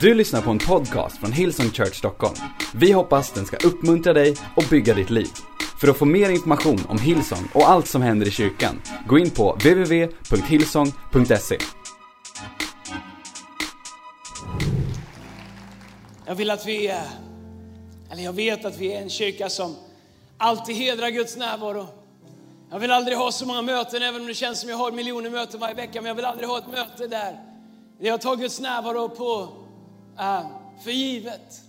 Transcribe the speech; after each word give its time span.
Du 0.00 0.14
lyssnar 0.14 0.42
på 0.42 0.50
en 0.50 0.58
podcast 0.58 1.18
från 1.18 1.32
Hillsong 1.32 1.70
Church 1.70 1.94
Stockholm. 1.94 2.34
Vi 2.74 2.92
hoppas 2.92 3.32
den 3.32 3.46
ska 3.46 3.56
uppmuntra 3.56 4.12
dig 4.12 4.36
och 4.56 4.64
bygga 4.70 4.94
ditt 4.94 5.10
liv. 5.10 5.28
För 5.80 5.88
att 5.88 5.96
få 5.96 6.04
mer 6.04 6.30
information 6.30 6.80
om 6.88 6.98
Hillsong 6.98 7.48
och 7.54 7.68
allt 7.68 7.88
som 7.88 8.02
händer 8.02 8.26
i 8.26 8.30
kyrkan, 8.30 8.82
gå 9.06 9.18
in 9.18 9.30
på 9.30 9.52
www.hillsong.se. 9.52 11.58
Jag 16.26 16.34
vill 16.34 16.50
att 16.50 16.66
vi, 16.66 16.88
eh, 16.88 16.96
eller 18.10 18.22
jag 18.22 18.32
vet 18.32 18.64
att 18.64 18.78
vi 18.78 18.92
är 18.92 19.02
en 19.02 19.10
kyrka 19.10 19.48
som 19.48 19.76
alltid 20.38 20.76
hedrar 20.76 21.10
Guds 21.10 21.36
närvaro. 21.36 21.86
Jag 22.70 22.78
vill 22.78 22.90
aldrig 22.90 23.18
ha 23.18 23.32
så 23.32 23.46
många 23.46 23.62
möten, 23.62 24.02
även 24.02 24.20
om 24.20 24.26
det 24.26 24.34
känns 24.34 24.60
som 24.60 24.70
jag 24.70 24.76
har 24.76 24.92
miljoner 24.92 25.30
möten 25.30 25.60
varje 25.60 25.74
vecka, 25.74 26.00
men 26.00 26.08
jag 26.08 26.14
vill 26.14 26.24
aldrig 26.24 26.48
ha 26.48 26.58
ett 26.58 26.70
möte 26.72 27.06
där 27.06 27.40
jag 27.98 28.20
tar 28.20 28.36
Guds 28.36 28.60
närvaro 28.60 29.08
på 29.08 29.48
Äh, 30.18 30.46
för 30.84 30.90
givet. 30.90 31.62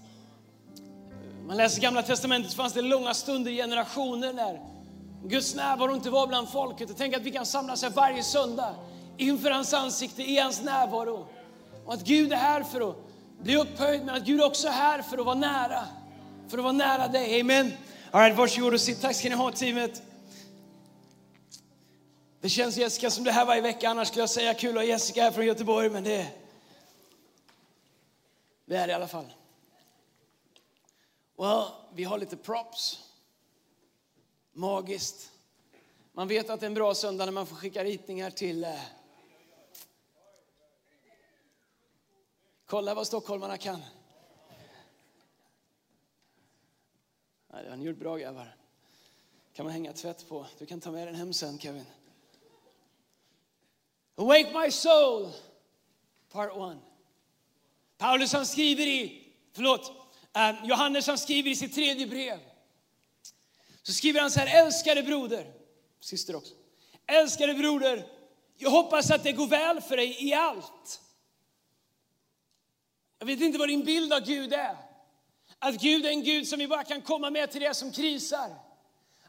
Man 1.48 1.58
läser 1.58 1.82
Gamla 1.82 2.02
Testamentet 2.02 2.52
så 2.52 2.58
fanns 2.58 2.74
det 2.74 2.82
långa 2.82 3.14
stunder, 3.14 3.52
generationer 3.52 4.34
när 4.34 4.62
Guds 5.24 5.56
närvaro 5.56 5.96
inte 5.96 6.10
var 6.10 6.28
bland 6.28 6.50
folket. 6.50 6.90
Och 6.90 6.98
tänk 6.98 7.16
att 7.16 7.22
vi 7.22 7.32
kan 7.32 7.46
samlas 7.46 7.84
här 7.84 7.90
varje 7.90 8.24
söndag 8.24 8.76
inför 9.18 9.52
hans 9.52 9.74
ansikte, 9.74 10.24
i 10.24 10.40
hans 10.40 10.64
närvaro. 10.64 11.28
Och 11.86 11.94
att 11.94 12.04
Gud 12.04 12.34
är 12.34 12.38
här 12.38 12.64
för 12.64 12.90
att 12.90 12.96
bli 13.42 13.56
upphöjd, 13.56 14.06
men 14.06 14.16
att 14.16 14.24
Gud 14.24 14.42
också 14.42 14.68
är 14.68 14.72
här 14.72 15.02
för 15.02 15.18
att 15.18 15.26
vara 15.26 15.36
nära. 15.36 15.84
För 16.48 16.58
att 16.58 16.64
vara 16.64 16.74
nära 16.74 17.08
dig. 17.08 17.42
Amen. 17.42 17.72
All 18.12 18.22
right, 18.22 18.38
varsågod 18.38 18.74
och 18.74 18.82
sitt. 18.82 19.02
Tack 19.02 19.16
ska 19.16 19.30
ni 19.30 19.36
ha 19.36 19.52
teamet. 19.52 20.02
Det 22.42 22.50
känns 22.50 22.78
Jessica 22.78 23.10
som 23.10 23.24
det 23.24 23.32
här 23.32 23.46
varje 23.46 23.62
vecka, 23.62 23.90
annars 23.90 24.08
skulle 24.08 24.22
jag 24.22 24.30
säga 24.30 24.54
kul 24.54 24.70
att 24.70 24.76
ha 24.76 24.84
Jessica 24.84 25.24
här 25.24 25.32
från 25.32 25.46
Göteborg, 25.46 25.90
men 25.90 26.04
det, 26.04 26.28
det 28.68 28.78
är 28.78 28.88
det 28.88 28.92
i 28.92 28.96
alla 28.96 29.08
fall. 29.08 29.34
Well, 31.38 31.68
vi 31.94 32.04
har 32.04 32.18
lite 32.18 32.38
props. 32.38 33.14
Magiskt. 34.52 35.32
Man 36.12 36.28
vet 36.28 36.50
att 36.50 36.60
det 36.60 36.66
är 36.66 36.68
en 36.68 36.74
bra 36.74 36.96
söndag 36.96 37.26
när 37.26 37.32
man 37.32 37.48
får 37.48 37.56
skicka 37.56 37.84
ritningar 37.84 38.32
till... 38.32 38.64
Eh... 38.64 38.82
Kolla 42.66 42.94
vad 42.94 43.08
stockholmarna 43.08 43.58
kan. 43.58 43.80
Nej, 47.48 47.64
det 47.64 47.70
har 47.70 47.78
ni 47.78 47.86
gjort 47.86 47.98
bra 47.98 48.18
grabbar. 48.18 48.56
kan 49.54 49.66
man 49.66 49.74
hänga 49.74 49.94
tvätt 49.94 50.30
på. 50.30 50.46
Du 50.58 50.66
kan 50.66 50.82
ta 50.82 50.92
med 50.92 51.08
den 51.08 51.16
hem 51.16 51.34
sen 51.34 51.60
Kevin. 51.60 51.86
Awake 54.16 54.60
my 54.60 54.72
soul, 54.72 55.32
part 56.32 56.52
one. 56.52 56.80
Paulus 57.98 58.34
han 58.34 58.46
skriver 58.46 58.88
i, 58.88 59.24
förlåt, 59.56 59.92
eh, 60.36 60.66
Johannes 60.66 61.08
han 61.08 61.18
skriver 61.18 61.52
i 61.52 61.56
sitt 61.56 61.76
tredje 61.76 62.08
brev. 62.08 62.40
Så 63.84 63.94
skriver 63.94 64.22
han 64.22 64.32
så 64.32 64.40
här, 64.40 64.66
älskade 64.66 65.04
broder, 65.04 65.54
syster 66.00 66.36
också. 66.36 66.54
Älskade 67.08 67.54
broder, 67.54 68.08
jag 68.58 68.70
hoppas 68.70 69.12
att 69.12 69.24
det 69.24 69.32
går 69.32 69.48
väl 69.48 69.82
för 69.82 69.98
dig 69.98 70.28
i 70.28 70.34
allt. 70.34 71.02
Jag 73.20 73.28
vet 73.28 73.42
inte 73.42 73.60
vad 73.60 73.68
din 73.68 73.84
bild 73.84 74.14
av 74.14 74.20
Gud 74.20 74.54
är. 74.54 74.78
Att 75.60 75.82
Gud 75.82 76.06
är 76.06 76.10
en 76.10 76.24
Gud 76.24 76.48
som 76.48 76.60
vi 76.60 76.68
bara 76.68 76.84
kan 76.84 77.02
komma 77.02 77.30
med 77.30 77.52
till 77.52 77.62
det 77.62 77.74
som 77.74 77.92
krisar. 77.92 78.56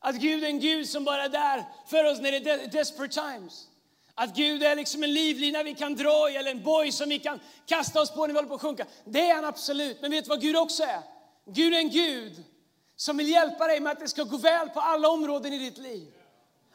Att 0.00 0.16
Gud 0.16 0.44
är 0.44 0.48
en 0.48 0.60
Gud 0.60 0.88
som 0.88 1.04
bara 1.04 1.24
är 1.24 1.28
där 1.28 1.64
för 1.86 2.04
oss 2.04 2.20
när 2.20 2.32
det 2.32 2.50
är 2.50 2.66
desperate 2.66 3.14
times. 3.14 3.67
Att 4.20 4.34
Gud 4.34 4.62
är 4.62 4.76
liksom 4.76 5.02
en 5.02 5.12
livlina 5.12 5.62
vi 5.62 5.74
kan 5.74 5.94
dra 5.94 6.30
i 6.30 6.36
eller 6.36 6.50
en 6.50 6.62
boj 6.62 6.92
som 6.92 7.08
vi 7.08 7.18
kan 7.18 7.40
kasta 7.66 8.00
oss 8.00 8.10
på 8.10 8.20
när 8.20 8.28
vi 8.28 8.34
håller 8.34 8.48
på 8.48 8.54
att 8.54 8.60
sjunka. 8.60 8.86
Det 9.04 9.30
är 9.30 9.34
han 9.34 9.44
absolut. 9.44 10.02
Men 10.02 10.10
vet 10.10 10.24
du 10.24 10.28
vad 10.28 10.40
Gud 10.40 10.56
också 10.56 10.82
är? 10.82 11.02
Gud 11.46 11.74
är 11.74 11.78
en 11.78 11.90
Gud 11.90 12.44
som 12.96 13.16
vill 13.16 13.28
hjälpa 13.28 13.66
dig 13.66 13.80
med 13.80 13.92
att 13.92 14.00
det 14.00 14.08
ska 14.08 14.22
gå 14.22 14.36
väl 14.36 14.68
på 14.68 14.80
alla 14.80 15.08
områden 15.08 15.52
i 15.52 15.58
ditt 15.58 15.78
liv. 15.78 16.12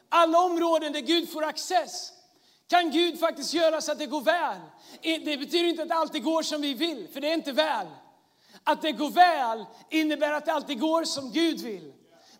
Alla 0.08 0.38
områden 0.38 0.92
där 0.92 1.00
Gud 1.00 1.32
får 1.32 1.44
access 1.44 2.12
kan 2.68 2.90
Gud 2.90 3.20
faktiskt 3.20 3.54
göra 3.54 3.80
så 3.80 3.92
att 3.92 3.98
det 3.98 4.06
går 4.06 4.20
väl. 4.20 4.60
Det 5.02 5.36
betyder 5.36 5.64
inte 5.64 5.82
att 5.82 5.88
det 5.88 5.94
alltid 5.94 6.24
går 6.24 6.42
som 6.42 6.60
vi 6.60 6.74
vill, 6.74 7.08
för 7.12 7.20
det 7.20 7.30
är 7.30 7.34
inte 7.34 7.52
väl. 7.52 7.86
Att 8.64 8.82
det 8.82 8.92
går 8.92 9.10
väl 9.10 9.64
innebär 9.90 10.32
att 10.32 10.46
det 10.46 10.52
alltid 10.52 10.80
går 10.80 11.04
som 11.04 11.32
Gud 11.32 11.60
vill. 11.60 11.92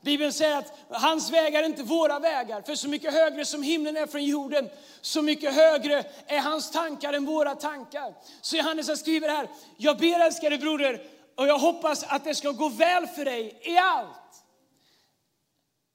Bibeln 0.04 0.32
säger 0.32 0.58
att 0.58 0.72
hans 0.90 1.30
vägar 1.30 1.62
är 1.62 1.66
inte 1.66 1.82
våra 1.82 2.18
vägar. 2.18 2.62
För 2.62 2.74
så 2.74 2.88
mycket 2.88 3.12
högre 3.12 3.44
som 3.44 3.62
himlen 3.62 3.96
är 3.96 4.06
från 4.06 4.24
jorden, 4.24 4.70
så 5.00 5.22
mycket 5.22 5.54
högre 5.54 6.04
är 6.26 6.38
hans 6.38 6.70
tankar 6.70 7.12
än 7.12 7.24
våra 7.24 7.54
tankar. 7.54 8.14
Så 8.40 8.56
Johannes 8.56 9.00
skriver 9.00 9.28
här, 9.28 9.48
jag 9.76 9.98
ber 9.98 10.20
älskade 10.20 10.58
broder, 10.58 11.02
och 11.36 11.46
jag 11.46 11.58
hoppas 11.58 12.04
att 12.04 12.24
det 12.24 12.34
ska 12.34 12.50
gå 12.50 12.68
väl 12.68 13.06
för 13.06 13.24
dig 13.24 13.60
i 13.62 13.78
allt. 13.78 14.44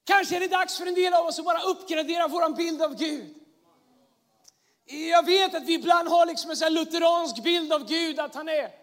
Kanske 0.04 0.36
är 0.36 0.40
det 0.40 0.48
dags 0.48 0.78
för 0.78 0.86
en 0.86 0.94
del 0.94 1.14
av 1.14 1.26
oss 1.26 1.38
att 1.38 1.44
bara 1.44 1.62
uppgradera 1.62 2.28
vår 2.28 2.56
bild 2.56 2.82
av 2.82 2.96
Gud. 2.96 3.34
Jag 4.84 5.26
vet 5.26 5.54
att 5.54 5.62
vi 5.62 5.74
ibland 5.74 6.08
har 6.08 6.26
liksom 6.26 6.50
en 6.50 6.56
sån 6.56 6.74
lutheransk 6.74 7.42
bild 7.42 7.72
av 7.72 7.88
Gud, 7.88 8.20
att 8.20 8.34
han 8.34 8.48
är 8.48 8.79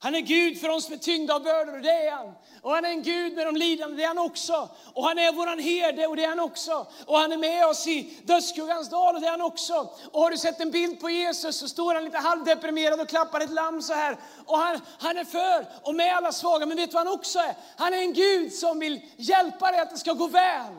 han 0.00 0.14
är 0.14 0.20
Gud 0.20 0.60
för 0.60 0.68
oss 0.68 0.84
som 0.84 0.94
är 0.94 0.98
tyngda 0.98 1.34
av 1.34 1.42
bördor, 1.42 1.76
och 1.76 1.82
det 1.82 1.90
är 1.90 2.10
han. 2.10 2.34
Och 2.62 2.70
han 2.70 2.84
är 2.84 2.88
en 2.88 3.02
Gud 3.02 3.34
med 3.34 3.46
de 3.46 3.56
lidande, 3.56 3.96
det 3.96 4.02
är 4.02 4.08
han 4.08 4.18
också. 4.18 4.68
Och 4.94 5.04
han 5.04 5.18
är 5.18 5.32
våran 5.32 5.58
herde, 5.58 6.06
och 6.06 6.16
det 6.16 6.24
är 6.24 6.28
han 6.28 6.40
också. 6.40 6.86
Och 7.06 7.18
han 7.18 7.32
är 7.32 7.36
med 7.36 7.66
oss 7.66 7.86
i 7.86 8.18
dödsskuggans 8.24 8.90
dal, 8.90 9.14
och 9.14 9.20
det 9.20 9.26
är 9.26 9.30
han 9.30 9.40
också. 9.40 9.90
Och 10.12 10.20
har 10.20 10.30
du 10.30 10.38
sett 10.38 10.60
en 10.60 10.70
bild 10.70 11.00
på 11.00 11.10
Jesus 11.10 11.56
så 11.56 11.68
står 11.68 11.94
han 11.94 12.04
lite 12.04 12.18
halvdeprimerad 12.18 13.00
och 13.00 13.08
klappar 13.08 13.40
ett 13.40 13.50
lamm 13.50 13.82
så 13.82 13.92
här. 13.92 14.16
Och 14.46 14.58
han, 14.58 14.80
han 14.98 15.18
är 15.18 15.24
för 15.24 15.66
och 15.82 15.94
med 15.94 16.16
alla 16.16 16.32
svaga, 16.32 16.66
men 16.66 16.76
vet 16.76 16.90
du 16.90 16.94
vad 16.94 17.06
han 17.06 17.14
också 17.14 17.38
är? 17.38 17.54
Han 17.76 17.94
är 17.94 17.98
en 17.98 18.12
Gud 18.12 18.52
som 18.52 18.78
vill 18.78 19.00
hjälpa 19.16 19.70
dig 19.70 19.80
att 19.80 19.90
det 19.90 19.98
ska 19.98 20.12
gå 20.12 20.26
väl. 20.26 20.74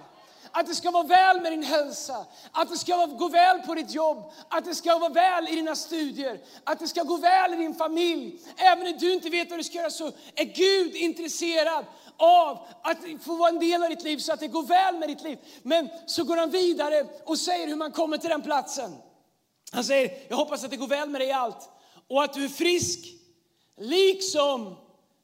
Att 0.51 0.67
det 0.67 0.75
ska 0.75 0.91
vara 0.91 1.03
väl 1.03 1.41
med 1.41 1.51
din 1.51 1.63
hälsa, 1.63 2.25
att 2.51 2.69
det 2.69 2.77
ska 2.77 3.05
gå 3.05 3.27
väl 3.27 3.61
på 3.61 3.75
ditt 3.75 3.91
jobb, 3.91 4.31
att 4.49 4.65
det 4.65 4.75
ska 4.75 4.97
vara 4.97 5.13
väl 5.13 5.47
i 5.47 5.55
dina 5.55 5.75
studier, 5.75 6.39
att 6.63 6.79
det 6.79 6.87
ska 6.87 7.03
gå 7.03 7.17
väl 7.17 7.53
i 7.53 7.57
din 7.57 7.75
familj. 7.75 8.39
Även 8.57 8.83
när 8.83 8.93
du 8.93 9.13
inte 9.13 9.29
vet 9.29 9.49
vad 9.49 9.59
du 9.59 9.63
ska 9.63 9.77
göra 9.77 9.89
så 9.89 10.11
är 10.35 10.43
Gud 10.43 10.95
intresserad 10.95 11.85
av 12.17 12.67
att 12.81 12.97
få 13.21 13.35
vara 13.35 13.49
en 13.49 13.59
del 13.59 13.83
av 13.83 13.89
ditt 13.89 14.03
liv 14.03 14.17
så 14.17 14.33
att 14.33 14.39
det 14.39 14.47
går 14.47 14.63
väl 14.63 14.97
med 14.97 15.09
ditt 15.09 15.21
liv. 15.21 15.39
Men 15.63 15.89
så 16.05 16.23
går 16.23 16.37
han 16.37 16.49
vidare 16.49 17.07
och 17.25 17.39
säger 17.39 17.67
hur 17.67 17.75
man 17.75 17.91
kommer 17.91 18.17
till 18.17 18.29
den 18.29 18.41
platsen. 18.41 18.95
Han 19.71 19.83
säger, 19.83 20.17
jag 20.29 20.37
hoppas 20.37 20.63
att 20.63 20.71
det 20.71 20.77
går 20.77 20.87
väl 20.87 21.09
med 21.09 21.21
dig 21.21 21.27
i 21.27 21.31
allt 21.31 21.69
och 22.07 22.23
att 22.23 22.33
du 22.33 22.43
är 22.43 22.49
frisk, 22.49 22.99
liksom 23.77 24.75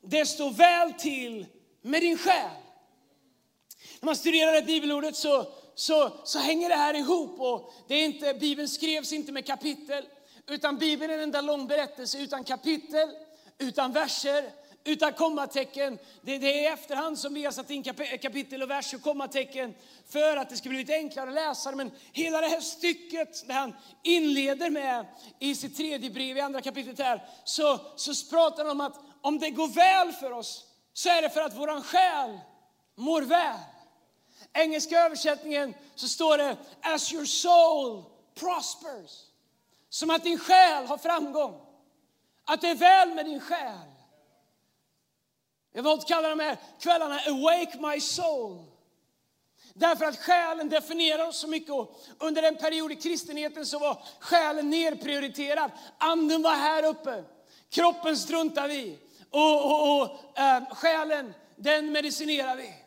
det 0.02 0.26
står 0.26 0.52
väl 0.52 0.94
till 0.94 1.46
med 1.82 2.02
din 2.02 2.18
själ. 2.18 2.65
När 4.00 4.06
man 4.06 4.16
studerar 4.16 4.54
det 4.54 4.62
bibelordet 4.62 5.16
så, 5.16 5.46
så, 5.76 6.12
så 6.24 6.40
hänger 6.40 6.70
det 6.70 6.76
här 6.76 6.94
ihop. 6.94 7.40
Och 7.40 7.74
det 7.88 7.96
är 7.96 8.06
inte, 8.06 8.34
Bibeln 8.34 8.70
skrevs 8.70 9.14
inte 9.14 9.32
med 9.32 9.46
kapitel, 9.46 10.06
utan 10.48 10.78
Bibeln 10.78 11.12
är 11.12 11.18
en 11.18 11.24
enda 11.24 11.42
lång 11.42 11.68
berättelse 11.68 12.20
utan 12.20 12.44
kapitel, 12.44 13.10
utan 13.58 13.92
verser, 13.92 14.52
utan 14.84 15.14
kommatecken. 15.14 15.98
Det, 16.22 16.38
det 16.38 16.48
är 16.48 16.64
i 16.64 16.66
efterhand 16.66 17.20
som 17.20 17.34
vi 17.34 17.46
har 17.46 17.52
satt 17.52 17.70
in 17.70 17.84
kapitel 18.22 18.64
och 18.64 18.70
vers 18.70 18.94
och 18.94 19.02
kommatecken 19.02 19.74
för 20.10 20.38
att 20.38 20.50
det 20.50 20.58
ska 20.58 20.70
bli 20.70 20.78
lite 20.78 20.94
enklare 20.94 21.30
att 21.30 21.36
läsa 21.36 21.72
Men 21.72 21.92
hela 22.12 22.42
det 22.42 22.48
här 22.48 22.60
stycket, 22.60 23.48
där 23.48 23.54
han 23.54 23.74
inleder 24.04 24.70
med 24.70 25.06
i 25.40 25.56
sitt 25.56 25.78
tredje 25.78 26.10
brev, 26.10 26.38
i 26.38 26.42
andra 26.42 26.62
kapitlet 26.62 27.00
här, 27.00 27.24
så, 27.44 27.80
så 27.96 28.30
pratar 28.30 28.64
han 28.64 28.72
om 28.72 28.82
att 28.82 29.00
om 29.22 29.40
det 29.40 29.50
går 29.50 29.68
väl 29.68 30.14
för 30.14 30.32
oss 30.32 30.66
så 30.94 31.10
är 31.10 31.22
det 31.22 31.30
för 31.30 31.42
att 31.42 31.58
våran 31.58 31.84
själ 31.84 32.40
mår 32.96 33.22
väl 33.22 33.60
engelska 34.56 35.00
översättningen 35.00 35.74
så 35.96 36.08
står 36.08 36.38
det 36.38 36.58
as 36.82 37.14
your 37.14 37.26
soul 37.26 38.04
prospers. 38.36 39.22
Som 39.90 40.10
att 40.10 40.24
din 40.24 40.40
själ 40.40 40.86
har 40.86 40.98
framgång. 40.98 41.62
Att 42.46 42.62
det 42.62 42.70
är 42.70 42.76
väl 42.76 43.14
med 43.14 43.26
din 43.26 43.40
själ. 43.40 43.92
Jag 45.74 45.84
vill 45.84 46.02
kalla 46.08 46.30
de 46.30 46.40
här 46.40 46.58
kvällarna 46.80 47.20
Awake 47.20 47.80
my 47.80 48.00
soul. 48.00 48.66
Därför 49.74 50.06
att 50.06 50.20
själen 50.20 50.70
definierar 50.70 51.28
oss 51.28 51.38
så 51.38 51.48
mycket. 51.48 51.70
Och 51.70 51.96
under 52.20 52.44
en 52.44 52.56
period 52.56 52.92
i 52.92 52.96
kristenheten 52.96 53.66
så 53.66 53.80
var 53.80 54.04
själen 54.20 54.70
nerprioriterad. 54.70 55.72
Anden 55.98 56.42
var 56.42 56.56
här 56.56 56.84
uppe. 56.84 57.24
Kroppen 57.70 58.18
struntar 58.18 58.68
vi 58.68 59.00
och, 59.30 59.66
och, 59.66 60.02
och 60.02 60.40
äh, 60.40 60.66
själen, 60.76 61.34
den 61.56 61.92
medicinerar 61.92 62.56
vi. 62.56 62.85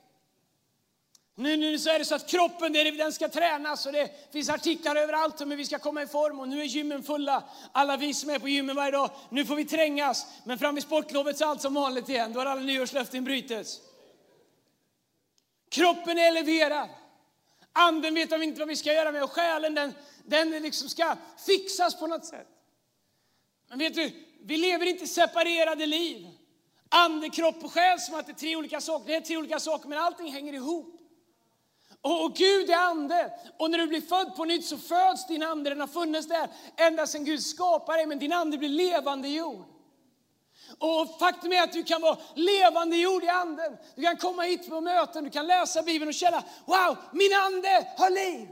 Nu, 1.40 1.56
nu 1.56 1.78
så 1.78 1.90
är 1.90 1.98
det 1.98 2.04
så 2.04 2.14
att 2.14 2.26
kroppen 2.26 2.72
den 2.72 3.12
ska 3.12 3.28
tränas 3.28 3.86
och 3.86 3.92
det 3.92 4.32
finns 4.32 4.48
artiklar 4.48 4.96
överallt 4.96 5.40
om 5.40 5.50
hur 5.50 5.58
vi 5.58 5.64
ska 5.64 5.78
komma 5.78 6.02
i 6.02 6.06
form 6.06 6.40
och 6.40 6.48
nu 6.48 6.60
är 6.60 6.64
gymmen 6.64 7.02
fulla. 7.02 7.44
Alla 7.72 7.96
vi 7.96 8.14
som 8.14 8.30
är 8.30 8.38
på 8.38 8.48
gymmen 8.48 8.76
varje 8.76 8.90
dag, 8.90 9.10
nu 9.30 9.44
får 9.44 9.56
vi 9.56 9.64
trängas. 9.64 10.26
Men 10.44 10.58
fram 10.58 10.74
vid 10.74 10.84
sportlovet 10.84 11.38
så 11.38 11.44
är 11.44 11.48
allt 11.48 11.60
som 11.60 11.74
vanligt 11.74 12.08
igen, 12.08 12.32
då 12.32 12.40
har 12.40 12.46
alla 12.46 12.60
nyårslöften 12.60 13.24
brutits. 13.24 13.80
Kroppen 15.68 16.18
är 16.18 16.28
eleverad. 16.28 16.88
Anden 17.72 18.14
vet 18.14 18.30
de 18.30 18.42
inte 18.42 18.58
vad 18.58 18.68
vi 18.68 18.76
ska 18.76 18.92
göra 18.92 19.12
med 19.12 19.22
och 19.22 19.32
själen 19.32 19.74
den, 19.74 19.94
den 20.24 20.50
liksom 20.50 20.88
ska 20.88 21.16
fixas 21.46 22.00
på 22.00 22.06
något 22.06 22.24
sätt. 22.24 22.48
Men 23.68 23.78
vet 23.78 23.94
du, 23.94 24.12
vi 24.42 24.56
lever 24.56 24.86
inte 24.86 25.06
separerade 25.06 25.86
liv. 25.86 26.28
Ande, 26.88 27.30
kropp 27.30 27.64
och 27.64 27.72
själ 27.72 28.00
som 28.00 28.14
att 28.14 28.26
det 28.26 28.32
är 28.32 28.34
tre 28.34 28.56
olika 28.56 28.80
saker. 28.80 29.06
Det 29.06 29.14
är 29.14 29.20
tre 29.20 29.36
olika 29.36 29.60
saker 29.60 29.88
men 29.88 29.98
allting 29.98 30.32
hänger 30.32 30.52
ihop. 30.52 30.97
Och, 32.02 32.34
Gud 32.34 32.70
är 32.70 32.76
ande. 32.76 33.32
Och 33.58 33.70
när 33.70 33.78
du 33.78 33.86
blir 33.86 34.00
född 34.00 34.36
på 34.36 34.44
nytt 34.44 34.66
så 34.66 34.78
föds 34.78 35.26
din 35.26 35.42
ande. 35.42 35.70
Den 35.70 35.80
har 35.80 35.86
funnits 35.86 36.28
där 36.28 36.48
ända 36.76 37.06
sedan 37.06 37.24
Gud 37.24 37.42
skapade 37.42 37.98
dig. 37.98 38.06
Men 38.06 38.18
din 38.18 38.32
ande 38.32 38.58
blir 38.58 38.68
levande 38.68 39.28
jord. 39.28 39.64
Och 40.78 41.18
faktum 41.18 41.52
är 41.52 41.62
att 41.62 41.72
du 41.72 41.84
kan 41.84 42.02
vara 42.02 42.18
levande 42.34 42.96
jord 42.96 43.24
i 43.24 43.28
anden. 43.28 43.76
Du 43.94 44.02
kan 44.02 44.16
komma 44.16 44.42
hit 44.42 44.68
på 44.68 44.80
möten, 44.80 45.24
du 45.24 45.30
kan 45.30 45.46
läsa 45.46 45.82
Bibeln 45.82 46.08
och 46.08 46.14
känna, 46.14 46.44
wow, 46.64 46.96
min 47.12 47.32
ande 47.32 47.88
har 47.96 48.10
liv. 48.10 48.48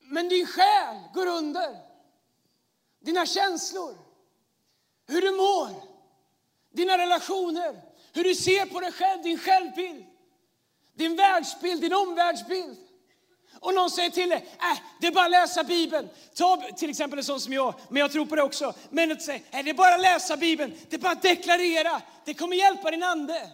Men 0.00 0.28
din 0.28 0.46
själ 0.46 0.96
går 1.14 1.26
under. 1.26 1.76
Dina 3.00 3.26
känslor, 3.26 3.98
hur 5.08 5.20
du 5.20 5.30
mår, 5.30 5.68
dina 6.72 6.98
relationer, 6.98 7.82
hur 8.12 8.24
du 8.24 8.34
ser 8.34 8.66
på 8.66 8.80
dig 8.80 8.92
själv, 8.92 9.22
din 9.22 9.38
självbild, 9.38 10.04
din 10.94 11.16
världsbild, 11.16 11.80
din 11.80 11.92
omvärldsbild. 11.92 12.76
Och 13.60 13.74
någon 13.74 13.90
säger 13.90 14.10
till 14.10 14.28
dig, 14.28 14.48
äh, 14.58 14.78
det 15.00 15.06
är 15.06 15.12
bara 15.12 15.24
att 15.24 15.30
läsa 15.30 15.64
Bibeln. 15.64 16.08
Ta 16.34 16.56
till 16.76 16.90
exempel 16.90 17.18
en 17.18 17.24
sån 17.24 17.40
som 17.40 17.52
jag, 17.52 17.74
men 17.88 18.00
jag 18.00 18.12
tror 18.12 18.26
på 18.26 18.36
det 18.36 18.42
också. 18.42 18.74
Men 18.90 19.12
att 19.12 19.22
säga, 19.22 19.40
äh, 19.50 19.64
det 19.64 19.70
är 19.70 19.74
bara 19.74 19.94
att 19.94 20.00
läsa 20.00 20.36
Bibeln, 20.36 20.74
det 20.88 20.96
är 20.96 21.00
bara 21.00 21.12
att 21.12 21.22
deklarera. 21.22 22.02
Det 22.24 22.34
kommer 22.34 22.56
hjälpa 22.56 22.90
din 22.90 23.02
ande. 23.02 23.50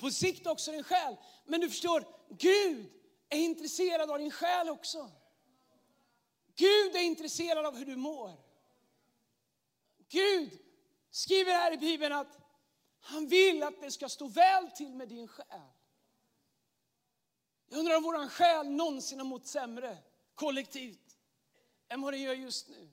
På 0.00 0.10
sikt 0.10 0.46
också 0.46 0.72
din 0.72 0.84
själ. 0.84 1.16
Men 1.46 1.60
du 1.60 1.70
förstår, 1.70 2.04
Gud 2.38 2.86
är 3.28 3.38
intresserad 3.38 4.10
av 4.10 4.18
din 4.18 4.30
själ 4.30 4.68
också. 4.68 5.10
Gud 6.56 6.96
är 6.96 7.02
intresserad 7.02 7.66
av 7.66 7.76
hur 7.76 7.86
du 7.86 7.96
mår. 7.96 8.32
Gud 10.08 10.58
skriver 11.10 11.52
här 11.52 11.72
i 11.72 11.76
Bibeln 11.76 12.12
att 12.12 12.38
han 13.00 13.28
vill 13.28 13.62
att 13.62 13.80
det 13.80 13.90
ska 13.90 14.08
stå 14.08 14.28
väl 14.28 14.70
till 14.70 14.94
med 14.94 15.08
din 15.08 15.28
själ. 15.28 15.75
Jag 17.68 17.78
undrar 17.78 17.96
om 17.96 18.02
vår 18.02 18.28
själ 18.28 18.70
någonsin 18.70 19.18
har 19.18 19.26
mått 19.26 19.46
sämre 19.46 19.98
kollektivt 20.34 21.18
än 21.88 22.00
vad 22.00 22.12
den 22.12 22.22
gör 22.22 22.34
just 22.34 22.68
nu. 22.68 22.90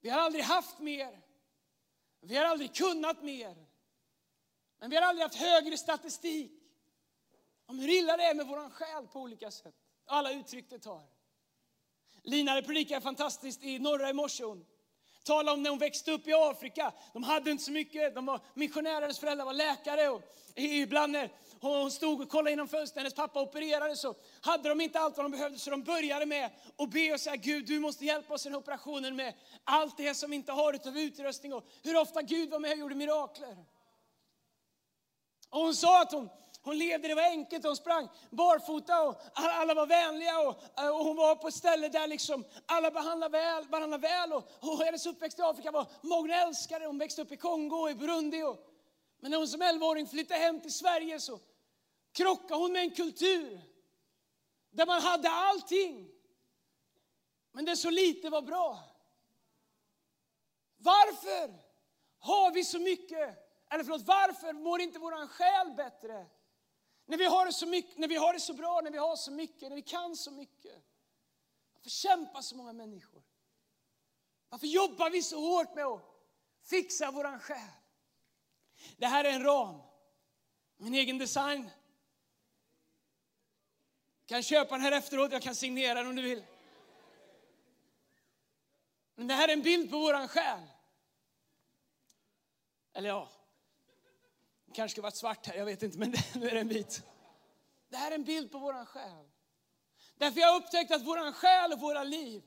Vi 0.00 0.08
har 0.08 0.20
aldrig 0.20 0.44
haft 0.44 0.78
mer. 0.78 1.20
Vi 2.20 2.36
har 2.36 2.44
aldrig 2.44 2.74
kunnat 2.74 3.22
mer. 3.22 3.66
Men 4.78 4.90
vi 4.90 4.96
har 4.96 5.02
aldrig 5.02 5.22
haft 5.22 5.34
högre 5.34 5.78
statistik 5.78 6.52
om 7.66 7.78
hur 7.78 7.88
illa 7.88 8.16
det 8.16 8.22
är 8.22 8.34
med 8.34 8.46
vår 8.46 8.70
själ 8.70 9.06
på 9.06 9.20
olika 9.20 9.50
sätt. 9.50 9.74
Alla 10.04 10.32
uttryck 10.32 10.70
det 10.70 10.78
tar. 10.78 11.06
Lina 12.22 12.62
predikade 12.62 13.00
fantastiskt 13.00 13.62
i 13.62 13.78
norra 13.78 14.10
i 14.10 14.12
morse. 14.12 14.44
Hon 14.44 14.66
tala 15.30 15.52
om 15.52 15.62
när 15.62 15.70
hon 15.70 15.78
växte 15.78 16.12
upp 16.12 16.28
i 16.28 16.32
Afrika. 16.32 16.92
De 17.12 17.22
hade 17.22 17.50
inte 17.50 17.64
så 17.64 17.72
mycket, 17.72 18.14
de 18.14 18.26
var 18.26 18.40
missionärer, 18.54 19.12
föräldrar 19.12 19.44
var 19.44 19.52
läkare. 19.52 20.08
Och 20.08 20.22
ibland 20.54 21.12
när 21.12 21.32
hon 21.60 21.90
stod 21.90 22.20
och 22.20 22.28
kollade 22.28 22.50
genom 22.50 22.68
fönstret, 22.68 23.02
hennes 23.02 23.14
pappa 23.14 23.40
opererade, 23.40 23.96
så 23.96 24.14
hade 24.40 24.68
de 24.68 24.80
inte 24.80 25.00
allt 25.00 25.16
vad 25.16 25.24
de 25.24 25.32
behövde. 25.32 25.58
Så 25.58 25.70
de 25.70 25.82
började 25.82 26.26
med 26.26 26.50
att 26.78 26.90
be 26.90 27.12
och 27.12 27.20
säga, 27.20 27.36
Gud 27.36 27.66
du 27.66 27.80
måste 27.80 28.04
hjälpa 28.04 28.34
oss 28.34 28.46
i 28.46 28.48
den 28.48 28.54
här 28.54 28.60
operationen 28.60 29.16
med 29.16 29.34
allt 29.64 29.96
det 29.96 30.14
som 30.14 30.30
vi 30.30 30.36
inte 30.36 30.52
har 30.52 30.74
utav 30.74 30.98
utrustning. 30.98 31.54
Och 31.54 31.64
hur 31.82 31.96
ofta 31.96 32.22
Gud 32.22 32.50
var 32.50 32.58
med 32.58 32.72
och 32.72 32.78
gjorde 32.78 32.94
mirakler. 32.94 33.56
Och 35.50 35.60
hon 35.60 35.74
sa 35.74 36.02
att 36.02 36.12
hon 36.12 36.28
hon 36.62 36.78
levde, 36.78 37.08
det 37.08 37.14
var 37.14 37.22
enkelt, 37.22 37.64
hon 37.64 37.76
sprang 37.76 38.08
barfota 38.30 39.02
och 39.02 39.20
alla 39.34 39.74
var 39.74 39.86
vänliga 39.86 40.40
och, 40.40 40.48
och 40.76 41.04
hon 41.04 41.16
var 41.16 41.36
på 41.36 41.48
ett 41.48 41.54
ställe 41.54 41.88
där 41.88 42.06
liksom 42.06 42.44
alla 42.66 42.90
behandlade 42.90 43.38
väl, 43.38 43.68
varandra 43.68 43.98
väl. 43.98 44.32
Och, 44.32 44.48
och 44.60 44.78
hennes 44.78 45.06
uppväxt 45.06 45.38
i 45.38 45.42
Afrika 45.42 45.70
var 45.70 45.86
många 46.00 46.42
älskare. 46.42 46.84
Hon 46.84 46.98
växte 46.98 47.22
upp 47.22 47.32
i 47.32 47.36
Kongo 47.36 47.76
och 47.76 47.90
i 47.90 47.94
Burundi. 47.94 48.42
Och, 48.42 48.56
men 49.20 49.30
när 49.30 49.38
hon 49.38 49.48
som 49.48 49.62
11-åring 49.62 50.06
flyttade 50.06 50.40
hem 50.40 50.60
till 50.60 50.74
Sverige 50.74 51.20
så 51.20 51.38
krockade 52.12 52.60
hon 52.60 52.72
med 52.72 52.82
en 52.82 52.90
kultur 52.90 53.60
där 54.70 54.86
man 54.86 55.02
hade 55.02 55.30
allting. 55.30 56.10
Men 57.52 57.64
det 57.64 57.76
så 57.76 57.90
lite 57.90 58.30
var 58.30 58.42
bra. 58.42 58.78
Varför 60.76 61.54
har 62.18 62.50
vi 62.50 62.64
så 62.64 62.78
mycket? 62.78 63.50
Eller 63.70 63.84
förlåt, 63.84 64.02
varför 64.02 64.52
mår 64.52 64.80
inte 64.80 64.98
vår 64.98 65.26
själ 65.26 65.70
bättre? 65.70 66.26
När 67.10 67.16
vi, 67.16 67.24
har 67.24 67.46
det 67.46 67.52
så 67.52 67.66
mycket, 67.66 67.98
när 67.98 68.08
vi 68.08 68.16
har 68.16 68.32
det 68.32 68.40
så 68.40 68.54
bra, 68.54 68.80
när 68.84 68.90
vi 68.90 68.98
har 68.98 69.16
så 69.16 69.30
mycket, 69.30 69.68
när 69.68 69.76
vi 69.76 69.82
kan 69.82 70.16
så 70.16 70.30
mycket. 70.30 70.84
Varför 71.74 71.90
kämpar 71.90 72.42
så 72.42 72.56
många 72.56 72.72
människor? 72.72 73.22
Varför 74.48 74.66
jobbar 74.66 75.10
vi 75.10 75.22
så 75.22 75.40
hårt 75.40 75.74
med 75.74 75.84
att 75.84 76.02
fixa 76.62 77.10
våran 77.10 77.40
själ? 77.40 77.70
Det 78.96 79.06
här 79.06 79.24
är 79.24 79.30
en 79.30 79.42
ram, 79.42 79.80
min 80.76 80.94
egen 80.94 81.18
design. 81.18 81.70
Du 84.20 84.26
kan 84.26 84.42
köpa 84.42 84.74
den 84.74 84.80
här 84.80 84.92
efteråt, 84.92 85.32
jag 85.32 85.42
kan 85.42 85.54
signera 85.54 85.94
den 85.94 86.06
om 86.06 86.16
du 86.16 86.22
vill. 86.22 86.44
Men 89.14 89.26
det 89.26 89.34
här 89.34 89.48
är 89.48 89.52
en 89.52 89.62
bild 89.62 89.90
på 89.90 89.98
våran 89.98 90.28
själ. 90.28 90.60
Eller 92.92 93.08
ja, 93.08 93.28
kanske 94.74 94.92
skulle 94.92 95.02
varit 95.02 95.16
svart 95.16 95.46
här, 95.46 95.54
jag 95.54 95.64
vet 95.64 95.82
inte, 95.82 95.98
men 95.98 96.10
nu 96.34 96.48
är 96.48 96.54
det 96.54 96.60
en 96.60 96.68
bit. 96.68 97.02
Det 97.88 97.96
här 97.96 98.10
är 98.10 98.14
en 98.14 98.24
bild 98.24 98.52
på 98.52 98.58
våran 98.58 98.86
själ. 98.86 99.30
Därför 100.16 100.40
jag 100.40 100.48
har 100.48 100.60
upptäckt 100.60 100.90
att 100.90 101.06
våran 101.06 101.32
själ 101.32 101.72
och 101.72 101.80
våra 101.80 102.04
liv 102.04 102.42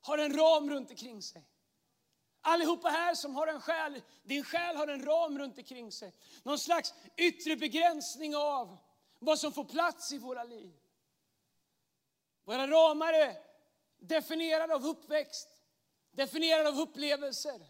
har 0.00 0.18
en 0.18 0.36
ram 0.36 0.70
runt 0.70 0.90
omkring 0.90 1.22
sig. 1.22 1.44
Allihopa 2.40 2.88
här 2.88 3.14
som 3.14 3.34
har 3.34 3.46
en 3.46 3.60
själ, 3.60 4.02
din 4.22 4.44
själ 4.44 4.76
har 4.76 4.88
en 4.88 5.04
ram 5.04 5.38
runt 5.38 5.58
omkring 5.58 5.92
sig. 5.92 6.14
Någon 6.42 6.58
slags 6.58 6.94
yttre 7.16 7.56
begränsning 7.56 8.36
av 8.36 8.76
vad 9.18 9.38
som 9.38 9.52
får 9.52 9.64
plats 9.64 10.12
i 10.12 10.18
våra 10.18 10.44
liv. 10.44 10.72
Våra 12.44 12.66
ramar 12.66 13.12
är 13.12 13.36
definierade 13.98 14.74
av 14.74 14.86
uppväxt, 14.86 15.48
definierade 16.10 16.68
av 16.68 16.80
upplevelser. 16.80 17.66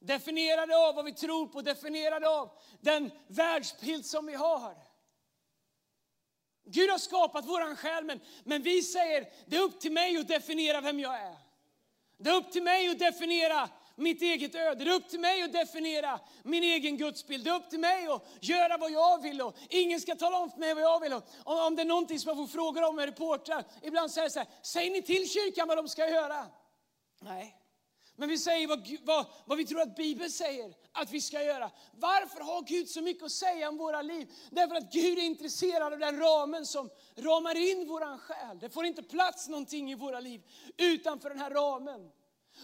Definierade 0.00 0.76
av 0.76 0.94
vad 0.94 1.04
vi 1.04 1.12
tror 1.12 1.46
på, 1.46 1.62
definierade 1.62 2.28
av 2.28 2.50
den 2.80 3.10
världsbild 3.26 4.06
som 4.06 4.26
vi 4.26 4.34
har. 4.34 4.74
Gud 6.64 6.90
har 6.90 6.98
skapat 6.98 7.46
våran 7.46 7.76
själ, 7.76 8.04
men, 8.04 8.20
men 8.44 8.62
vi 8.62 8.82
säger 8.82 9.28
det 9.46 9.56
är 9.56 9.62
upp 9.62 9.80
till 9.80 9.92
mig 9.92 10.16
att 10.16 10.28
definiera 10.28 10.80
vem 10.80 11.00
jag 11.00 11.20
är. 11.20 11.36
Det 12.18 12.30
är 12.30 12.34
upp 12.34 12.52
till 12.52 12.62
mig 12.62 12.88
att 12.88 12.98
definiera 12.98 13.68
mitt 13.96 14.22
eget 14.22 14.54
öde. 14.54 14.84
Det 14.84 14.90
är 14.90 14.94
upp 14.94 15.08
till 15.08 15.20
mig 15.20 15.42
att 15.42 15.52
definiera 15.52 16.20
min 16.42 16.62
egen 16.62 16.96
gudsbild. 16.96 17.44
Det 17.44 17.50
är 17.50 17.54
upp 17.54 17.70
till 17.70 17.80
mig 17.80 18.06
att 18.06 18.22
göra 18.40 18.76
vad 18.76 18.90
jag 18.90 19.22
vill. 19.22 19.42
Och 19.42 19.56
ingen 19.68 20.00
ska 20.00 20.14
tala 20.14 20.38
om 20.38 20.50
för 20.50 20.58
mig 20.58 20.74
vad 20.74 20.82
jag 20.82 21.00
vill. 21.00 21.12
Och 21.12 21.66
om 21.66 21.76
det 21.76 21.82
är 21.82 21.86
någonting 21.86 22.18
som 22.18 22.28
jag 22.28 22.36
får 22.36 22.46
frågor 22.46 22.88
om 22.88 22.96
med 22.96 23.04
reportrar, 23.04 23.64
ibland 23.82 24.10
säger 24.10 24.24
jag 24.24 24.32
så 24.32 24.38
här, 24.38 24.48
säger 24.62 24.90
ni 24.90 25.02
till 25.02 25.30
kyrkan 25.30 25.68
vad 25.68 25.78
de 25.78 25.88
ska 25.88 26.08
göra? 26.08 26.46
Nej. 27.20 27.57
Men 28.20 28.28
vi 28.28 28.38
säger 28.38 28.68
vad, 28.68 28.98
vad, 29.02 29.26
vad, 29.44 29.58
vi 29.58 29.66
tror 29.66 29.80
att 29.80 29.96
Bibeln 29.96 30.30
säger 30.30 30.74
att 30.92 31.10
vi 31.10 31.20
ska 31.20 31.42
göra. 31.42 31.70
Varför 31.92 32.40
har 32.40 32.62
Gud 32.62 32.88
så 32.88 33.00
mycket 33.00 33.24
att 33.24 33.32
säga 33.32 33.68
om 33.68 33.76
våra 33.76 34.02
liv? 34.02 34.32
Därför 34.50 34.74
att 34.76 34.92
Gud 34.92 35.18
är 35.18 35.22
intresserad 35.22 35.92
av 35.92 35.98
den 35.98 36.18
ramen 36.18 36.66
som 36.66 36.90
ramar 37.16 37.54
in 37.54 37.88
våran 37.88 38.18
själ. 38.18 38.58
Det 38.58 38.70
får 38.70 38.86
inte 38.86 39.02
plats 39.02 39.48
någonting 39.48 39.90
i 39.90 39.94
våra 39.94 40.20
liv 40.20 40.42
utanför 40.76 41.28
den 41.28 41.38
här 41.38 41.50
ramen. 41.50 42.10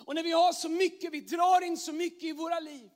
Och 0.04 0.14
när 0.14 0.23
vi 0.23 0.32
har 0.32 0.52
så 0.52 0.68
mycket, 0.68 1.12
vi 1.12 1.20
drar 1.20 1.61
in 1.61 1.76
så 1.76 1.92
mycket 1.92 2.25
i 2.25 2.32
våra 2.32 2.61
liv. 2.61 2.90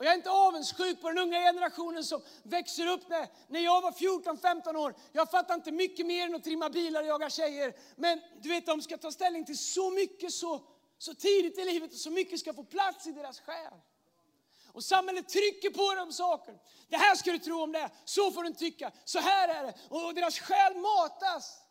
Och 0.00 0.04
jag 0.04 0.12
är 0.12 0.16
inte 0.16 0.30
avundsjuk 0.30 1.00
på 1.00 1.08
den 1.08 1.18
unga 1.18 1.38
generationen 1.40 2.04
som 2.04 2.20
växer 2.42 2.86
upp 2.86 3.08
när, 3.08 3.28
när 3.48 3.60
jag 3.60 3.82
var 3.82 3.92
14-15 3.92 4.76
år. 4.76 4.94
Jag 5.12 5.30
fattar 5.30 5.54
inte 5.54 5.72
mycket 5.72 6.06
mer 6.06 6.26
än 6.26 6.34
att 6.34 6.44
trimma 6.44 6.70
bilar 6.70 7.00
och 7.02 7.08
jaga 7.08 7.30
tjejer. 7.30 7.74
Men 7.96 8.20
du 8.42 8.48
vet, 8.48 8.66
de 8.66 8.82
ska 8.82 8.96
ta 8.96 9.10
ställning 9.10 9.44
till 9.44 9.58
så 9.58 9.90
mycket 9.90 10.32
så 10.32 10.69
så 11.00 11.14
tidigt 11.14 11.58
i 11.58 11.64
livet 11.64 11.92
och 11.92 11.98
så 11.98 12.10
mycket 12.10 12.40
ska 12.40 12.54
få 12.54 12.64
plats 12.64 13.06
i 13.06 13.12
deras 13.12 13.40
själ. 13.40 13.74
Och 14.72 14.84
samhället 14.84 15.28
trycker 15.28 15.70
på 15.70 15.94
dem 15.94 16.12
saker. 16.12 16.58
Det 16.88 16.96
här 16.96 17.14
ska 17.14 17.32
du 17.32 17.38
tro 17.38 17.62
om 17.62 17.72
det, 17.72 17.90
så 18.04 18.32
får 18.32 18.42
du 18.42 18.54
tycka, 18.54 18.92
så 19.04 19.18
här 19.18 19.48
är 19.48 19.62
det. 19.62 19.74
Och 19.88 20.14
deras 20.14 20.38
själ 20.38 20.76
matas. 20.76 21.62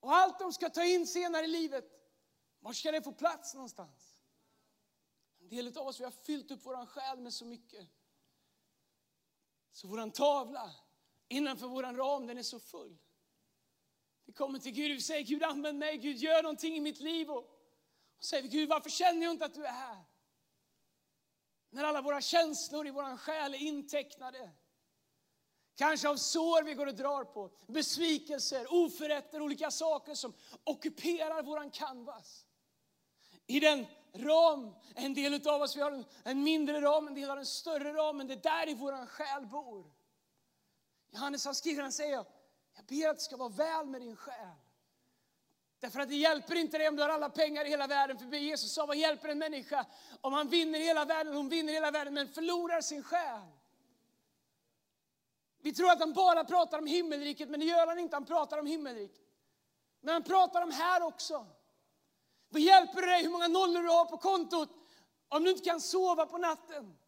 Och 0.00 0.14
allt 0.14 0.38
de 0.38 0.52
ska 0.52 0.70
ta 0.70 0.84
in 0.84 1.06
senare 1.06 1.44
i 1.44 1.48
livet, 1.48 1.84
var 2.60 2.72
ska 2.72 2.92
det 2.92 3.02
få 3.02 3.12
plats 3.12 3.54
någonstans? 3.54 4.14
En 5.40 5.48
del 5.48 5.78
av 5.78 5.86
oss 5.86 6.00
vi 6.00 6.04
har 6.04 6.10
fyllt 6.10 6.50
upp 6.50 6.60
vår 6.62 6.86
själ 6.86 7.18
med 7.18 7.32
så 7.32 7.44
mycket. 7.44 7.86
Så 9.72 9.88
vår 9.88 10.10
tavla 10.10 10.70
innanför 11.28 11.66
vår 11.66 11.82
ram, 11.82 12.26
den 12.26 12.38
är 12.38 12.42
så 12.42 12.60
full. 12.60 12.98
Vi 14.24 14.32
kommer 14.32 14.58
till 14.58 14.72
Gud 14.72 14.96
och 14.96 15.02
säger, 15.02 15.24
Gud 15.24 15.42
använd 15.42 15.78
mig, 15.78 15.98
Gud 15.98 16.16
gör 16.16 16.42
någonting 16.42 16.76
i 16.76 16.80
mitt 16.80 17.00
liv. 17.00 17.30
Och 17.30 17.55
och 18.18 18.24
säger 18.24 18.42
vi, 18.42 18.48
Gud 18.48 18.68
varför 18.68 18.90
känner 18.90 19.22
jag 19.22 19.30
inte 19.30 19.44
att 19.44 19.54
du 19.54 19.66
är 19.66 19.72
här? 19.72 20.04
När 21.70 21.84
alla 21.84 22.02
våra 22.02 22.20
känslor 22.20 22.86
i 22.86 22.90
vår 22.90 23.16
själ 23.16 23.54
är 23.54 23.58
intecknade. 23.58 24.50
Kanske 25.74 26.08
av 26.08 26.16
sår 26.16 26.62
vi 26.62 26.74
går 26.74 26.86
och 26.86 26.94
drar 26.94 27.24
på, 27.24 27.50
besvikelser, 27.66 28.66
oförrätter, 28.70 29.40
olika 29.40 29.70
saker 29.70 30.14
som 30.14 30.32
ockuperar 30.64 31.42
våran 31.42 31.70
canvas. 31.70 32.46
I 33.46 33.60
den 33.60 33.86
ram, 34.12 34.74
en 34.94 35.14
del 35.14 35.48
av 35.48 35.62
oss 35.62 35.76
vi 35.76 35.80
har 35.80 36.04
en 36.24 36.42
mindre 36.42 36.80
ram, 36.80 37.08
en 37.08 37.14
del 37.14 37.30
har 37.30 37.36
en 37.36 37.46
större 37.46 37.92
ram, 37.92 38.16
men 38.16 38.26
det 38.26 38.34
är 38.34 38.42
där 38.42 38.68
i 38.68 38.74
våran 38.74 39.06
själ 39.06 39.46
bor. 39.46 39.92
Johannes 41.10 41.44
han 41.44 41.54
skriver, 41.54 41.82
han 41.82 41.92
säger, 41.92 42.24
jag 42.74 42.84
ber 42.86 43.08
att 43.08 43.16
det 43.16 43.22
ska 43.22 43.36
vara 43.36 43.48
väl 43.48 43.86
med 43.86 44.00
din 44.00 44.16
själ. 44.16 44.56
Därför 45.80 46.00
att 46.00 46.08
det 46.08 46.16
hjälper 46.16 46.54
inte 46.54 46.78
dig 46.78 46.88
om 46.88 46.96
du 46.96 47.02
har 47.02 47.08
alla 47.08 47.30
pengar 47.30 47.64
i 47.64 47.68
hela 47.68 47.86
världen. 47.86 48.18
För 48.18 48.36
Jesus 48.36 48.72
sa, 48.72 48.86
vad 48.86 48.96
hjälper 48.96 49.28
en 49.28 49.38
människa 49.38 49.86
om 50.20 50.32
han 50.32 50.48
vinner 50.48 50.78
hela 50.78 51.04
världen, 51.04 51.34
hon 51.34 51.48
vinner 51.48 51.72
hela 51.72 51.90
världen 51.90 52.14
men 52.14 52.28
förlorar 52.28 52.80
sin 52.80 53.02
själ? 53.02 53.40
Vi 55.62 55.72
tror 55.72 55.90
att 55.90 56.00
han 56.00 56.12
bara 56.12 56.44
pratar 56.44 56.78
om 56.78 56.86
himmelriket, 56.86 57.48
men 57.48 57.60
det 57.60 57.66
gör 57.66 57.86
han 57.86 57.98
inte. 57.98 58.16
Han 58.16 58.24
pratar 58.24 58.58
om 58.58 58.66
himmelriket. 58.66 59.20
Men 60.00 60.12
han 60.12 60.22
pratar 60.22 60.62
om 60.62 60.70
här 60.70 61.02
också. 61.02 61.46
Vad 62.48 62.62
hjälper 62.62 63.00
det 63.00 63.06
dig 63.06 63.22
hur 63.22 63.30
många 63.30 63.48
nollor 63.48 63.82
du 63.82 63.88
har 63.88 64.04
på 64.04 64.16
kontot 64.16 64.68
om 65.28 65.44
du 65.44 65.50
inte 65.50 65.64
kan 65.64 65.80
sova 65.80 66.26
på 66.26 66.38
natten? 66.38 66.98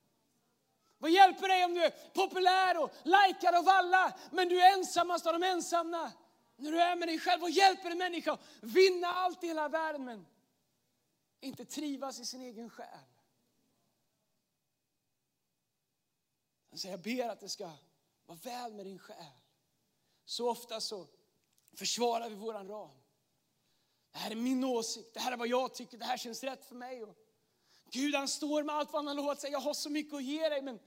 Vad 0.99 1.11
hjälper 1.11 1.49
det 1.49 1.55
dig 1.55 1.65
om 1.65 1.75
du 1.75 1.85
är 1.85 1.91
populär 1.91 2.83
och 2.83 2.93
likad 3.05 3.55
av 3.55 3.69
alla, 3.69 4.13
men 4.31 4.49
du 4.49 4.61
är 4.61 4.73
ensammast 4.73 5.27
av 5.27 5.33
de 5.33 5.43
ensamma? 5.43 6.13
När 6.61 6.73
du 6.73 6.81
är 6.81 6.97
med 6.97 7.09
dig 7.09 7.19
själv, 7.19 7.43
och 7.43 7.51
hjälper 7.51 7.91
en 7.91 7.99
människa 7.99 8.33
att 8.33 8.41
vinna 8.61 9.09
allt 9.09 9.45
i 9.45 9.47
hela 9.47 9.69
världen 9.69 10.05
men 10.05 10.27
inte 11.41 11.65
trivas 11.65 12.21
i 12.21 12.25
sin 12.25 12.43
egen 12.43 12.71
själ? 12.71 12.99
Så 16.73 16.89
jag 16.89 17.01
ber 17.01 17.29
att 17.29 17.41
det 17.41 17.49
ska 17.49 17.71
vara 18.27 18.39
väl 18.43 18.73
med 18.73 18.87
din 18.87 18.99
själ. 18.99 19.33
Så 20.25 20.51
ofta 20.51 20.81
så 20.81 21.07
försvarar 21.75 22.29
vi 22.29 22.35
våran 22.35 22.69
ram. 22.69 22.91
Det 24.13 24.19
här 24.19 24.31
är 24.31 24.35
min 24.37 24.65
åsikt, 24.65 25.15
det 25.15 25.21
här 25.21 25.33
är 25.33 25.37
vad 25.37 25.49
jag 25.49 25.75
tycker, 25.75 25.99
det 25.99 26.05
här 26.05 26.17
känns 26.17 26.45
rätt 26.45 26.65
för 26.65 26.75
mig. 26.75 27.03
Och 27.03 27.17
Gud 27.91 28.15
han 28.15 28.29
står 28.29 28.63
med 28.63 28.75
allt 28.75 28.93
vad 28.93 28.99
han 28.99 29.07
har 29.07 29.15
lovat 29.15 29.43
jag 29.43 29.61
har 29.61 29.75
så 29.75 29.91
mycket 29.91 30.15
att 30.15 30.25
ge 30.25 30.49
dig 30.49 30.63
men 30.63 30.81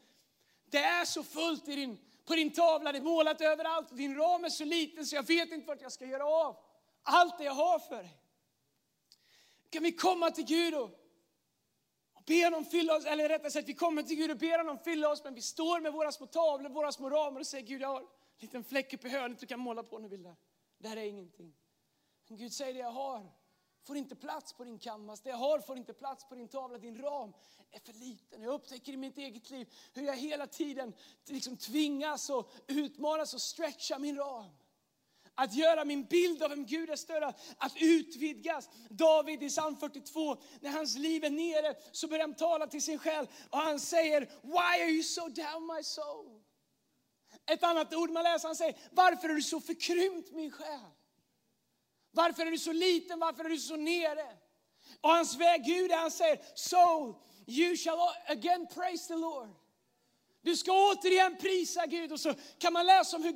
det 0.66 0.78
är 0.78 1.06
så 1.06 1.24
fullt 1.24 1.68
i 1.68 1.75
din, 1.75 1.98
på 2.32 2.36
din 2.36 2.52
tavla, 2.52 2.92
det 2.92 2.98
är 2.98 3.02
målat 3.02 3.42
överallt. 3.42 3.92
och 3.92 3.98
Din 3.98 4.16
ram 4.16 4.44
är 4.44 4.50
så 4.50 4.66
liten 4.66 5.06
så 5.06 5.16
jag 5.16 5.28
vet 5.28 5.52
inte 5.52 5.68
vart 5.68 5.82
jag 5.82 5.92
ska 5.92 6.06
göra 6.06 6.26
av 6.26 6.58
allt 7.04 7.38
det 7.38 7.44
jag 7.44 7.54
har 7.54 7.80
för 7.80 7.96
dig. 7.96 8.18
Kan 9.70 9.84
vi 9.84 9.92
komma 9.92 10.32
till 10.32 10.46
Gud 10.46 10.74
och, 10.74 10.90
och 12.14 12.24
be 12.26 12.44
honom 12.44 12.66
fylla 12.66 12.96
oss, 12.96 13.06
eller 13.06 13.30
rättare 13.30 13.52
sagt 13.52 13.70
vi 13.70 13.74
kommer 13.74 14.04
till 14.04 14.18
Gud 14.18 14.32
och 14.32 14.38
ber 14.38 14.58
honom 14.58 14.78
fylla 14.80 15.10
oss 15.10 15.24
men 15.24 15.34
vi 15.34 15.42
står 15.42 15.80
med 15.80 15.94
våra 15.94 16.12
små 16.12 16.28
tavlor, 16.28 16.70
våra 16.70 16.92
små 16.92 17.10
ramar 17.10 17.40
och 17.40 17.48
säger 17.48 17.68
Gud 17.68 17.82
jag 17.82 17.88
har 17.88 18.02
en 18.02 18.08
liten 18.40 18.64
fläck 18.64 18.94
uppe 18.94 19.08
i 19.08 19.12
hörnet 19.12 19.40
du 19.40 19.46
kan 19.46 19.60
måla 19.60 19.84
på 19.84 19.98
när 19.98 20.10
du 20.10 20.10
vill 20.10 20.24
där. 20.24 20.36
Det 20.78 20.88
här 20.88 20.98
är 20.98 21.04
ingenting. 21.04 21.54
Men 22.28 22.38
Gud 22.38 22.54
säger 22.54 22.74
det 22.74 22.80
jag 22.80 22.92
har 22.92 23.32
får 23.84 23.98
inte 23.98 24.16
plats 24.16 24.54
på 24.54 24.64
din 24.64 24.80
canvas. 24.80 25.22
Det 25.22 25.30
jag 25.30 25.38
har 25.38 25.60
får 25.60 25.78
inte 25.78 25.94
plats 25.94 26.30
på 26.30 26.36
din 26.36 26.48
tavla. 26.48 26.78
Din 26.78 27.02
ram 27.02 27.34
är 27.72 27.80
för 27.80 27.94
liten. 27.94 28.42
Jag 28.42 28.54
upptäcker 28.54 28.94
i 28.94 28.98
mitt 28.98 29.18
eget 29.18 29.50
liv 29.50 29.74
hur 29.94 30.04
jag 30.04 30.16
hela 30.16 30.48
tiden 30.48 30.94
liksom 31.26 31.58
tvingas 31.58 32.30
och 32.30 32.52
utmanas 32.68 33.34
och 33.34 33.42
stretcha 33.42 34.00
min 34.00 34.18
ram. 34.18 34.52
Att 35.36 35.54
göra 35.54 35.86
min 35.86 36.04
bild 36.04 36.44
av 36.44 36.50
vem 36.50 36.66
Gud 36.66 36.90
är 36.90 36.96
större, 36.96 37.34
att 37.58 37.74
utvidgas. 37.82 38.70
David 38.90 39.44
i 39.44 39.50
psalm 39.50 39.78
42, 39.78 40.38
när 40.60 40.70
hans 40.70 40.98
liv 40.98 41.24
är 41.24 41.30
nere 41.30 41.76
så 41.92 42.08
börjar 42.08 42.22
han 42.24 42.36
tala 42.36 42.68
till 42.68 42.82
sin 42.82 43.00
själ 43.00 43.28
och 43.50 43.58
han 43.58 43.80
säger 43.80 44.20
Why 44.42 44.84
are 44.84 44.90
you 44.90 45.04
so 45.04 45.22
down 45.22 45.76
my 45.76 45.84
soul? 45.84 46.42
Ett 47.46 47.64
annat 47.64 47.94
ord 47.94 48.10
man 48.10 48.24
läser, 48.24 48.48
han 48.48 48.56
säger 48.56 48.78
Varför 48.92 49.30
är 49.30 49.34
du 49.34 49.42
så 49.42 49.62
förkrympt 49.62 50.32
min 50.32 50.52
själ? 50.52 50.92
Varför 52.12 52.46
är 52.46 52.51
du 52.51 52.58
så 52.58 52.74
liten? 52.74 53.20
Varför 53.20 53.46
är 53.46 53.50
du 53.50 53.58
så 53.58 53.75
nere? 53.75 54.38
Och 55.01 55.10
hans 55.10 55.36
väg 55.36 55.63
Gud 55.65 55.91
han 55.91 56.12
säger, 56.12 56.39
soul, 56.56 57.15
you 57.48 57.77
shall 57.77 58.00
again 58.27 58.68
praise 58.74 59.08
the 59.08 59.15
Lord. 59.15 59.50
Du 60.44 60.58
ska 60.58 60.91
återigen 60.91 61.38
prisa 61.38 61.86
Gud. 61.86 62.12
Och 62.12 62.20
så 62.20 62.34
kan 62.58 62.74
man 62.74 62.86
läsa 62.86 63.18
om 63.18 63.24
hur, 63.24 63.34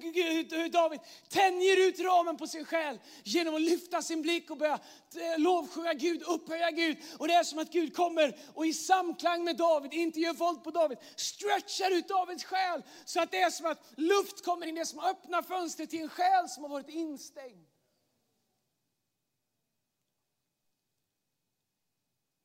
hur, 0.57 0.69
David 0.69 0.99
tänjer 1.29 1.87
ut 1.87 1.99
ramen 1.99 2.37
på 2.37 2.47
sin 2.47 2.65
själ 2.65 2.99
genom 3.23 3.55
att 3.55 3.61
lyfta 3.61 4.01
sin 4.01 4.21
blick 4.21 4.51
och 4.51 4.57
börja 4.57 4.73
eh, 5.15 5.37
lovsjunga 5.37 5.93
Gud, 5.93 6.23
upphöja 6.23 6.71
Gud. 6.71 6.97
Och 7.17 7.27
det 7.27 7.33
är 7.33 7.43
som 7.43 7.59
att 7.59 7.71
Gud 7.71 7.95
kommer 7.95 8.35
och 8.53 8.65
i 8.65 8.73
samklang 8.73 9.43
med 9.43 9.57
David, 9.57 9.93
inte 9.93 10.19
gör 10.19 10.33
våld 10.33 10.63
på 10.63 10.71
David, 10.71 10.97
stretchar 11.15 11.91
ut 11.91 12.07
Davids 12.07 12.43
själ 12.43 12.83
så 13.05 13.21
att 13.21 13.31
det 13.31 13.41
är 13.41 13.49
som 13.49 13.65
att 13.65 13.93
luft 13.95 14.45
kommer 14.45 14.67
in, 14.67 14.75
det 14.75 14.81
är 14.81 14.85
som 14.85 14.99
att 14.99 15.11
öppna 15.11 15.43
fönstret 15.43 15.89
till 15.89 16.01
en 16.01 16.09
själ 16.09 16.49
som 16.49 16.63
har 16.63 16.69
varit 16.69 16.89
instängd. 16.89 17.64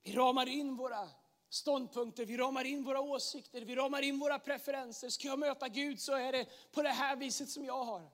Vi 0.02 0.12
ramar 0.12 0.48
in 0.48 0.76
våra 0.76 1.08
ståndpunkter, 1.48 2.26
vi 2.26 2.36
ramar 2.36 2.64
in 2.64 2.84
våra 2.84 3.00
åsikter, 3.00 3.60
vi 3.60 3.76
ramar 3.76 4.02
in 4.02 4.18
våra 4.18 4.38
preferenser. 4.38 5.08
Ska 5.08 5.28
jag 5.28 5.38
möta 5.38 5.68
Gud 5.68 6.00
så 6.00 6.12
är 6.12 6.32
det 6.32 6.46
på 6.72 6.82
det 6.82 6.88
här 6.88 7.16
viset 7.16 7.50
som 7.50 7.64
jag 7.64 7.84
har. 7.84 8.10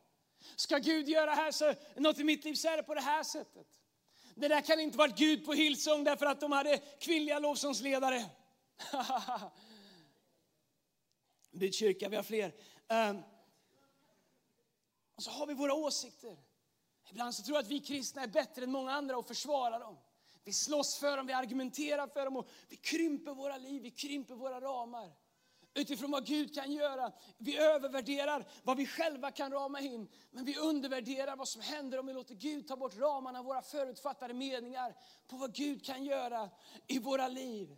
Ska 0.57 0.79
Gud 0.79 1.09
göra 1.09 1.31
här 1.31 1.53
så, 1.53 1.75
något 1.97 2.19
i 2.19 2.25
mitt 2.25 2.45
liv 2.45 2.55
så 2.55 2.69
är 2.69 2.77
det 2.77 2.83
på 2.83 2.95
det 2.95 3.01
här 3.01 3.23
sättet. 3.23 3.67
Det 4.35 4.49
där 4.49 4.61
kan 4.61 4.81
inte 4.81 4.99
varit 4.99 5.17
Gud 5.17 5.45
på 5.45 5.53
Hillsong 5.53 6.05
därför 6.05 6.27
att 6.27 6.41
de 6.41 6.53
hade 6.53 6.79
kvinnliga 6.79 7.39
lovsångsledare. 7.39 8.25
Byt 11.51 11.75
kyrka, 11.75 12.09
vi 12.09 12.17
har 12.17 12.23
fler. 12.23 12.55
Um, 12.89 13.23
och 15.17 15.23
så 15.23 15.31
har 15.31 15.47
vi 15.47 15.55
våra 15.55 15.75
åsikter. 15.75 16.37
Ibland 17.11 17.35
så 17.35 17.43
tror 17.43 17.57
jag 17.57 17.63
att 17.63 17.71
vi 17.71 17.81
kristna 17.81 18.23
är 18.23 18.27
bättre 18.27 18.65
än 18.65 18.71
många 18.71 18.93
andra 18.93 19.19
och 19.19 19.27
försvara 19.27 19.79
dem. 19.79 19.99
Vi 20.47 20.53
slåss 20.53 20.99
för 20.99 21.17
dem, 21.17 21.27
vi 21.27 21.33
argumenterar 21.33 22.07
för 22.07 22.25
dem 22.25 22.37
och 22.37 22.49
vi 22.69 22.77
krymper 22.77 23.35
våra 23.35 23.57
liv, 23.57 23.83
vi 23.83 23.91
krymper 23.91 24.35
våra 24.35 24.61
ramar. 24.61 25.13
Utifrån 25.75 26.11
vad 26.11 26.27
Gud 26.27 26.55
kan 26.55 26.73
göra. 26.73 27.13
Vi 27.39 27.57
övervärderar 27.57 28.45
vad 28.63 28.77
vi 28.77 28.87
själva 28.87 29.31
kan 29.31 29.53
rama 29.53 29.81
in. 29.81 30.09
Men 30.31 30.45
vi 30.45 30.59
undervärderar 30.59 31.37
vad 31.37 31.49
som 31.49 31.63
händer 31.63 31.99
om 31.99 32.07
vi 32.07 32.13
låter 32.13 32.35
Gud 32.35 32.69
ta 32.69 32.77
bort 32.77 32.97
ramarna, 32.97 33.43
våra 33.43 33.63
förutfattade 33.63 34.35
meningar 34.35 34.95
på 35.27 35.37
vad 35.37 35.55
Gud 35.55 35.85
kan 35.85 36.05
göra 36.05 36.51
i 36.87 36.99
våra 36.99 37.29
liv. 37.29 37.77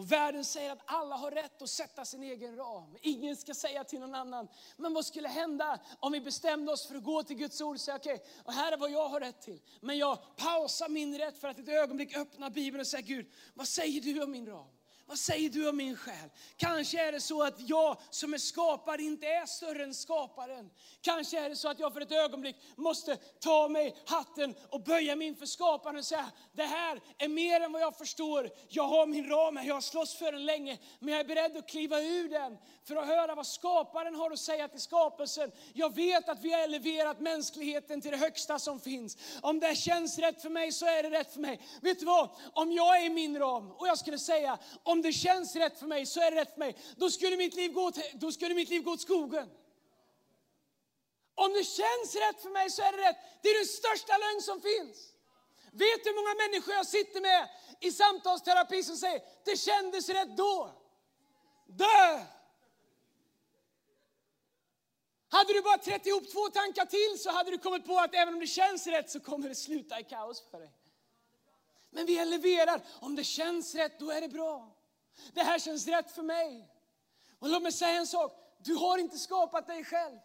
Och 0.00 0.12
världen 0.12 0.44
säger 0.44 0.72
att 0.72 0.82
alla 0.84 1.16
har 1.16 1.30
rätt 1.30 1.62
att 1.62 1.70
sätta 1.70 2.04
sin 2.04 2.22
egen 2.22 2.56
ram. 2.56 2.96
Ingen 3.00 3.36
ska 3.36 3.54
säga 3.54 3.84
till 3.84 4.00
någon 4.00 4.14
annan. 4.14 4.48
Men 4.76 4.94
vad 4.94 5.06
skulle 5.06 5.28
hända 5.28 5.78
om 6.00 6.12
vi 6.12 6.20
bestämde 6.20 6.72
oss 6.72 6.86
för 6.86 6.94
att 6.94 7.04
gå 7.04 7.22
till 7.22 7.36
Guds 7.36 7.60
ord 7.60 7.74
och 7.74 7.80
säga 7.80 7.96
okej, 7.96 8.24
okay, 8.44 8.54
här 8.54 8.72
är 8.72 8.76
vad 8.76 8.90
jag 8.90 9.08
har 9.08 9.20
rätt 9.20 9.40
till. 9.40 9.60
Men 9.80 9.98
jag 9.98 10.18
pausar 10.36 10.88
min 10.88 11.18
rätt 11.18 11.38
för 11.38 11.48
att 11.48 11.58
ett 11.58 11.68
ögonblick 11.68 12.16
öppna 12.16 12.50
Bibeln 12.50 12.80
och 12.80 12.86
säga 12.86 13.00
Gud, 13.00 13.32
vad 13.54 13.68
säger 13.68 14.00
du 14.00 14.22
om 14.22 14.30
min 14.30 14.46
ram? 14.46 14.79
Vad 15.10 15.18
säger 15.18 15.50
du 15.50 15.68
om 15.68 15.76
min 15.76 15.96
själ? 15.96 16.30
Kanske 16.56 17.06
är 17.06 17.12
det 17.12 17.20
så 17.20 17.42
att 17.42 17.54
jag 17.68 17.96
som 18.10 18.34
är 18.34 18.38
skapare 18.38 19.02
inte 19.02 19.26
är 19.26 19.46
större 19.46 19.84
än 19.84 19.94
skaparen. 19.94 20.70
Kanske 21.00 21.38
är 21.38 21.48
det 21.48 21.56
så 21.56 21.68
att 21.68 21.78
jag 21.78 21.92
för 21.92 22.00
ett 22.00 22.12
ögonblick 22.12 22.56
måste 22.76 23.16
ta 23.16 23.68
mig 23.68 23.96
hatten 24.06 24.54
och 24.68 24.82
böja 24.82 25.16
mig 25.16 25.26
inför 25.26 25.46
skaparen 25.46 25.96
och 25.96 26.04
säga, 26.04 26.30
det 26.52 26.62
här 26.62 27.00
är 27.18 27.28
mer 27.28 27.60
än 27.60 27.72
vad 27.72 27.82
jag 27.82 27.96
förstår. 27.96 28.50
Jag 28.68 28.88
har 28.88 29.06
min 29.06 29.28
ram 29.28 29.56
här, 29.56 29.64
jag 29.64 29.74
har 29.74 29.80
slåss 29.80 30.14
för 30.14 30.32
den 30.32 30.46
länge, 30.46 30.78
men 30.98 31.14
jag 31.14 31.20
är 31.20 31.24
beredd 31.24 31.56
att 31.56 31.68
kliva 31.68 32.00
ur 32.00 32.28
den 32.28 32.58
för 32.84 32.96
att 32.96 33.06
höra 33.06 33.34
vad 33.34 33.46
skaparen 33.46 34.14
har 34.14 34.30
att 34.30 34.38
säga 34.38 34.68
till 34.68 34.80
skapelsen. 34.80 35.52
Jag 35.72 35.94
vet 35.94 36.28
att 36.28 36.40
vi 36.42 36.52
har 36.52 36.60
eleverat 36.60 37.20
mänskligheten 37.20 38.00
till 38.00 38.10
det 38.10 38.16
högsta 38.16 38.58
som 38.58 38.80
finns. 38.80 39.16
Om 39.42 39.60
det 39.60 39.74
känns 39.74 40.18
rätt 40.18 40.42
för 40.42 40.50
mig 40.50 40.72
så 40.72 40.86
är 40.86 41.02
det 41.02 41.10
rätt 41.10 41.32
för 41.32 41.40
mig. 41.40 41.60
Vet 41.82 41.98
du 41.98 42.04
vad? 42.06 42.28
Om 42.52 42.72
jag 42.72 43.00
är 43.00 43.06
i 43.06 43.10
min 43.10 43.38
ram 43.38 43.70
och 43.70 43.88
jag 43.88 43.98
skulle 43.98 44.18
säga, 44.18 44.58
om 44.82 44.99
om 45.00 45.04
det 45.04 45.12
känns 45.12 45.56
rätt 45.56 45.78
för 45.78 45.86
mig 45.86 46.06
så 46.06 46.20
är 46.20 46.30
det 46.30 46.40
rätt 46.40 46.52
för 46.52 46.58
mig. 46.58 46.76
Då 46.96 47.10
skulle 47.10 47.36
mitt 47.36 47.54
liv 47.54 47.72
gå, 47.72 47.90
till, 47.90 48.10
då 48.14 48.32
skulle 48.32 48.54
mitt 48.54 48.68
liv 48.68 48.82
gå 48.82 48.90
åt 48.92 49.00
skogen. 49.00 49.50
Om 51.34 51.52
det 51.52 51.64
känns 51.64 52.14
rätt 52.14 52.42
för 52.42 52.50
mig 52.50 52.70
så 52.70 52.82
är 52.82 52.92
det 52.92 53.08
rätt. 53.08 53.16
Det 53.42 53.48
är 53.48 53.58
den 53.58 53.66
största 53.66 54.18
lögn 54.18 54.42
som 54.42 54.60
finns. 54.60 55.12
Vet 55.72 56.04
du 56.04 56.10
hur 56.10 56.16
många 56.16 56.34
människor 56.34 56.74
jag 56.74 56.86
sitter 56.86 57.20
med 57.20 57.48
i 57.80 57.92
samtalsterapi 57.92 58.82
som 58.82 58.96
säger, 58.96 59.22
det 59.44 59.56
kändes 59.56 60.08
rätt 60.08 60.36
då. 60.36 60.72
Dö! 61.66 62.20
Hade 65.28 65.52
du 65.52 65.62
bara 65.62 65.78
trätt 65.78 66.06
ihop 66.06 66.32
två 66.32 66.48
tankar 66.48 66.86
till 66.86 67.22
så 67.22 67.30
hade 67.30 67.50
du 67.50 67.58
kommit 67.58 67.86
på 67.86 67.98
att 67.98 68.14
även 68.14 68.34
om 68.34 68.40
det 68.40 68.46
känns 68.46 68.86
rätt 68.86 69.10
så 69.10 69.20
kommer 69.20 69.48
det 69.48 69.54
sluta 69.54 70.00
i 70.00 70.04
kaos 70.04 70.42
för 70.50 70.60
dig. 70.60 70.72
Men 71.90 72.06
vi 72.06 72.18
eleverar, 72.18 72.82
om 73.00 73.16
det 73.16 73.24
känns 73.24 73.74
rätt 73.74 73.98
då 73.98 74.10
är 74.10 74.20
det 74.20 74.28
bra. 74.28 74.79
Det 75.32 75.42
här 75.42 75.58
känns 75.58 75.86
rätt 75.86 76.10
för 76.10 76.22
mig. 76.22 76.68
Och 77.38 77.48
låt 77.48 77.62
mig 77.62 77.72
säga 77.72 77.98
en 77.98 78.06
sak, 78.06 78.32
du 78.58 78.74
har 78.74 78.98
inte 78.98 79.18
skapat 79.18 79.66
dig 79.66 79.84
själv. 79.84 80.18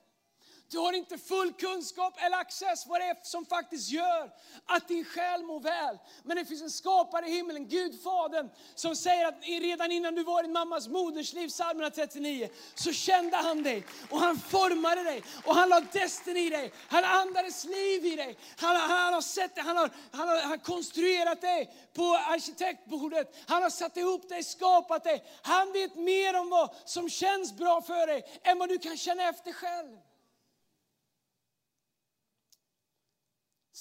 Du 0.70 0.78
har 0.78 0.94
inte 0.94 1.18
full 1.18 1.54
kunskap 1.54 2.14
eller 2.18 2.38
access 2.38 2.88
vad 2.88 3.02
det 3.02 3.06
är 3.06 3.18
som 3.24 3.46
faktiskt 3.46 3.90
gör 3.90 4.32
att 4.66 4.88
din 4.88 5.06
själ 5.06 5.44
mår 5.44 5.60
väl. 5.60 5.98
Men 6.24 6.38
det 6.38 6.46
finns 6.46 6.62
en 6.62 6.70
skapare 6.70 7.28
i 7.28 7.32
himlen, 7.32 7.68
Gud 7.68 8.04
Fadern, 8.04 8.50
som 8.76 8.96
säger 8.96 9.28
att 9.28 9.36
redan 9.44 9.92
innan 9.92 10.16
du 10.16 10.24
var 10.24 10.40
i 10.40 10.44
din 10.44 10.52
mammas 10.52 10.88
modersliv, 10.88 11.48
psalm 11.48 11.80
139, 11.80 12.50
så 12.76 12.92
kände 12.92 13.38
han 13.38 13.64
dig 13.64 13.86
och 14.10 14.20
han 14.20 14.40
formade 14.40 15.04
dig 15.04 15.24
och 15.46 15.56
han 15.56 15.70
la 15.70 15.82
desten 15.92 16.38
i 16.38 16.50
dig. 16.50 16.72
Han 16.88 17.04
andades 17.04 17.64
liv 17.64 18.06
i 18.06 18.16
dig. 18.16 18.38
Han, 18.58 18.76
han 18.76 19.14
har 19.14 19.22
sett 19.22 19.56
dig, 19.56 19.64
han 19.64 19.78
har, 19.78 19.90
han 20.12 20.28
har, 20.28 20.38
han 20.42 20.50
har 20.50 20.58
konstruerat 20.58 21.42
dig 21.42 21.90
på 21.94 22.16
arkitektbordet. 22.16 23.36
Han 23.48 23.64
har 23.64 23.70
satt 23.70 23.98
ihop 23.98 24.30
dig, 24.30 24.44
skapat 24.44 25.04
dig. 25.04 25.24
Han 25.42 25.72
vet 25.72 25.96
mer 25.96 26.40
om 26.40 26.50
vad 26.50 26.76
som 26.86 27.10
känns 27.10 27.54
bra 27.54 27.82
för 27.82 28.08
dig 28.08 28.40
än 28.44 28.60
vad 28.60 28.70
du 28.70 28.78
kan 28.78 28.98
känna 28.98 29.30
efter 29.30 29.54
själv. 29.54 29.98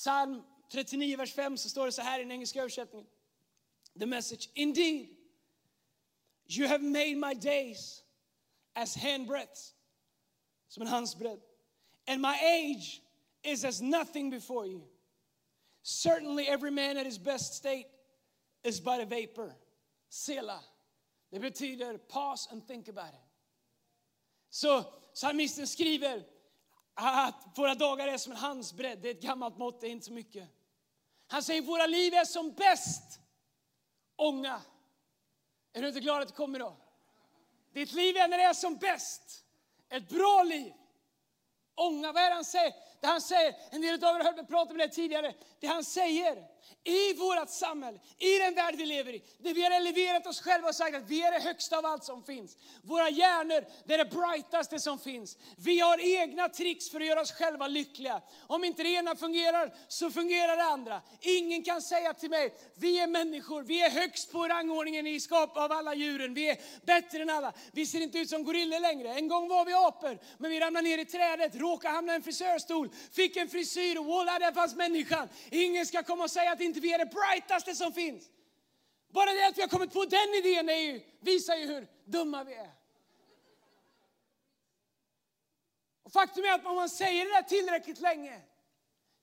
Psalm 0.05 0.43
39, 0.71 1.17
vers 1.19 1.33
5 1.33 1.57
så 1.57 1.69
står 1.69 1.85
det 1.85 1.93
så 1.93 2.03
här 2.03 2.19
i 2.19 2.23
den 2.23 2.33
engelska 2.33 2.61
översättningen. 2.61 3.11
The 3.99 4.07
message. 4.07 4.51
Indeed, 4.55 5.09
you 6.47 6.69
have 6.69 6.83
made 6.83 7.15
my 7.15 7.35
days 7.35 8.05
as 8.75 8.97
handbreadths. 8.97 9.75
Som 10.69 10.83
en 10.83 10.89
handsbredd. 10.89 11.41
And 12.07 12.21
my 12.21 12.35
age 12.43 13.03
is 13.45 13.65
as 13.65 13.81
nothing 13.81 14.31
before 14.31 14.67
you. 14.67 14.83
Certainly 15.83 16.49
every 16.49 16.71
man 16.71 16.97
at 16.97 17.07
his 17.07 17.19
best 17.19 17.55
state 17.55 17.87
is 18.65 18.81
but 18.81 19.01
a 19.01 19.07
vapor. 19.07 19.55
Sela. 20.11 20.59
Det 21.31 21.41
betyder 21.41 21.99
pause 21.99 22.49
and 22.51 22.67
think 22.67 22.89
about 22.89 23.15
it. 23.15 23.29
Så 24.51 24.85
psalmisten 25.15 25.67
skriver 25.67 26.23
att 26.95 27.35
våra 27.55 27.75
dagar 27.75 28.09
är 28.09 28.19
som 28.19 28.33
en 28.33 28.39
handsbredd. 28.39 28.99
Det 29.03 29.09
är 29.09 29.15
ett 29.15 29.23
gammalt 29.23 29.59
mått, 29.59 29.81
det 29.81 29.87
är 29.87 29.91
inte 29.91 30.07
så 30.07 30.13
mycket. 30.13 30.49
Han 31.27 31.43
säger 31.43 31.63
våra 31.63 31.87
liv 31.87 32.15
är 32.15 32.25
som 32.25 32.53
bäst 32.53 33.21
ånga. 34.17 34.63
Är 35.73 35.83
du 35.83 35.89
inte 35.89 36.01
glad 36.01 36.23
att 36.23 36.29
du 36.29 36.35
kommer 36.35 36.59
då? 36.59 36.77
Ditt 37.73 37.93
liv 37.93 38.17
är 38.17 38.29
när 38.29 38.39
det 38.39 38.45
är 38.45 38.55
som 38.55 38.77
bäst. 38.77 39.45
Ett 39.89 40.09
bra 40.09 40.43
liv. 40.43 40.73
Ånga, 41.75 42.13
vad 42.13 42.23
är 42.23 42.29
det 42.29 42.35
han 42.35 42.45
säger? 42.45 42.75
Det 43.01 43.07
han 43.07 43.21
säger, 43.21 43.55
en 43.71 43.81
del 43.81 44.05
av 44.05 44.15
er 44.15 44.19
har 44.19 44.25
hört 44.25 44.37
mig 44.37 44.47
prata 44.47 44.71
om 44.71 44.79
det 44.79 44.89
tidigare. 44.89 45.35
Det 45.61 45.67
han 45.67 45.85
säger 45.85 46.54
i 46.85 47.13
vårt 47.15 47.49
samhälle, 47.49 47.99
i 48.19 48.39
den 48.39 48.55
värld 48.55 48.75
vi 48.79 48.87
lever 48.87 49.13
i, 49.13 49.23
där 49.39 49.55
vi 49.55 49.63
har 49.63 49.71
eleverat 49.71 50.27
oss 50.27 50.41
själva 50.41 50.69
och 50.69 50.75
sagt 50.75 50.97
att 50.97 51.09
vi 51.09 51.23
är 51.23 51.33
det 51.33 51.41
högsta 51.41 51.79
av 51.79 51.87
allt 51.87 52.05
som 52.05 52.23
finns. 52.23 52.57
Våra 52.83 53.11
hjärnor, 53.11 53.65
det 53.85 53.95
är 53.95 53.99
det 53.99 54.05
brightaste 54.05 54.79
som 54.79 54.99
finns. 54.99 55.39
Vi 55.57 55.81
har 55.81 56.21
egna 56.21 56.49
tricks 56.49 56.91
för 56.91 57.01
att 57.01 57.07
göra 57.07 57.21
oss 57.21 57.33
själva 57.33 57.69
lyckliga. 57.69 58.23
Om 58.47 58.65
inte 58.65 58.83
det 58.83 58.89
ena 58.89 59.17
fungerar, 59.17 59.75
så 59.89 60.11
fungerar 60.11 60.57
det 60.57 60.65
andra. 60.65 61.03
Ingen 61.21 61.63
kan 61.63 61.83
säga 61.83 62.15
till 62.15 62.31
mig, 62.31 62.55
vi 62.75 62.99
är 63.01 63.07
människor, 63.07 63.63
vi 63.63 63.83
är 63.83 63.91
högst 63.91 64.33
på 64.33 64.49
rangordningen 64.49 65.07
i 65.07 65.21
skap 65.21 65.57
av 65.57 65.73
alla 65.73 65.95
djuren, 65.95 66.35
vi 66.35 66.51
är 66.51 66.59
bättre 66.87 67.23
än 67.23 67.31
alla. 67.31 67.53
Vi 67.73 67.87
ser 67.87 68.01
inte 68.01 68.19
ut 68.19 68.31
som 68.31 68.45
gorillor 68.45 68.81
längre. 68.81 69.15
En 69.15 69.29
gång 69.29 69.49
var 69.49 69.65
vi 69.65 69.73
apor, 69.73 70.19
men 70.39 70.51
vi 70.51 70.61
ramlade 70.61 70.89
ner 70.89 70.99
i 70.99 71.05
trädet, 71.05 71.55
råkade 71.55 71.95
hamna 71.95 72.13
i 72.13 72.17
en 72.17 72.23
frisörstol, 72.23 72.91
fick 73.13 73.37
en 73.37 73.49
frisyr 73.49 73.99
och 73.99 74.07
voilà, 74.07 74.39
där 74.39 74.53
fanns 74.53 74.77
människan. 74.77 75.29
Ingen 75.51 75.87
ska 75.87 76.03
komma 76.03 76.25
och 76.25 76.31
säga 76.31 76.54
att 76.55 76.61
inte 76.61 76.81
vi 76.81 76.93
är 76.93 76.99
det 76.99 77.07
brightaste 77.07 77.75
som 77.75 77.93
finns. 77.93 78.31
Bara 79.09 79.33
det 79.33 79.47
att 79.47 79.59
vi 79.59 79.63
har 79.63 79.69
kommit 79.69 79.93
på 79.93 80.05
den 80.05 80.35
idén 80.35 80.69
är 80.69 80.75
ju, 80.75 81.03
visar 81.21 81.57
ju 81.57 81.67
hur 81.67 81.89
dumma 82.05 82.45
vi 82.45 82.55
är. 82.55 82.71
Och 86.03 86.13
faktum 86.13 86.45
är 86.45 86.53
att 86.53 86.67
om 86.67 86.77
man 86.77 86.89
säger 86.89 87.25
det 87.25 87.31
där 87.31 87.43
tillräckligt 87.43 88.01
länge 88.01 88.41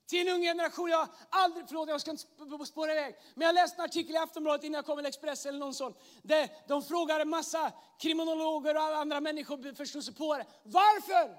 till 0.06 0.28
en 0.28 0.34
ung 0.34 0.42
generation, 0.42 0.90
jag 0.90 0.98
har 0.98 1.08
aldrig, 1.30 1.64
förlåt 1.68 1.88
jag 1.88 2.00
ska 2.00 2.10
inte 2.10 2.66
spåra 2.66 2.92
iväg, 2.92 3.16
men 3.34 3.46
jag 3.46 3.54
läste 3.54 3.82
en 3.82 3.84
artikel 3.84 4.14
i 4.14 4.18
Aftonbladet 4.18 4.64
innan 4.64 4.78
jag 4.78 4.86
kom 4.86 4.96
till 4.96 5.06
Expressen 5.06 5.48
eller 5.48 5.58
någon 5.58 5.74
sån, 5.74 5.94
där 6.22 6.48
de 6.68 6.82
frågade 6.82 7.22
en 7.22 7.28
massa 7.28 7.72
kriminologer 7.98 8.74
och 8.74 8.82
andra 8.82 9.20
människor 9.20 9.74
förstod 9.74 10.04
sig 10.04 10.14
på 10.14 10.36
det. 10.36 10.46
Varför 10.62 11.38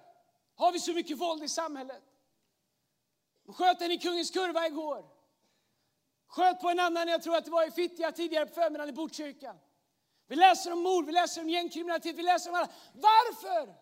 har 0.56 0.72
vi 0.72 0.80
så 0.80 0.94
mycket 0.94 1.18
våld 1.18 1.44
i 1.44 1.50
samhället? 1.50 2.04
De 3.46 3.54
sköt 3.54 3.82
en 3.82 3.92
i 3.92 4.00
Kungens 4.00 4.32
Kurva 4.32 4.68
igår. 4.68 5.13
Sköt 6.36 6.62
på 6.62 6.70
en 6.70 6.80
annan, 6.80 7.08
jag 7.08 7.24
tror 7.24 7.36
att 7.36 7.46
det 7.46 7.52
var 7.52 7.68
i 7.68 7.72
Fittja 7.72 8.12
tidigare 8.12 8.46
på 8.46 8.54
förmiddagen 8.54 8.90
i 8.90 8.94
Botkyrka. 8.94 9.56
Vi 10.28 10.36
läser 10.36 10.74
om 10.74 10.84
mord, 10.84 11.06
vi 11.06 11.12
läser 11.12 11.42
om 11.42 11.50
gängkriminalitet, 11.50 12.16
vi 12.16 12.24
läser 12.24 12.50
om 12.50 12.56
alla. 12.56 12.70
Varför 12.94 13.76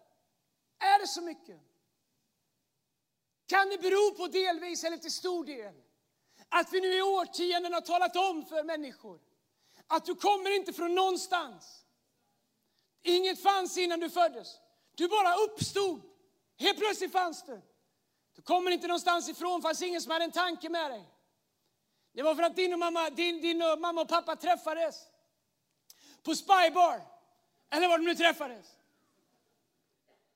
är 0.80 1.00
det 1.00 1.08
så 1.08 1.22
mycket? 1.22 1.60
Kan 3.48 3.70
det 3.70 3.78
bero 3.78 4.16
på 4.18 4.28
delvis, 4.28 4.84
eller 4.84 4.98
till 4.98 5.12
stor 5.12 5.46
del, 5.46 5.74
att 6.50 6.74
vi 6.74 6.82
nu 6.82 6.98
i 6.98 7.02
årtionden 7.02 7.74
har 7.74 7.82
talat 7.82 8.16
om 8.16 8.46
för 8.46 8.64
människor 8.64 9.20
att 9.88 10.06
du 10.06 10.16
kommer 10.16 10.56
inte 10.56 10.74
från 10.74 10.96
någonstans. 10.96 11.86
Inget 13.04 13.44
fanns 13.44 13.78
innan 13.78 14.00
du 14.00 14.10
föddes. 14.10 14.48
Du 14.96 15.08
bara 15.08 15.36
uppstod. 15.36 16.02
Helt 16.58 16.78
plötsligt 16.78 17.12
fanns 17.12 17.44
du. 17.44 17.62
Du 18.36 18.42
kommer 18.42 18.72
inte 18.72 18.88
någonstans 18.88 19.30
ifrån, 19.30 19.62
fanns 19.62 19.82
ingen 19.82 20.02
som 20.02 20.12
hade 20.12 20.26
en 20.26 20.32
tanke 20.32 20.70
med 20.70 20.92
dig. 20.92 21.08
Det 22.14 22.22
var 22.22 22.36
för 22.36 22.44
att 22.44 22.56
din, 22.56 22.74
och 22.74 22.80
mamma, 22.80 23.10
din, 23.10 23.42
din 23.42 23.62
och 23.62 23.80
mamma 23.80 24.02
och 24.02 24.08
pappa 24.08 24.36
träffades 24.36 24.96
på 26.24 26.36
Spybar, 26.36 27.02
eller 27.70 27.88
var 27.88 27.98
de 27.98 28.06
nu 28.06 28.16
träffades. 28.16 28.66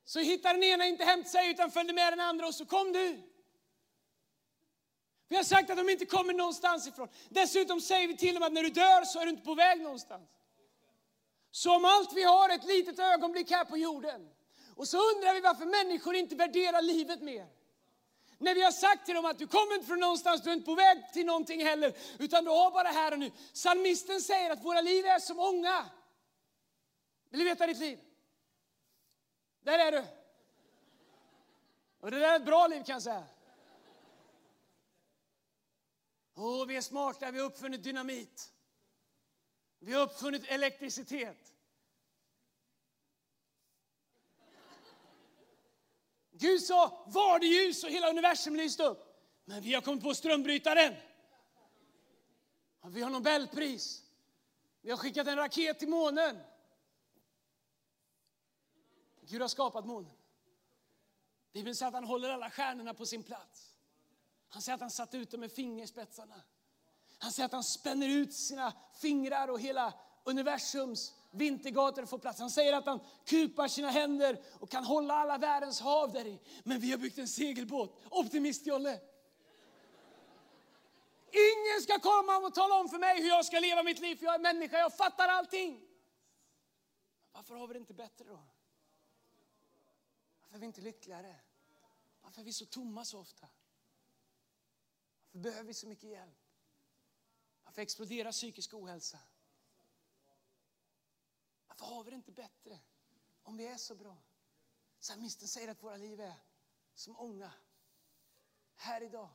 Så 0.06 0.20
hittade 0.20 0.54
den 0.54 0.64
ena 0.64 0.86
inte 0.86 1.04
hem 1.04 1.24
till 1.24 1.32
sig 1.32 1.52
utan 1.52 1.72
följde 1.72 1.94
med 1.94 2.14
den 2.14 2.20
andra 2.20 2.48
och 2.48 2.56
så 2.56 2.66
kom 2.66 2.94
du. 2.94 3.22
Vi 5.28 5.36
har 5.36 5.44
sagt 5.44 5.70
att 5.70 5.78
de 5.78 5.90
inte 5.90 6.06
kommer 6.06 6.34
någonstans 6.34 6.88
ifrån. 6.88 7.08
Dessutom 7.30 7.82
säger 7.82 8.08
vi 8.08 8.18
till 8.18 8.34
dem 8.34 8.44
att 8.44 8.54
när 8.54 8.64
du 8.64 8.70
dör 8.70 9.04
så 9.04 9.20
är 9.20 9.26
du 9.26 9.30
inte 9.30 9.46
på 9.46 9.56
väg 9.56 9.82
någonstans. 9.82 10.30
Så 11.52 11.76
om 11.76 11.86
allt 11.86 12.14
vi 12.14 12.24
har 12.24 12.50
ett 12.50 12.64
litet 12.64 13.00
ögonblick 13.00 13.52
här 13.52 13.66
på 13.66 13.78
jorden. 13.78 14.30
Och 14.76 14.88
så 14.88 14.98
undrar 14.98 15.34
vi 15.34 15.42
varför 15.42 15.66
människor 15.66 16.16
inte 16.16 16.36
värderar 16.36 16.82
livet 16.82 17.22
mer. 17.22 17.48
När 18.46 18.56
vi 18.56 18.62
har 18.62 18.72
sagt 18.72 19.06
till 19.06 19.16
dem 19.16 19.26
att 19.26 19.40
du 19.40 19.48
kommer 19.48 19.76
inte 19.76 19.88
från 19.88 20.00
någonstans, 20.00 20.42
du 20.42 20.50
är 20.50 20.54
inte 20.54 20.66
på 20.66 20.76
väg 20.76 21.14
till 21.14 21.26
någonting 21.26 21.66
heller, 21.66 21.98
utan 22.20 22.44
du 22.44 22.50
har 22.50 22.72
bara 22.72 22.88
här 22.88 23.12
och 23.12 23.20
nu. 23.20 23.32
Psalmisten 23.54 24.22
säger 24.22 24.50
att 24.52 24.66
våra 24.66 24.82
liv 24.82 25.06
är 25.06 25.20
som 25.20 25.40
ånga. 25.40 25.86
Vill 27.30 27.40
du 27.40 27.46
veta 27.46 27.68
ditt 27.68 27.78
liv? 27.78 28.00
Där 29.62 29.80
är 29.80 29.92
du. 29.92 30.06
Och 32.00 32.12
det 32.12 32.20
där 32.20 32.32
är 32.32 32.36
ett 32.36 32.46
bra 32.46 32.68
liv 32.68 32.84
kan 32.84 32.94
jag 32.94 33.02
säga. 33.02 33.24
Åh, 36.36 36.64
oh, 36.64 36.68
vi 36.68 36.76
är 36.76 36.82
smarta, 36.82 37.32
vi 37.32 37.40
har 37.40 37.46
uppfunnit 37.46 37.84
dynamit. 37.84 38.54
Vi 39.80 39.94
har 39.94 40.02
uppfunnit 40.02 40.44
elektricitet. 40.48 41.55
Gud 46.38 46.62
sa, 46.62 47.04
var 47.08 47.40
det 47.40 47.46
ljus 47.46 47.84
och 47.84 47.90
hela 47.90 48.10
universum 48.10 48.56
lyste 48.56 48.84
upp. 48.84 49.06
Men 49.46 49.62
vi 49.62 49.74
har 49.74 49.82
kommit 49.82 50.04
på 50.04 50.14
strömbrytaren. 50.14 50.94
Vi 52.86 53.02
har 53.02 53.10
Nobelpris. 53.10 54.04
Vi 54.82 54.90
har 54.90 54.98
skickat 54.98 55.28
en 55.28 55.36
raket 55.36 55.80
till 55.80 55.90
månen. 55.90 56.40
Gud 59.22 59.42
har 59.42 59.48
skapat 59.48 59.86
månen. 59.86 60.12
Bibeln 61.54 61.76
säger 61.76 61.88
att 61.88 61.94
han 61.94 62.04
håller 62.04 62.30
alla 62.30 62.50
stjärnorna 62.50 62.94
på 62.94 63.06
sin 63.06 63.24
plats. 63.24 63.76
Han 64.50 64.62
säger 64.62 64.76
att 64.76 64.82
han 64.82 64.92
satt 64.92 65.14
ut 65.14 65.32
dem 65.32 65.40
med 65.40 65.52
fingerspetsarna. 65.52 66.42
Han 67.18 67.32
säger 67.32 67.46
att 67.46 67.52
han 67.52 67.64
spänner 67.64 68.10
ut 68.10 68.34
sina 68.34 68.74
fingrar 68.94 69.48
och 69.48 69.60
hela 69.60 69.94
universums 70.24 71.14
vintergator 71.36 72.06
får 72.06 72.18
plats. 72.18 72.40
Han 72.40 72.52
säger 72.52 72.74
att 72.74 72.86
han 72.86 73.00
kupar 73.26 73.68
sina 73.68 73.90
händer 73.90 74.42
och 74.60 74.70
kan 74.70 74.84
hålla 74.84 75.14
alla 75.14 75.38
världens 75.38 75.82
hav 75.82 76.12
där 76.12 76.26
i. 76.26 76.40
Men 76.64 76.80
vi 76.80 76.92
har 76.92 76.98
byggt 76.98 77.18
en 77.18 77.28
segelbåt. 77.28 78.02
Optimist-Jolle. 78.10 79.00
Ingen 81.32 81.82
ska 81.82 82.00
komma 82.00 82.38
och 82.38 82.54
tala 82.54 82.76
om 82.76 82.90
för 82.90 82.98
mig 82.98 83.22
hur 83.22 83.30
jag 83.30 83.46
ska 83.46 83.60
leva 83.60 83.84
mitt 83.84 84.00
liv, 84.00 84.16
för 84.16 84.26
jag 84.26 84.36
är 84.36 84.40
människa, 84.40 84.78
jag 84.78 84.98
fattar 84.98 85.28
allting. 85.28 85.82
Varför 87.32 87.56
har 87.56 87.68
vi 87.68 87.74
det 87.74 87.80
inte 87.80 87.94
bättre 87.94 88.26
då? 88.26 88.40
Varför 90.42 90.56
är 90.56 90.60
vi 90.60 90.66
inte 90.66 90.82
lyckligare? 90.82 91.36
Varför 92.22 92.42
är 92.42 92.46
vi 92.46 92.54
så 92.54 92.66
tomma 92.66 93.06
så 93.06 93.20
ofta? 93.20 93.48
Varför 95.32 95.40
behöver 95.40 95.64
vi 95.64 95.74
så 95.74 95.88
mycket 95.88 96.10
hjälp? 96.10 96.40
Varför 97.64 97.82
exploderar 97.82 98.32
psykisk 98.32 98.74
ohälsa? 98.74 99.20
Varför 101.78 101.96
har 101.96 102.04
vi 102.04 102.10
det 102.10 102.16
inte 102.16 102.32
bättre 102.32 102.80
om 103.44 103.58
vi 103.58 103.68
är 103.68 103.78
så 103.78 103.96
bra? 103.96 104.18
Psalmisten 105.00 105.48
säger 105.48 105.68
att 105.68 105.84
våra 105.84 105.98
liv 105.98 106.22
är 106.22 106.34
som 106.94 107.20
ånga. 107.20 107.52
Här 108.76 109.02
idag, 109.02 109.30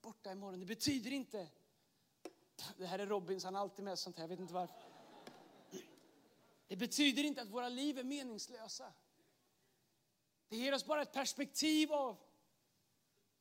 borta 0.00 0.32
imorgon. 0.32 0.60
Det 0.60 0.66
betyder 0.66 1.10
inte, 1.10 1.48
det 2.76 2.86
här 2.86 2.98
är 2.98 3.06
Robins, 3.06 3.44
han 3.44 3.54
har 3.54 3.62
alltid 3.62 3.84
med 3.84 3.98
sånt 3.98 4.16
här, 4.16 4.24
jag 4.24 4.28
vet 4.28 4.40
inte 4.40 4.54
varför. 4.54 4.82
Det 6.66 6.76
betyder 6.76 7.24
inte 7.24 7.42
att 7.42 7.48
våra 7.48 7.68
liv 7.68 7.98
är 7.98 8.04
meningslösa. 8.04 8.92
Det 10.48 10.56
ger 10.56 10.74
oss 10.74 10.86
bara 10.86 11.02
ett 11.02 11.12
perspektiv 11.12 11.92
av 11.92 12.16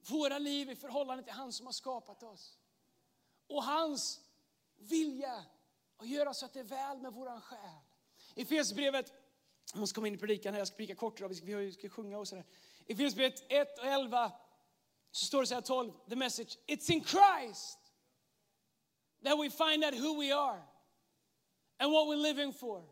våra 0.10 0.40
liv 0.40 0.70
i 0.70 0.76
förhållande 0.76 1.24
till 1.24 1.34
han 1.34 1.54
som 1.54 1.66
har 1.66 1.74
skapat 1.74 2.24
oss. 2.24 2.58
Och 3.48 3.64
hans 3.64 4.22
vilja 4.76 5.46
att 5.98 6.08
göra 6.08 6.34
så 6.34 6.46
att 6.46 6.54
det 6.54 6.60
är 6.60 6.64
väl 6.64 7.00
med 7.00 7.14
våran 7.14 7.42
själ. 7.42 7.91
I 8.36 8.42
Efesierbrevet, 8.42 9.14
jag 9.74 9.80
måste 9.80 9.96
komma 9.96 10.08
in 10.08 10.14
i 10.14 10.18
predikan 10.18 10.54
här, 10.54 10.60
jag 10.60 10.68
ska 10.68 10.78
predika 10.78 10.96
kort 10.96 11.20
idag, 11.20 11.30
vi 11.30 11.36
ska, 11.36 11.46
vi 11.46 11.72
ska 11.72 11.90
sjunga 11.90 12.18
och 12.18 12.28
sådär. 12.28 12.46
I 12.86 12.94
Efesierbrevet 12.94 13.52
1 13.52 13.80
och 13.80 13.86
11 13.86 14.32
så 15.12 15.26
står 15.26 15.42
det 15.42 15.48
så 15.48 15.54
här 15.54 15.62
12, 15.62 15.92
the 16.10 16.16
message, 16.16 16.58
it's 16.68 16.92
in 16.92 17.04
Christ 17.04 17.78
that 19.24 19.38
we 19.38 19.50
find 19.50 19.84
out 19.84 19.94
who 19.94 20.20
we 20.20 20.32
are 20.32 20.62
and 21.80 21.92
what 21.92 22.08
we're 22.08 22.22
living 22.22 22.54
for. 22.54 22.84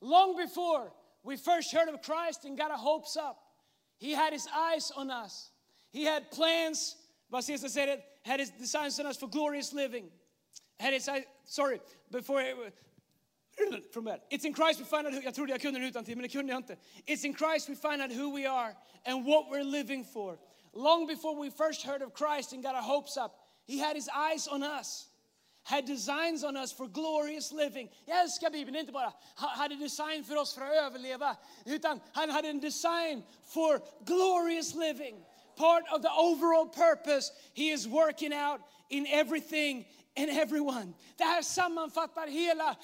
Long 0.00 0.36
before 0.36 0.92
we 1.22 1.36
first 1.36 1.72
heard 1.72 1.88
of 1.88 2.02
Christ 2.02 2.44
and 2.44 2.58
got 2.58 2.70
our 2.70 2.78
hopes 2.78 3.16
up, 3.16 3.36
he 3.98 4.12
had 4.12 4.32
his 4.32 4.48
eyes 4.54 4.90
on 4.96 5.10
us. 5.10 5.50
He 5.92 6.04
had 6.04 6.30
plans, 6.30 6.96
vad 7.28 7.44
Caesar 7.44 7.68
säger, 7.68 8.00
had 8.24 8.40
his 8.40 8.50
designs 8.50 8.98
on 8.98 9.06
us 9.06 9.16
for 9.16 9.28
glorious 9.28 9.72
living. 9.72 10.10
Had 10.80 10.94
his 10.94 11.08
eyes, 11.08 11.24
sorry, 11.44 11.80
before, 12.10 12.42
from 13.92 14.04
that. 14.04 14.24
It's 14.30 14.44
in 14.44 14.54
Christ 14.54 14.78
we 14.78 14.84
find 14.84 15.06
out 15.06 15.12
who, 15.12 15.20
jag 15.20 15.34
trodde 15.34 15.52
jag 15.52 15.60
kunde 15.60 15.80
den 15.80 15.88
utan 15.88 16.04
till, 16.04 16.16
men 16.16 16.22
det 16.22 16.28
kunde 16.28 16.52
jag 16.52 16.58
inte. 16.58 16.76
It's 17.06 17.24
in 17.24 17.34
Christ 17.34 17.68
we 17.68 17.74
find 17.74 18.02
out 18.02 18.12
who 18.12 18.34
we 18.34 18.46
are 18.46 18.74
and 19.04 19.26
what 19.26 19.50
we're 19.50 19.64
living 19.64 20.04
for. 20.04 20.38
Long 20.74 21.06
before 21.06 21.36
we 21.36 21.50
first 21.50 21.82
heard 21.82 22.02
of 22.02 22.14
Christ 22.14 22.52
and 22.52 22.62
got 22.62 22.74
our 22.74 22.82
hopes 22.82 23.16
up, 23.16 23.32
he 23.66 23.78
had 23.78 23.96
his 23.96 24.08
eyes 24.08 24.48
on 24.48 24.62
us. 24.62 25.08
Had 25.64 25.86
designs 25.86 26.44
on 26.44 26.56
us 26.56 26.72
for 26.72 26.88
glorious 26.88 27.52
living. 27.52 27.88
Jag 28.04 28.20
älskar 28.20 28.50
Bibeln, 28.50 28.76
inte 28.76 28.92
bara 28.92 29.12
hade 29.34 29.76
design 29.76 30.24
för 30.24 30.36
oss 30.36 30.54
för 30.54 30.62
att 30.62 30.72
överleva, 30.72 31.36
utan 31.64 32.00
han 32.12 32.30
hade 32.30 32.48
en 32.48 32.60
design 32.60 33.22
for 33.44 33.80
glorious 34.04 34.74
living. 34.74 35.24
Part 35.56 35.84
of 35.92 36.02
the 36.02 36.08
overall 36.08 36.66
purpose 36.66 37.32
he 37.54 37.72
is 37.72 37.86
working 37.86 38.32
out 38.32 38.60
in 38.88 39.06
everything 39.06 39.86
and 40.16 40.30
everyone. 40.30 40.94
Det 41.16 41.24
här 41.24 41.42
sammanfattar 41.42 42.26
hela, 42.26 42.76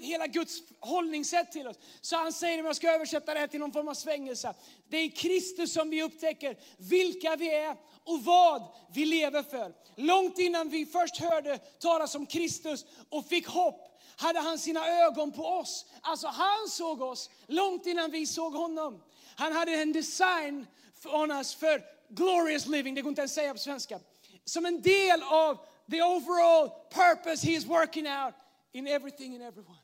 hela 0.00 0.26
Guds 0.26 0.62
hållningssätt 0.80 1.52
till 1.52 1.66
oss. 1.66 1.76
Så 2.00 2.16
han 2.16 2.32
säger, 2.32 2.60
om 2.60 2.66
jag 2.66 2.76
ska 2.76 2.90
översätta 2.90 3.34
det 3.34 3.40
här 3.40 3.46
till 3.46 3.60
någon 3.60 3.72
form 3.72 3.88
av 3.88 3.94
svängelse. 3.94 4.54
Det 4.88 4.96
är 4.96 5.04
i 5.04 5.10
Kristus 5.10 5.72
som 5.72 5.90
vi 5.90 6.02
upptäcker 6.02 6.56
vilka 6.76 7.36
vi 7.36 7.54
är 7.54 7.76
och 8.04 8.24
vad 8.24 8.62
vi 8.94 9.04
lever 9.04 9.42
för. 9.42 9.72
Långt 9.96 10.38
innan 10.38 10.68
vi 10.68 10.86
först 10.86 11.16
hörde 11.16 11.58
talas 11.58 12.14
om 12.14 12.26
Kristus 12.26 12.84
och 13.10 13.26
fick 13.26 13.46
hopp 13.46 13.88
hade 14.16 14.40
han 14.40 14.58
sina 14.58 14.88
ögon 14.88 15.32
på 15.32 15.46
oss. 15.46 15.86
Alltså 16.00 16.26
han 16.26 16.68
såg 16.68 17.02
oss 17.02 17.30
långt 17.46 17.86
innan 17.86 18.10
vi 18.10 18.26
såg 18.26 18.54
honom. 18.54 19.02
Han 19.36 19.52
hade 19.52 19.72
en 19.72 19.92
design 19.92 20.66
on 21.06 21.30
us 21.30 21.54
för 21.54 21.84
glorious 22.08 22.66
living, 22.66 22.94
det 22.94 23.02
går 23.02 23.08
inte 23.08 23.20
ens 23.20 23.34
säga 23.34 23.52
på 23.52 23.58
svenska. 23.58 24.00
Som 24.44 24.66
en 24.66 24.82
del 24.82 25.22
av 25.22 25.66
the 25.90 26.02
overall 26.02 26.70
purpose 26.90 27.46
he 27.46 27.52
is 27.52 27.64
working 27.64 28.06
out 28.06 28.34
in 28.72 28.86
everything 28.86 29.34
and 29.34 29.42
everyone. 29.42 29.78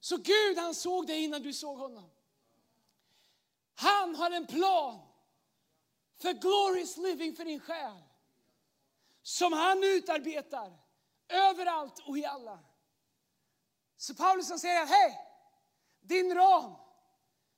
Så 0.00 0.16
Gud 0.16 0.58
han 0.58 0.74
såg 0.74 1.06
dig 1.06 1.24
innan 1.24 1.42
du 1.42 1.52
såg 1.52 1.78
honom. 1.78 2.10
Han 3.74 4.14
har 4.14 4.30
en 4.30 4.46
plan 4.46 5.00
för 6.20 6.32
glorious 6.32 6.96
living 6.96 7.36
för 7.36 7.44
din 7.44 7.60
själ. 7.60 8.02
Som 9.22 9.52
han 9.52 9.84
utarbetar 9.84 10.72
överallt 11.28 11.98
och 11.98 12.18
i 12.18 12.24
alla. 12.24 12.58
Så 13.96 14.14
Paulus 14.14 14.48
han 14.48 14.58
säger, 14.58 14.86
hej, 14.86 15.18
din 16.00 16.34
ram, 16.34 16.72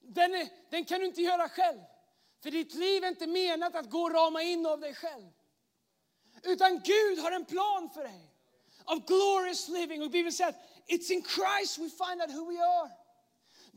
den, 0.01 0.35
är, 0.35 0.49
den 0.71 0.85
kan 0.85 1.01
du 1.01 1.07
inte 1.07 1.23
göra 1.23 1.49
själv. 1.49 1.81
För 2.45 2.51
ditt 2.51 2.75
liv 2.75 3.05
är 3.05 3.09
inte 3.09 3.27
menat 3.27 3.75
att 3.75 3.91
gå 3.91 4.03
och 4.03 4.15
rama 4.15 4.43
in 4.43 4.67
av 4.67 4.81
dig 4.81 4.95
själv. 4.95 5.31
Utan 6.43 6.81
Gud 6.81 7.19
har 7.19 7.33
en 7.33 7.45
plan 7.45 7.91
för 7.95 8.03
dig. 8.03 8.31
Of 8.85 9.07
glorious 9.07 9.69
living. 9.69 10.03
Och 10.03 10.11
Bibeln 10.11 10.33
säger 10.33 10.51
att 10.51 10.57
it's 10.89 11.13
in 11.13 11.25
Christ 11.25 11.79
we 11.79 11.89
find 11.91 12.23
out 12.23 12.31
who 12.31 12.51
we 12.51 12.65
are. 12.65 12.91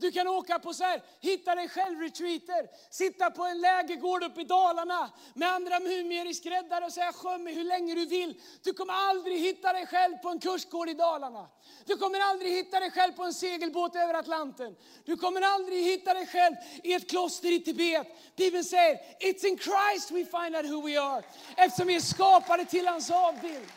Du 0.00 0.12
kan 0.12 0.28
åka 0.28 0.58
på 0.58 0.74
så 0.74 0.84
här, 0.84 1.02
hitta 1.20 1.54
dig 1.54 1.68
själv-retreater, 1.68 2.68
sitta 2.90 3.30
på 3.30 3.44
en 3.44 3.60
lägergård 3.60 4.24
uppe 4.24 4.40
i 4.40 4.44
Dalarna 4.44 5.10
med 5.34 5.52
andra 5.52 5.80
mumier 5.80 6.30
i 6.30 6.34
skräddare 6.34 6.84
och 6.84 6.92
säga 6.92 7.12
sjö 7.12 7.38
mig 7.38 7.54
hur 7.54 7.64
länge 7.64 7.94
du 7.94 8.06
vill. 8.06 8.40
Du 8.62 8.72
kommer 8.72 8.94
aldrig 8.94 9.40
hitta 9.40 9.72
dig 9.72 9.86
själv 9.86 10.16
på 10.16 10.28
en 10.28 10.40
kursgård 10.40 10.88
i 10.88 10.94
Dalarna. 10.94 11.48
Du 11.84 11.96
kommer 11.96 12.20
aldrig 12.20 12.52
hitta 12.52 12.80
dig 12.80 12.90
själv 12.90 13.12
på 13.12 13.24
en 13.24 13.34
segelbåt 13.34 13.96
över 13.96 14.14
Atlanten. 14.14 14.76
Du 15.04 15.16
kommer 15.16 15.40
aldrig 15.40 15.84
hitta 15.84 16.14
dig 16.14 16.26
själv 16.26 16.54
i 16.84 16.92
ett 16.92 17.10
kloster 17.10 17.52
i 17.52 17.60
Tibet. 17.60 18.06
Bibeln 18.36 18.64
säger, 18.64 18.96
it's 19.20 19.46
in 19.46 19.58
Christ 19.58 20.10
we 20.10 20.24
find 20.24 20.56
out 20.56 20.66
who 20.66 20.86
we 20.86 21.00
are. 21.00 21.22
Eftersom 21.56 21.86
vi 21.86 21.94
är 21.94 22.00
skapade 22.00 22.64
till 22.64 22.86
hans 22.86 23.10
avbild. 23.10 23.68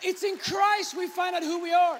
It's 0.00 0.24
in 0.24 0.38
Christ 0.38 0.94
we 0.94 1.08
find 1.08 1.34
out 1.34 1.44
who 1.44 1.64
we 1.64 1.76
are. 1.76 1.98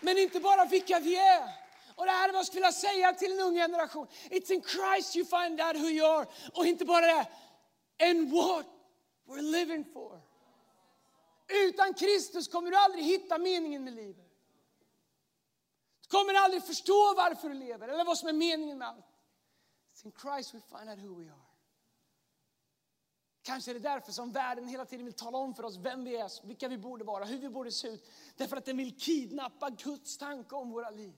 Men 0.00 0.18
inte 0.18 0.40
bara 0.40 0.64
vilka 0.64 0.98
vi 0.98 1.16
är. 1.16 1.59
Och 2.00 2.06
det 2.06 2.12
här 2.12 2.28
är 2.28 2.32
vad 2.32 2.38
jag 2.38 2.46
skulle 2.46 2.60
vilja 2.60 2.72
säga 2.72 3.12
till 3.12 3.32
en 3.32 3.40
ung 3.40 3.54
generation. 3.54 4.06
It's 4.30 4.52
in 4.52 4.62
Christ 4.62 5.16
you 5.16 5.26
find 5.26 5.60
out 5.60 5.76
who 5.76 5.88
you 5.88 6.06
are. 6.06 6.26
Och 6.54 6.66
inte 6.66 6.84
bara 6.84 7.06
det, 7.06 7.26
and 8.10 8.32
what 8.32 8.66
we're 9.26 9.42
living 9.42 9.84
for. 9.92 10.20
Utan 11.48 11.94
Kristus 11.94 12.48
kommer 12.48 12.70
du 12.70 12.76
aldrig 12.76 13.04
hitta 13.04 13.38
meningen 13.38 13.84
med 13.84 13.94
livet. 13.94 14.26
Du 16.02 16.08
kommer 16.08 16.34
aldrig 16.34 16.64
förstå 16.64 17.14
varför 17.16 17.48
du 17.48 17.54
lever 17.54 17.88
eller 17.88 18.04
vad 18.04 18.18
som 18.18 18.28
är 18.28 18.32
meningen 18.32 18.78
med 18.78 18.88
allt. 18.88 19.06
It's 19.94 20.04
in 20.04 20.12
Christ 20.22 20.54
we 20.54 20.78
find 20.78 20.90
out 20.90 20.98
who 20.98 21.20
we 21.20 21.30
are. 21.30 21.40
Kanske 23.42 23.70
är 23.70 23.74
det 23.74 23.80
därför 23.80 24.12
som 24.12 24.32
världen 24.32 24.68
hela 24.68 24.84
tiden 24.84 25.04
vill 25.04 25.14
tala 25.14 25.38
om 25.38 25.54
för 25.54 25.64
oss 25.64 25.76
vem 25.76 26.04
vi 26.04 26.16
är, 26.16 26.46
vilka 26.46 26.68
vi 26.68 26.78
borde 26.78 27.04
vara, 27.04 27.24
hur 27.24 27.38
vi 27.38 27.48
borde 27.48 27.72
se 27.72 27.88
ut. 27.88 28.10
Därför 28.36 28.56
att 28.56 28.64
den 28.64 28.76
vill 28.76 29.00
kidnappa 29.00 29.70
Guds 29.70 30.18
tanke 30.18 30.54
om 30.54 30.70
våra 30.70 30.90
liv. 30.90 31.14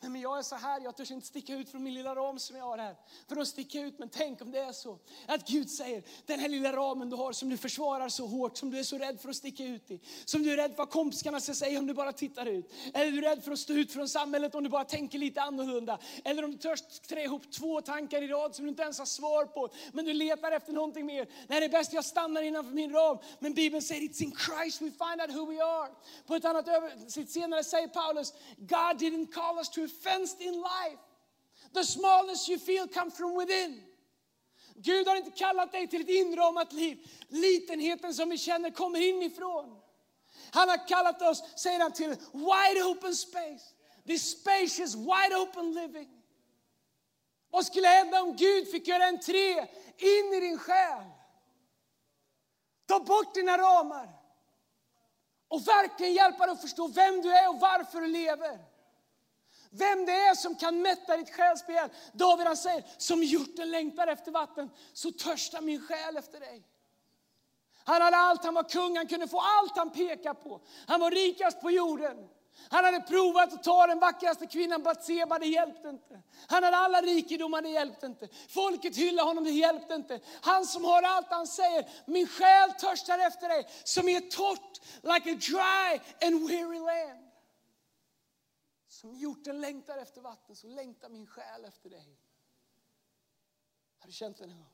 Nej, 0.00 0.10
men 0.10 0.20
jag 0.20 0.38
är 0.38 0.42
så 0.42 0.56
här, 0.56 0.80
jag 0.80 0.96
törs 0.96 1.10
inte 1.10 1.26
sticka 1.26 1.54
ut 1.54 1.70
från 1.70 1.82
min 1.82 1.94
lilla 1.94 2.14
ram 2.14 2.38
som 2.38 2.56
jag 2.56 2.64
har 2.64 2.78
här. 2.78 2.96
För 3.28 3.36
att 3.36 3.48
sticka 3.48 3.80
ut, 3.80 3.98
men 3.98 4.08
tänk 4.08 4.42
om 4.42 4.50
det 4.50 4.58
är 4.58 4.72
så 4.72 4.98
att 5.26 5.48
Gud 5.48 5.70
säger, 5.70 6.02
den 6.26 6.40
här 6.40 6.48
lilla 6.48 6.72
ramen 6.72 7.10
du 7.10 7.16
har 7.16 7.32
som 7.32 7.48
du 7.48 7.56
försvarar 7.56 8.08
så 8.08 8.26
hårt, 8.26 8.56
som 8.56 8.70
du 8.70 8.78
är 8.78 8.82
så 8.82 8.98
rädd 8.98 9.20
för 9.20 9.28
att 9.28 9.36
sticka 9.36 9.64
ut 9.64 9.90
i. 9.90 10.00
Som 10.24 10.42
du 10.42 10.52
är 10.52 10.56
rädd 10.56 10.70
för 10.70 10.78
vad 10.78 10.90
kompisarna 10.90 11.40
ska 11.40 11.54
säga 11.54 11.78
om 11.78 11.86
du 11.86 11.94
bara 11.94 12.12
tittar 12.12 12.46
ut. 12.46 12.72
Eller 12.94 13.12
du 13.12 13.18
är 13.18 13.22
rädd 13.22 13.44
för 13.44 13.52
att 13.52 13.58
stå 13.58 13.72
ut 13.72 13.92
från 13.92 14.08
samhället 14.08 14.54
om 14.54 14.64
du 14.64 14.70
bara 14.70 14.84
tänker 14.84 15.18
lite 15.18 15.42
annorlunda. 15.42 15.98
Eller 16.24 16.44
om 16.44 16.50
du 16.50 16.56
törs 16.56 16.82
trä 17.08 17.22
ihop 17.22 17.52
två 17.52 17.80
tankar 17.80 18.22
i 18.22 18.28
rad 18.28 18.54
som 18.54 18.64
du 18.64 18.68
inte 18.68 18.82
ens 18.82 18.98
har 18.98 19.06
svar 19.06 19.44
på. 19.44 19.68
Men 19.92 20.04
du 20.04 20.12
letar 20.12 20.52
efter 20.52 20.72
någonting 20.72 21.06
mer. 21.06 21.28
Nej, 21.46 21.60
det 21.60 21.66
är 21.66 21.70
bäst 21.70 21.92
jag 21.92 22.04
stannar 22.04 22.42
innanför 22.42 22.72
min 22.72 22.92
ram. 22.92 23.18
Men 23.38 23.54
Bibeln 23.54 23.82
säger, 23.82 24.00
it's 24.02 24.22
in 24.22 24.36
Christ 24.36 24.82
we 24.82 24.90
find 24.90 25.20
out 25.20 25.36
who 25.36 25.46
we 25.50 25.64
are. 25.64 25.90
På 26.26 26.34
ett 26.34 26.44
annat 26.44 26.68
översikt 26.68 27.30
senare 27.30 27.64
säger 27.64 27.88
Paulus, 27.88 28.34
God 28.56 28.96
didn't 29.00 29.32
call 29.32 29.58
us 29.58 29.70
to 29.70 29.85
fenced 29.88 30.40
in 30.40 30.54
life. 30.54 31.00
The 31.74 31.84
smallness 31.84 32.48
you 32.48 32.58
feel 32.58 32.88
comes 32.88 33.16
from 33.16 33.38
within. 33.38 33.82
Gud 34.76 35.08
har 35.08 35.16
inte 35.16 35.30
kallat 35.30 35.72
dig 35.72 35.88
till 35.88 36.00
ett 36.00 36.08
inramat 36.08 36.72
liv. 36.72 37.10
Litenheten 37.28 38.14
som 38.14 38.28
vi 38.28 38.38
känner 38.38 38.70
kommer 38.70 39.00
inifrån. 39.00 39.80
Han 40.50 40.68
har 40.68 40.88
kallat 40.88 41.22
oss, 41.22 41.42
säger 41.56 41.80
han, 41.80 41.92
till 41.92 42.08
wide 42.32 42.84
open 42.84 43.14
space. 43.14 43.64
This 44.06 44.30
spacious 44.40 44.94
wide 44.94 45.36
open 45.36 45.72
living. 45.72 46.08
Vad 47.50 47.66
skulle 47.66 47.88
hända 47.88 48.22
om 48.22 48.36
Gud 48.36 48.70
fick 48.70 48.88
göra 48.88 49.04
entré 49.04 49.52
in 49.98 50.34
i 50.34 50.40
din 50.40 50.58
själ? 50.58 51.04
Ta 52.86 53.00
bort 53.00 53.34
dina 53.34 53.58
ramar 53.58 54.08
och 55.48 55.68
verkligen 55.68 56.14
hjälpa 56.14 56.46
dig 56.46 56.52
att 56.52 56.60
förstå 56.60 56.88
vem 56.88 57.22
du 57.22 57.32
är 57.32 57.48
och 57.48 57.60
varför 57.60 58.00
du 58.00 58.06
lever. 58.06 58.58
Vem 59.70 60.06
det 60.06 60.12
är 60.12 60.34
som 60.34 60.56
kan 60.56 60.82
mätta 60.82 61.16
ditt 61.16 61.34
själsbegär. 61.34 61.90
David 62.12 62.46
han 62.46 62.56
säger, 62.56 62.84
som 62.98 63.22
hjorten 63.22 63.70
längtar 63.70 64.06
efter 64.06 64.32
vatten, 64.32 64.70
så 64.92 65.10
törstar 65.10 65.60
min 65.60 65.86
själ 65.86 66.16
efter 66.16 66.40
dig. 66.40 66.62
Han 67.84 68.02
hade 68.02 68.16
allt, 68.16 68.44
han 68.44 68.54
var 68.54 68.62
kung, 68.62 68.96
han 68.96 69.06
kunde 69.06 69.28
få 69.28 69.40
allt 69.40 69.76
han 69.76 69.90
pekade 69.90 70.34
på. 70.34 70.60
Han 70.86 71.00
var 71.00 71.10
rikast 71.10 71.60
på 71.60 71.70
jorden. 71.70 72.28
Han 72.68 72.84
hade 72.84 73.00
provat 73.00 73.52
att 73.52 73.62
ta 73.62 73.86
den 73.86 73.98
vackraste 73.98 74.46
kvinnan 74.46 74.82
Batseba, 74.82 75.38
det 75.38 75.46
hjälpte 75.46 75.88
inte. 75.88 76.22
Han 76.48 76.64
hade 76.64 76.76
alla 76.76 77.00
rikedomar, 77.02 77.62
det 77.62 77.68
hjälpte 77.68 78.06
inte. 78.06 78.28
Folket 78.48 78.96
hyllade 78.96 79.28
honom, 79.28 79.44
det 79.44 79.50
hjälpte 79.50 79.94
inte. 79.94 80.20
Han 80.40 80.66
som 80.66 80.84
har 80.84 81.02
allt, 81.02 81.26
han 81.30 81.46
säger, 81.46 81.88
min 82.06 82.28
själ 82.28 82.72
törstar 82.72 83.18
efter 83.18 83.48
dig, 83.48 83.66
som 83.84 84.08
är 84.08 84.20
torrt, 84.20 84.80
like 85.02 85.32
a 85.32 85.34
dry 85.34 86.00
and 86.28 86.48
weary 86.48 86.78
land. 86.78 87.25
Som 89.06 89.14
hjorten 89.14 89.60
längtar 89.60 89.98
efter 89.98 90.20
vatten 90.20 90.56
så 90.56 90.66
längtar 90.66 91.08
min 91.08 91.26
själ 91.26 91.64
efter 91.64 91.90
dig. 91.90 92.20
Har 93.98 94.06
du 94.06 94.12
känt 94.12 94.36
det 94.38 94.46
någon 94.46 94.58
gång? 94.58 94.72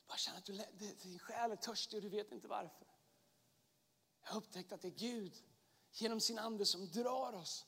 Du 0.00 0.06
bara 0.06 0.18
känner 0.18 0.38
att 0.38 0.44
du, 0.44 0.94
din 1.02 1.18
själ 1.18 1.52
är 1.52 1.56
törstig 1.56 1.96
och 1.96 2.02
du 2.02 2.08
vet 2.08 2.32
inte 2.32 2.48
varför. 2.48 2.86
Jag 4.22 4.30
har 4.30 4.36
upptäckt 4.36 4.72
att 4.72 4.80
det 4.80 4.88
är 4.88 4.98
Gud 4.98 5.42
genom 5.92 6.20
sin 6.20 6.38
ande 6.38 6.66
som 6.66 6.90
drar 6.90 7.32
oss 7.32 7.66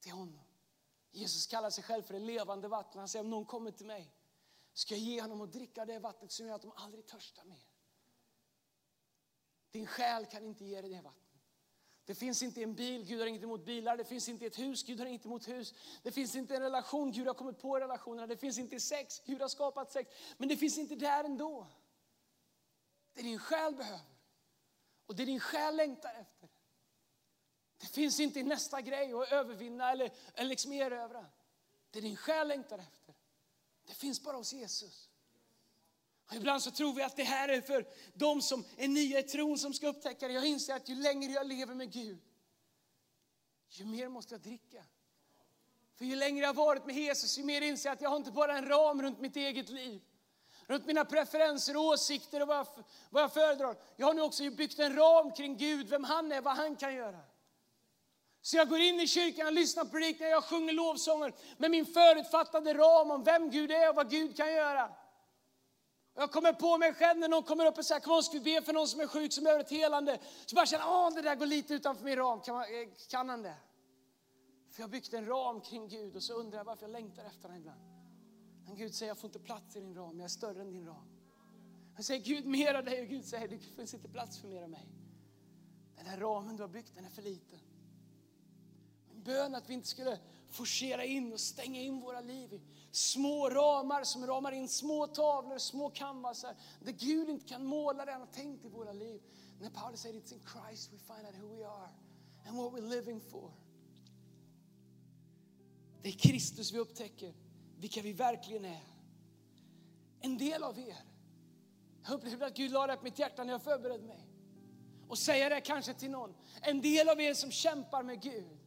till 0.00 0.12
honom. 0.12 0.44
Jesus 1.10 1.46
kallar 1.46 1.70
sig 1.70 1.84
själv 1.84 2.02
för 2.02 2.14
det 2.14 2.20
levande 2.20 2.68
vattnet. 2.68 2.94
Han 2.94 3.08
säger 3.08 3.24
om 3.24 3.30
någon 3.30 3.46
kommer 3.46 3.70
till 3.70 3.86
mig 3.86 4.14
ska 4.72 4.94
jag 4.94 5.02
ge 5.02 5.20
honom 5.20 5.40
att 5.40 5.52
dricka 5.52 5.84
det 5.84 5.98
vattnet 5.98 6.32
som 6.32 6.46
gör 6.46 6.54
att 6.54 6.62
de 6.62 6.72
aldrig 6.76 7.06
törstar 7.06 7.44
mer. 7.44 7.68
Din 9.70 9.86
själ 9.86 10.26
kan 10.26 10.44
inte 10.44 10.64
ge 10.64 10.80
dig 10.80 10.90
det 10.90 11.00
vattnet. 11.00 11.33
Det 12.06 12.14
finns 12.14 12.42
inte 12.42 12.62
en 12.62 12.74
bil, 12.74 13.04
Gud 13.04 13.20
har 13.20 13.26
inget 13.26 13.42
emot 13.42 13.64
bilar. 13.64 13.96
Det 13.96 14.04
finns 14.04 14.28
inte 14.28 14.46
ett 14.46 14.58
hus, 14.58 14.82
Gud 14.82 14.98
har 14.98 15.06
inget 15.06 15.24
emot 15.24 15.48
hus. 15.48 15.74
Det 16.02 16.12
finns 16.12 16.34
inte 16.36 16.56
en 16.56 16.62
relation, 16.62 17.12
Gud 17.12 17.26
har 17.26 17.34
kommit 17.34 17.58
på 17.58 17.80
relationerna. 17.80 18.26
Det 18.26 18.36
finns 18.36 18.58
inte 18.58 18.80
sex, 18.80 19.22
Gud 19.26 19.40
har 19.40 19.48
skapat 19.48 19.92
sex. 19.92 20.10
Men 20.36 20.48
det 20.48 20.56
finns 20.56 20.78
inte 20.78 20.94
där 20.94 21.24
ändå. 21.24 21.66
Det 23.14 23.22
din 23.22 23.38
själ 23.38 23.74
behöver 23.74 24.14
och 25.06 25.16
det 25.16 25.24
din 25.24 25.40
själ 25.40 25.76
längtar 25.76 26.14
efter. 26.20 26.48
Det 27.80 27.86
finns 27.86 28.20
inte 28.20 28.40
i 28.40 28.42
nästa 28.42 28.80
grej 28.80 29.12
att 29.12 29.32
övervinna 29.32 29.92
eller, 29.92 30.12
eller 30.34 30.48
liksom 30.48 30.72
erövra. 30.72 31.26
Det 31.90 32.00
din 32.00 32.16
själ 32.16 32.48
längtar 32.48 32.78
efter, 32.78 33.14
det 33.86 33.94
finns 33.94 34.22
bara 34.22 34.36
hos 34.36 34.52
Jesus. 34.52 35.08
Och 36.26 36.34
ibland 36.34 36.62
så 36.62 36.70
tror 36.70 36.92
vi 36.92 37.02
att 37.02 37.16
det 37.16 37.24
här 37.24 37.48
är 37.48 37.60
för 37.60 37.86
de 38.14 38.42
som 38.42 38.64
är 38.76 38.88
nya 38.88 39.18
i 39.18 39.22
tron 39.22 39.58
som 39.58 39.74
ska 39.74 39.88
upptäcka 39.88 40.28
det. 40.28 40.34
Jag 40.34 40.46
inser 40.46 40.74
att 40.74 40.88
ju 40.88 40.94
längre 40.94 41.32
jag 41.32 41.46
lever 41.46 41.74
med 41.74 41.92
Gud, 41.92 42.18
ju 43.68 43.84
mer 43.84 44.08
måste 44.08 44.34
jag 44.34 44.40
dricka. 44.40 44.84
För 45.98 46.04
ju 46.04 46.16
längre 46.16 46.40
jag 46.40 46.48
har 46.48 46.66
varit 46.66 46.86
med 46.86 46.96
Jesus, 46.96 47.38
ju 47.38 47.44
mer 47.44 47.60
inser 47.60 47.88
jag 47.88 47.94
att 47.94 48.02
jag 48.02 48.10
har 48.10 48.16
inte 48.16 48.30
bara 48.30 48.58
en 48.58 48.68
ram 48.68 49.02
runt 49.02 49.20
mitt 49.20 49.36
eget 49.36 49.68
liv. 49.68 50.02
Runt 50.66 50.86
mina 50.86 51.04
preferenser, 51.04 51.76
åsikter 51.76 52.42
och 52.42 52.48
vad 52.48 52.56
jag, 52.56 52.66
vad 53.10 53.22
jag 53.22 53.32
föredrar. 53.32 53.76
Jag 53.96 54.06
har 54.06 54.14
nu 54.14 54.22
också 54.22 54.50
byggt 54.50 54.78
en 54.78 54.96
ram 54.96 55.32
kring 55.32 55.56
Gud, 55.56 55.88
vem 55.88 56.04
han 56.04 56.32
är, 56.32 56.40
vad 56.40 56.56
han 56.56 56.76
kan 56.76 56.94
göra. 56.94 57.20
Så 58.42 58.56
jag 58.56 58.68
går 58.68 58.80
in 58.80 59.00
i 59.00 59.08
kyrkan 59.08 59.44
jag 59.44 59.54
lyssnar 59.54 59.84
på 59.84 59.90
predikningar, 59.90 60.30
jag 60.30 60.44
sjunger 60.44 60.72
lovsånger 60.72 61.32
med 61.58 61.70
min 61.70 61.86
förutfattade 61.86 62.74
ram 62.74 63.10
om 63.10 63.24
vem 63.24 63.50
Gud 63.50 63.70
är 63.70 63.88
och 63.88 63.94
vad 63.94 64.10
Gud 64.10 64.36
kan 64.36 64.52
göra. 64.52 64.90
Jag 66.14 66.32
kommer 66.32 66.52
på 66.52 66.78
mig 66.78 66.94
själv 66.94 67.18
när 67.18 67.28
någon 67.28 67.42
kommer 67.42 67.66
upp 67.66 67.78
och 67.78 67.84
säger, 67.84 68.00
kom 68.00 68.22
ska 68.22 68.38
vi 68.38 68.54
be 68.54 68.62
för 68.62 68.72
någon 68.72 68.88
som 68.88 69.00
är 69.00 69.06
sjuk, 69.06 69.32
som 69.32 69.44
behöver 69.44 69.64
ett 69.64 69.70
helande. 69.70 70.18
Så 70.46 70.56
bara 70.56 70.66
känner 70.66 70.84
jag, 70.84 70.92
ah, 70.92 71.10
det 71.10 71.22
där 71.22 71.34
går 71.34 71.46
lite 71.46 71.74
utanför 71.74 72.04
min 72.04 72.16
ram, 72.16 72.40
kan, 72.40 72.54
man, 72.54 72.64
eh, 72.64 72.88
kan 73.08 73.28
han 73.28 73.42
det? 73.42 73.54
För 74.70 74.80
jag 74.80 74.88
har 74.88 74.90
byggt 74.90 75.14
en 75.14 75.26
ram 75.26 75.60
kring 75.60 75.88
Gud 75.88 76.16
och 76.16 76.22
så 76.22 76.34
undrar 76.34 76.58
jag 76.58 76.64
varför 76.64 76.82
jag 76.82 76.92
längtar 76.92 77.24
efter 77.24 77.42
honom 77.42 77.56
ibland. 77.56 77.80
Men 78.66 78.76
Gud 78.76 78.94
säger, 78.94 79.10
jag 79.10 79.18
får 79.18 79.28
inte 79.28 79.38
plats 79.38 79.76
i 79.76 79.80
din 79.80 79.94
ram, 79.94 80.18
jag 80.18 80.24
är 80.24 80.28
större 80.28 80.60
än 80.60 80.70
din 80.70 80.86
ram. 80.86 81.08
Jag 81.96 82.04
säger, 82.04 82.24
Gud 82.24 82.46
mer 82.46 82.74
av 82.74 82.84
dig 82.84 83.02
och 83.02 83.08
Gud 83.08 83.24
säger, 83.24 83.48
det 83.48 83.58
finns 83.58 83.94
inte 83.94 84.08
plats 84.08 84.38
för 84.38 84.48
mer 84.48 84.62
av 84.62 84.70
mig. 84.70 84.88
Den 85.96 86.06
här 86.06 86.18
ramen 86.18 86.56
du 86.56 86.62
har 86.62 86.68
byggt, 86.68 86.94
den 86.94 87.04
är 87.04 87.10
för 87.10 87.22
liten. 87.22 87.58
Min 89.08 89.22
bön 89.22 89.54
att 89.54 89.68
vi 89.68 89.74
inte 89.74 89.88
skulle 89.88 90.18
forcera 90.54 91.04
in 91.04 91.32
och 91.32 91.40
stänga 91.40 91.80
in 91.80 92.00
våra 92.00 92.20
liv 92.20 92.52
i 92.52 92.60
små 92.90 93.50
ramar 93.50 94.04
som 94.04 94.26
ramar 94.26 94.52
in 94.52 94.68
små 94.68 95.06
tavlor, 95.06 95.58
små 95.58 95.90
canvasar 95.90 96.56
där 96.80 96.92
Gud 96.92 97.28
inte 97.28 97.46
kan 97.46 97.64
måla 97.64 98.04
det 98.04 98.12
han 98.12 98.20
har 98.20 98.28
tänkt 98.28 98.64
i 98.64 98.68
våra 98.68 98.92
liv. 98.92 99.22
När 99.60 99.70
Paulus 99.70 100.00
säger 100.00 100.20
it's 100.20 100.32
in 100.32 100.40
Christ 100.40 100.92
we 100.92 100.98
find 100.98 101.26
out 101.26 101.34
who 101.42 101.56
we 101.56 101.66
are 101.66 101.88
and 102.46 102.56
what 102.56 102.72
we're 102.72 102.88
living 102.88 103.20
for. 103.20 103.52
Det 106.02 106.08
är 106.08 106.12
Kristus 106.12 106.72
vi 106.72 106.78
upptäcker 106.78 107.34
vilka 107.78 108.02
vi 108.02 108.12
verkligen 108.12 108.64
är. 108.64 108.82
En 110.20 110.38
del 110.38 110.62
av 110.62 110.78
er, 110.78 110.96
jag 112.02 112.12
upplevde 112.12 112.46
att 112.46 112.56
Gud 112.56 112.70
la 112.70 112.86
det 112.86 112.96
på 112.96 113.04
mitt 113.04 113.18
hjärta 113.18 113.44
när 113.44 113.52
jag 113.52 113.62
förberedde 113.62 114.06
mig. 114.06 114.28
Och 115.08 115.18
säga 115.18 115.48
det 115.48 115.60
kanske 115.60 115.94
till 115.94 116.10
någon. 116.10 116.34
En 116.62 116.80
del 116.80 117.08
av 117.08 117.20
er 117.20 117.34
som 117.34 117.50
kämpar 117.50 118.02
med 118.02 118.22
Gud. 118.22 118.63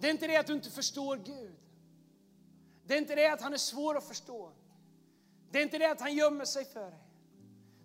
Det 0.00 0.06
är 0.06 0.10
inte 0.10 0.26
det 0.26 0.36
att 0.36 0.46
du 0.46 0.52
inte 0.52 0.70
förstår 0.70 1.16
Gud. 1.16 1.56
Det 2.84 2.94
är 2.94 2.98
inte 2.98 3.14
det 3.14 3.32
att 3.32 3.40
han 3.40 3.52
är 3.52 3.58
svår 3.58 3.96
att 3.96 4.04
förstå. 4.04 4.52
Det 5.50 5.58
är 5.58 5.62
inte 5.62 5.78
det 5.78 5.90
att 5.90 6.00
han 6.00 6.14
gömmer 6.14 6.44
sig 6.44 6.64
för 6.64 6.90
dig. 6.90 7.00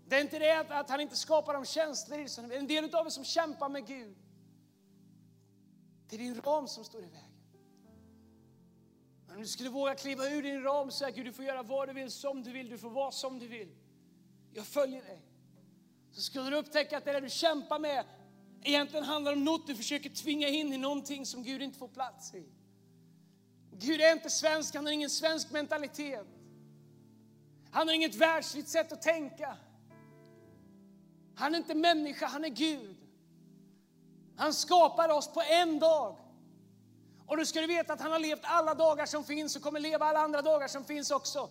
Det 0.07 0.15
är 0.15 0.21
inte 0.21 0.39
det 0.39 0.59
att, 0.59 0.71
att 0.71 0.89
han 0.89 1.01
inte 1.01 1.15
skapar 1.15 1.53
de 1.53 1.65
känslor 1.65 2.19
i 2.19 2.23
dig. 2.23 2.57
En 2.57 2.67
del 2.67 2.95
av 2.95 3.05
er 3.05 3.09
som 3.09 3.23
kämpar 3.23 3.69
med 3.69 3.87
Gud. 3.87 4.17
Det 6.09 6.15
är 6.15 6.19
din 6.19 6.41
ram 6.41 6.67
som 6.67 6.83
står 6.83 7.01
i 7.01 7.07
vägen. 7.07 7.25
Om 9.29 9.41
du 9.41 9.47
skulle 9.47 9.69
våga 9.69 9.95
kliva 9.95 10.29
ur 10.29 10.43
din 10.43 10.63
ram 10.63 10.87
och 10.87 10.93
säga 10.93 11.11
Gud, 11.11 11.25
du 11.25 11.33
får 11.33 11.45
göra 11.45 11.63
vad 11.63 11.89
du 11.89 11.93
vill, 11.93 12.11
som 12.11 12.43
du 12.43 12.51
vill, 12.51 12.69
du 12.69 12.77
får 12.77 12.89
vara 12.89 13.11
som 13.11 13.39
du 13.39 13.47
vill. 13.47 13.75
Jag 14.53 14.65
följer 14.65 15.01
dig. 15.03 15.21
Så 16.11 16.21
skulle 16.21 16.49
du 16.49 16.55
upptäcka 16.55 16.97
att 16.97 17.05
det 17.05 17.11
där 17.11 17.21
du 17.21 17.29
kämpar 17.29 17.79
med 17.79 18.05
egentligen 18.67 19.05
handlar 19.05 19.33
om 19.33 19.43
något 19.43 19.67
du 19.67 19.75
försöker 19.75 20.09
tvinga 20.09 20.47
in 20.47 20.73
i 20.73 20.77
någonting 20.77 21.25
som 21.25 21.43
Gud 21.43 21.61
inte 21.61 21.79
får 21.79 21.87
plats 21.87 22.33
i. 22.33 22.45
Gud 23.71 24.01
är 24.01 24.13
inte 24.13 24.29
svensk, 24.29 24.75
han 24.75 24.85
har 24.85 24.93
ingen 24.93 25.09
svensk 25.09 25.51
mentalitet. 25.51 26.27
Han 27.71 27.87
har 27.87 27.95
inget 27.95 28.15
världsligt 28.15 28.69
sätt 28.69 28.91
att 28.91 29.01
tänka. 29.01 29.57
Han 31.35 31.53
är 31.53 31.57
inte 31.57 31.75
människa, 31.75 32.25
han 32.25 32.45
är 32.45 32.49
Gud. 32.49 32.95
Han 34.37 34.53
skapade 34.53 35.13
oss 35.13 35.33
på 35.33 35.41
en 35.41 35.79
dag. 35.79 36.17
Och 37.27 37.37
du 37.37 37.45
ska 37.45 37.61
du 37.61 37.67
veta 37.67 37.93
att 37.93 38.01
han 38.01 38.11
har 38.11 38.19
levt 38.19 38.41
alla 38.43 38.73
dagar 38.73 39.05
som 39.05 39.23
finns 39.23 39.55
och 39.55 39.61
kommer 39.61 39.79
leva 39.79 40.05
alla 40.05 40.19
andra 40.19 40.41
dagar 40.41 40.67
som 40.67 40.85
finns 40.85 41.11
också. 41.11 41.49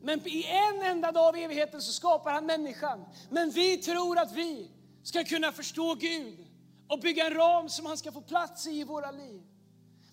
Men 0.00 0.28
i 0.28 0.44
en 0.44 0.82
enda 0.82 1.12
dag 1.12 1.28
av 1.28 1.36
evigheten 1.36 1.82
så 1.82 1.92
skapar 1.92 2.32
han 2.32 2.46
människan. 2.46 3.04
Men 3.30 3.50
vi 3.50 3.76
tror 3.76 4.18
att 4.18 4.32
vi 4.32 4.70
ska 5.02 5.24
kunna 5.24 5.52
förstå 5.52 5.94
Gud 5.94 6.46
och 6.88 7.00
bygga 7.00 7.26
en 7.26 7.34
ram 7.34 7.68
som 7.68 7.86
han 7.86 7.98
ska 7.98 8.12
få 8.12 8.20
plats 8.20 8.66
i 8.66 8.70
i 8.70 8.84
våra 8.84 9.10
liv. 9.10 9.42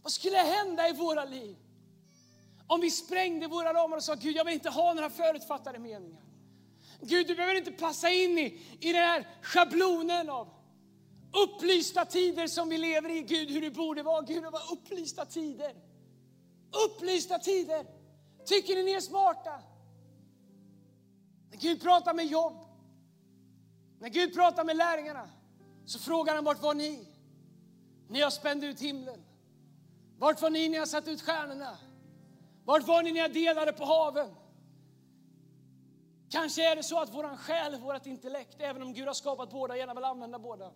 Vad 0.04 0.12
skulle 0.12 0.38
hända 0.38 0.90
i 0.90 0.94
våra 0.94 1.26
liv 1.26 1.56
om 2.70 2.82
vi 2.82 2.92
sprängde 2.92 3.48
våra 3.48 3.74
ramar 3.74 3.98
och 3.98 4.04
sa 4.04 4.16
Gud, 4.16 4.36
jag 4.36 4.46
vill 4.46 4.54
inte 4.54 4.70
ha 4.70 4.94
några 4.94 5.10
förutfattade 5.10 5.80
meningar. 5.80 6.22
Gud, 7.02 7.28
du 7.28 7.36
behöver 7.36 7.56
inte 7.56 7.72
passa 7.72 8.10
in 8.10 8.38
i, 8.38 8.62
i 8.80 8.94
den 8.94 9.04
här 9.04 9.28
schablonen 9.42 10.30
av 10.30 10.48
upplysta 11.44 12.06
tider 12.06 12.48
som 12.48 12.70
vi 12.70 12.78
lever 12.78 13.10
i. 13.10 13.22
Gud, 13.22 13.50
hur 13.50 13.62
det 13.62 13.72
borde 13.72 14.04
vara. 14.04 14.22
Gud, 14.22 14.44
det 14.44 14.50
var 14.50 14.62
upplysta 14.72 15.26
tider. 15.26 15.76
Upplysta 16.86 17.40
tider. 17.40 17.86
Tycker 18.46 18.76
ni 18.76 18.84
ni 18.84 18.92
är 18.92 19.02
smarta? 19.02 19.62
Gud 21.52 21.82
pratar 21.82 22.14
med 22.14 22.26
jobb, 22.26 22.58
när 24.00 24.10
Gud 24.10 24.34
pratar 24.34 24.64
med 24.64 24.78
lärjungarna, 24.78 25.30
så 25.86 26.00
frågar 26.00 26.36
han 26.36 26.44
vart 26.44 26.62
var 26.62 26.74
ni? 26.74 27.08
När 28.08 28.20
jag 28.20 28.34
spände 28.34 28.68
ut 28.68 28.80
himlen. 28.80 29.26
Vart 30.18 30.42
var 30.42 30.50
ni 30.50 30.70
när 30.70 30.78
jag 30.78 30.88
satte 30.88 31.12
ut 31.12 31.22
stjärnorna? 31.22 31.78
Vart 32.66 32.88
var 32.88 33.04
ni 33.04 33.12
när 33.12 33.20
jag 33.20 33.34
delade 33.34 33.74
på 33.74 33.86
haven? 33.86 34.30
Kanske 36.30 36.72
är 36.72 36.76
det 36.76 36.84
så 36.84 37.00
att 37.00 37.14
våran 37.14 37.38
själ, 37.38 37.82
vårt 37.82 38.06
intellekt, 38.06 38.56
även 38.60 38.82
om 38.82 38.94
Gud 38.94 39.08
har 39.08 39.14
skapat 39.14 39.52
båda, 39.52 39.78
gärna 39.78 39.94
vill 39.94 40.04
använda 40.04 40.40
båda. 40.40 40.72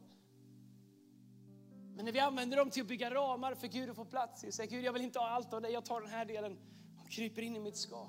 Men 1.95 2.05
när 2.05 2.11
vi 2.11 2.19
använder 2.19 2.57
dem 2.57 2.69
till 2.69 2.81
att 2.81 2.87
bygga 2.87 3.13
ramar 3.13 3.55
för 3.55 3.67
Gud 3.67 3.89
att 3.89 3.95
få 3.95 4.05
plats 4.05 4.43
i, 4.43 4.51
säger 4.51 4.69
Gud 4.69 4.83
jag 4.83 4.93
vill 4.93 5.01
inte 5.01 5.19
ha 5.19 5.29
allt 5.29 5.53
av 5.53 5.61
dig, 5.61 5.71
jag 5.71 5.85
tar 5.85 6.01
den 6.01 6.09
här 6.09 6.25
delen 6.25 6.57
och 7.03 7.11
kryper 7.11 7.41
in 7.41 7.55
i 7.55 7.59
mitt 7.59 7.77
skal. 7.77 8.07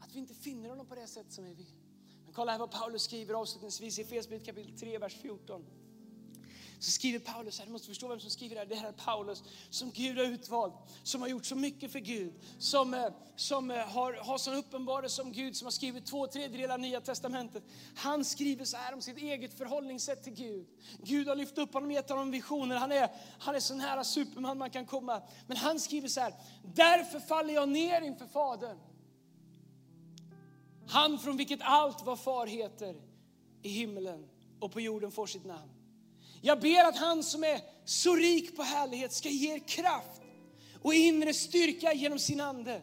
Att 0.00 0.14
vi 0.14 0.18
inte 0.18 0.34
finner 0.34 0.68
honom 0.68 0.86
på 0.86 0.94
det 0.94 1.06
sätt 1.06 1.32
som 1.32 1.44
vi 1.44 1.54
vill. 1.54 1.77
Kolla 2.38 2.52
här 2.52 2.58
vad 2.58 2.70
Paulus 2.70 3.02
skriver 3.02 3.34
avslutningsvis 3.34 3.98
i 3.98 4.02
Efesierbrevet 4.02 4.46
kapitel 4.46 4.78
3, 4.78 4.98
vers 4.98 5.16
14 5.22 5.64
så 6.78 6.90
skriver 6.90 7.18
Paulus 7.18 7.58
här, 7.58 7.66
du 7.66 7.72
måste 7.72 7.88
förstå 7.88 8.08
vem 8.08 8.20
som 8.20 8.30
skriver 8.30 8.54
det 8.54 8.60
här. 8.60 8.66
Det 8.66 8.74
här 8.74 8.88
är 8.88 8.92
Paulus 8.92 9.42
som 9.70 9.90
Gud 9.90 10.18
har 10.18 10.24
utvalt, 10.24 10.74
som 11.02 11.20
har 11.20 11.28
gjort 11.28 11.46
så 11.46 11.56
mycket 11.56 11.92
för 11.92 11.98
Gud, 11.98 12.32
som, 12.58 12.94
eh, 12.94 13.06
som 13.36 13.70
eh, 13.70 13.76
har, 13.76 14.12
har 14.12 14.38
sån 14.38 14.54
uppenbarelse 14.54 15.16
som 15.16 15.32
Gud, 15.32 15.56
som 15.56 15.66
har 15.66 15.70
skrivit 15.70 16.06
två 16.06 16.26
tredjedelar 16.26 16.74
av 16.74 16.80
Nya 16.80 17.00
Testamentet. 17.00 17.62
Han 17.96 18.24
skriver 18.24 18.64
så 18.64 18.76
här 18.76 18.94
om 18.94 19.02
sitt 19.02 19.18
eget 19.18 19.58
förhållningssätt 19.58 20.24
till 20.24 20.34
Gud. 20.34 20.66
Gud 21.02 21.28
har 21.28 21.36
lyft 21.36 21.58
upp 21.58 21.74
honom, 21.74 21.90
gett 21.90 22.10
honom 22.10 22.30
visioner. 22.30 22.76
Han 22.76 22.92
är, 22.92 23.08
han 23.38 23.54
är 23.54 23.60
så 23.60 23.74
nära 23.74 24.04
Superman 24.04 24.58
man 24.58 24.70
kan 24.70 24.86
komma. 24.86 25.22
Men 25.46 25.56
han 25.56 25.80
skriver 25.80 26.08
så 26.08 26.20
här, 26.20 26.34
därför 26.62 27.20
faller 27.20 27.54
jag 27.54 27.68
ner 27.68 28.00
inför 28.00 28.26
Fadern. 28.26 28.78
Han 30.88 31.18
från 31.18 31.36
vilket 31.36 31.60
allt 31.62 32.02
vad 32.04 32.20
far 32.20 32.46
heter 32.46 32.94
i 33.62 33.68
himlen 33.68 34.28
och 34.60 34.72
på 34.72 34.80
jorden 34.80 35.10
får 35.10 35.26
sitt 35.26 35.44
namn. 35.44 35.70
Jag 36.42 36.60
ber 36.60 36.84
att 36.84 36.96
han 36.96 37.22
som 37.22 37.44
är 37.44 37.60
så 37.84 38.16
rik 38.16 38.56
på 38.56 38.62
härlighet 38.62 39.12
ska 39.12 39.28
ge 39.28 39.54
er 39.54 39.68
kraft 39.68 40.22
och 40.82 40.94
inre 40.94 41.34
styrka 41.34 41.92
genom 41.92 42.18
sin 42.18 42.40
ande. 42.40 42.82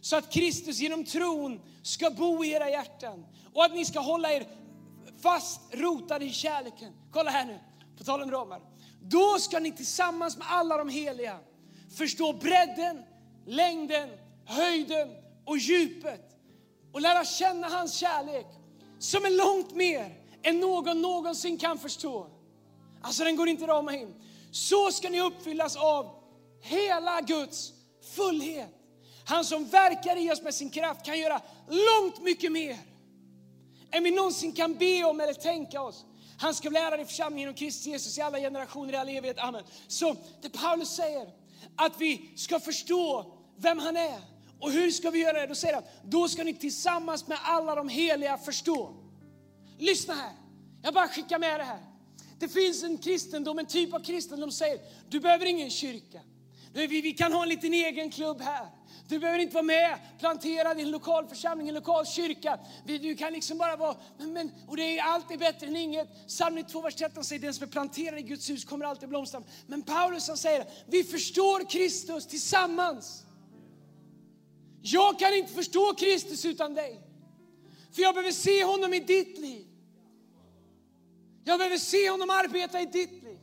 Så 0.00 0.16
att 0.16 0.32
Kristus 0.32 0.78
genom 0.78 1.04
tron 1.04 1.60
ska 1.82 2.10
bo 2.10 2.44
i 2.44 2.50
era 2.50 2.70
hjärtan 2.70 3.26
och 3.54 3.64
att 3.64 3.74
ni 3.74 3.84
ska 3.84 4.00
hålla 4.00 4.32
er 4.32 4.46
fast 5.22 5.60
rotade 5.70 6.24
i 6.24 6.32
kärleken. 6.32 6.92
Kolla 7.12 7.30
här 7.30 7.44
nu, 7.44 7.58
på 7.98 8.04
tal 8.04 8.22
om 8.22 8.30
ramar. 8.30 8.60
Då 9.02 9.38
ska 9.38 9.58
ni 9.58 9.72
tillsammans 9.72 10.36
med 10.36 10.46
alla 10.50 10.76
de 10.76 10.88
heliga 10.88 11.38
förstå 11.96 12.32
bredden, 12.32 13.02
längden, 13.46 14.08
höjden 14.44 15.08
och 15.44 15.58
djupet 15.58 16.35
och 16.96 17.02
lära 17.02 17.24
känna 17.24 17.68
hans 17.68 17.94
kärlek 17.94 18.46
som 18.98 19.24
är 19.24 19.30
långt 19.30 19.74
mer 19.74 20.14
än 20.42 20.60
någon 20.60 21.02
någonsin 21.02 21.58
kan 21.58 21.78
förstå. 21.78 22.26
Alltså 23.02 23.24
den 23.24 23.36
går 23.36 23.48
inte 23.48 23.64
att 23.64 23.70
rama 23.70 23.94
in. 23.94 24.14
Så 24.50 24.92
ska 24.92 25.08
ni 25.08 25.20
uppfyllas 25.20 25.76
av 25.76 26.10
hela 26.62 27.20
Guds 27.20 27.72
fullhet. 28.14 28.68
Han 29.24 29.44
som 29.44 29.64
verkar 29.64 30.16
i 30.16 30.32
oss 30.32 30.42
med 30.42 30.54
sin 30.54 30.70
kraft 30.70 31.04
kan 31.04 31.18
göra 31.18 31.40
långt 31.68 32.22
mycket 32.22 32.52
mer 32.52 32.76
än 33.90 34.04
vi 34.04 34.10
någonsin 34.10 34.52
kan 34.52 34.74
be 34.74 35.04
om 35.04 35.20
eller 35.20 35.34
tänka 35.34 35.82
oss. 35.82 36.04
Han 36.38 36.54
ska 36.54 36.70
bli 36.70 36.78
ärad 36.78 37.00
i 37.00 37.04
församlingen 37.04 37.50
och 37.50 37.56
Kristus 37.56 37.86
Jesus 37.86 38.18
i 38.18 38.20
alla 38.20 38.38
generationer 38.38 38.92
i 38.92 38.96
all 38.96 39.08
evighet. 39.08 39.38
Amen. 39.38 39.64
Så 39.88 40.16
det 40.42 40.48
Paulus 40.48 40.88
säger, 40.88 41.28
att 41.76 42.00
vi 42.00 42.32
ska 42.36 42.60
förstå 42.60 43.34
vem 43.56 43.78
han 43.78 43.96
är. 43.96 44.35
Och 44.60 44.70
hur 44.70 44.90
ska 44.90 45.10
vi 45.10 45.18
göra 45.18 45.40
det? 45.40 45.46
Då 45.46 45.54
säger 45.54 45.74
han, 45.74 45.84
då 46.04 46.28
ska 46.28 46.44
ni 46.44 46.54
tillsammans 46.54 47.26
med 47.26 47.38
alla 47.42 47.74
de 47.74 47.88
heliga 47.88 48.38
förstå. 48.38 48.94
Lyssna 49.78 50.14
här, 50.14 50.32
jag 50.82 50.94
bara 50.94 51.08
skickar 51.08 51.38
med 51.38 51.60
det 51.60 51.64
här. 51.64 51.80
Det 52.38 52.48
finns 52.48 52.82
en 52.82 52.98
kristendom, 52.98 53.58
en 53.58 53.66
typ 53.66 53.94
av 53.94 54.00
kristendom 54.00 54.50
som 54.50 54.58
säger, 54.58 54.80
du 55.08 55.20
behöver 55.20 55.46
ingen 55.46 55.70
kyrka. 55.70 56.20
Vi 56.72 57.12
kan 57.12 57.32
ha 57.32 57.42
en 57.42 57.48
liten 57.48 57.74
egen 57.74 58.10
klubb 58.10 58.40
här. 58.40 58.66
Du 59.08 59.18
behöver 59.18 59.38
inte 59.38 59.54
vara 59.54 59.62
med 59.62 59.98
plantera 60.18 60.74
din 60.74 60.90
lokalförsamling, 60.90 61.68
en 61.68 61.74
lokal 61.74 62.06
kyrka. 62.06 62.58
Du 62.84 63.16
kan 63.16 63.32
liksom 63.32 63.58
bara 63.58 63.76
vara, 63.76 63.96
men, 64.18 64.32
men, 64.32 64.52
och 64.68 64.76
det 64.76 64.98
är 64.98 65.02
alltid 65.02 65.38
bättre 65.38 65.66
än 65.66 65.76
inget. 65.76 66.08
Psalm 66.26 66.64
2, 66.64 66.80
vers 66.80 66.94
13 66.94 67.24
säger 67.24 67.42
den 67.42 67.54
som 67.54 67.66
är 67.66 67.70
planterad 67.70 68.18
i 68.18 68.22
Guds 68.22 68.50
hus 68.50 68.64
kommer 68.64 68.84
alltid 68.84 69.08
blomstra. 69.08 69.42
Men 69.66 69.82
Paulus 69.82 70.28
han 70.28 70.36
säger, 70.36 70.64
vi 70.86 71.04
förstår 71.04 71.70
Kristus 71.70 72.26
tillsammans. 72.26 73.25
Jag 74.92 75.18
kan 75.18 75.34
inte 75.34 75.52
förstå 75.52 75.94
Kristus 75.94 76.44
utan 76.44 76.74
dig. 76.74 77.00
För 77.92 78.02
jag 78.02 78.14
behöver 78.14 78.32
se 78.32 78.64
honom 78.64 78.94
i 78.94 79.00
ditt 79.00 79.38
liv. 79.38 79.66
Jag 81.44 81.58
behöver 81.58 81.78
se 81.78 82.10
honom 82.10 82.30
arbeta 82.30 82.80
i 82.80 82.86
ditt 82.86 83.22
liv. 83.22 83.38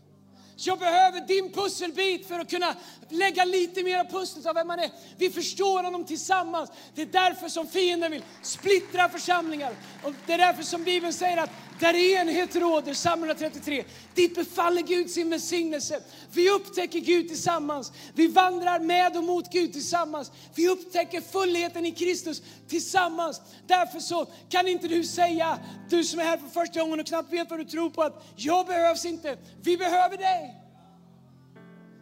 Jag 0.65 0.79
behöver 0.79 1.21
din 1.21 1.51
pusselbit 1.51 2.27
för 2.27 2.39
att 2.39 2.49
kunna 2.49 2.75
lägga 3.09 3.45
lite 3.45 3.83
mer 3.83 4.03
pussel. 4.03 4.47
av 4.47 4.55
vem 4.55 4.67
man 4.67 4.79
är. 4.79 4.91
Vi 5.17 5.29
förstår 5.29 5.83
honom 5.83 6.05
tillsammans. 6.05 6.69
Det 6.95 7.01
är 7.01 7.05
därför 7.05 7.49
som 7.49 7.67
fienden 7.67 8.11
vill 8.11 8.23
splittra 8.41 9.09
församlingar. 9.09 9.75
Och 10.03 10.13
det 10.27 10.33
är 10.33 10.37
därför 10.37 10.63
som 10.63 10.83
Bibeln 10.83 11.13
säger 11.13 11.37
att 11.37 11.49
där 11.79 11.95
enhet 11.95 12.55
råder, 12.55 12.93
Psalm 12.93 13.23
133, 13.23 13.83
dit 14.13 14.35
befaller 14.35 14.81
Gud 14.81 15.09
sin 15.09 15.29
välsignelse. 15.29 16.01
Vi 16.31 16.49
upptäcker 16.49 16.99
Gud 16.99 17.27
tillsammans. 17.27 17.91
Vi 18.13 18.27
vandrar 18.27 18.79
med 18.79 19.17
och 19.17 19.23
mot 19.23 19.51
Gud 19.51 19.73
tillsammans. 19.73 20.31
Vi 20.55 20.69
upptäcker 20.69 21.21
fullheten 21.21 21.85
i 21.85 21.91
Kristus 21.91 22.41
tillsammans. 22.73 23.41
Därför 23.67 23.99
så 23.99 24.25
kan 24.49 24.67
inte 24.67 24.87
du 24.87 25.03
säga, 25.03 25.59
du 25.89 26.03
som 26.03 26.19
är 26.19 26.23
här 26.23 26.37
för 26.37 26.47
första 26.47 26.79
gången 26.79 26.99
och 26.99 27.05
knappt 27.05 27.33
vet 27.33 27.49
vad 27.49 27.59
du 27.59 27.65
tror 27.65 27.89
på, 27.89 28.01
att 28.01 28.23
jag 28.35 28.65
behövs 28.67 29.05
inte. 29.05 29.37
Vi 29.61 29.77
behöver 29.77 30.17
dig. 30.17 30.59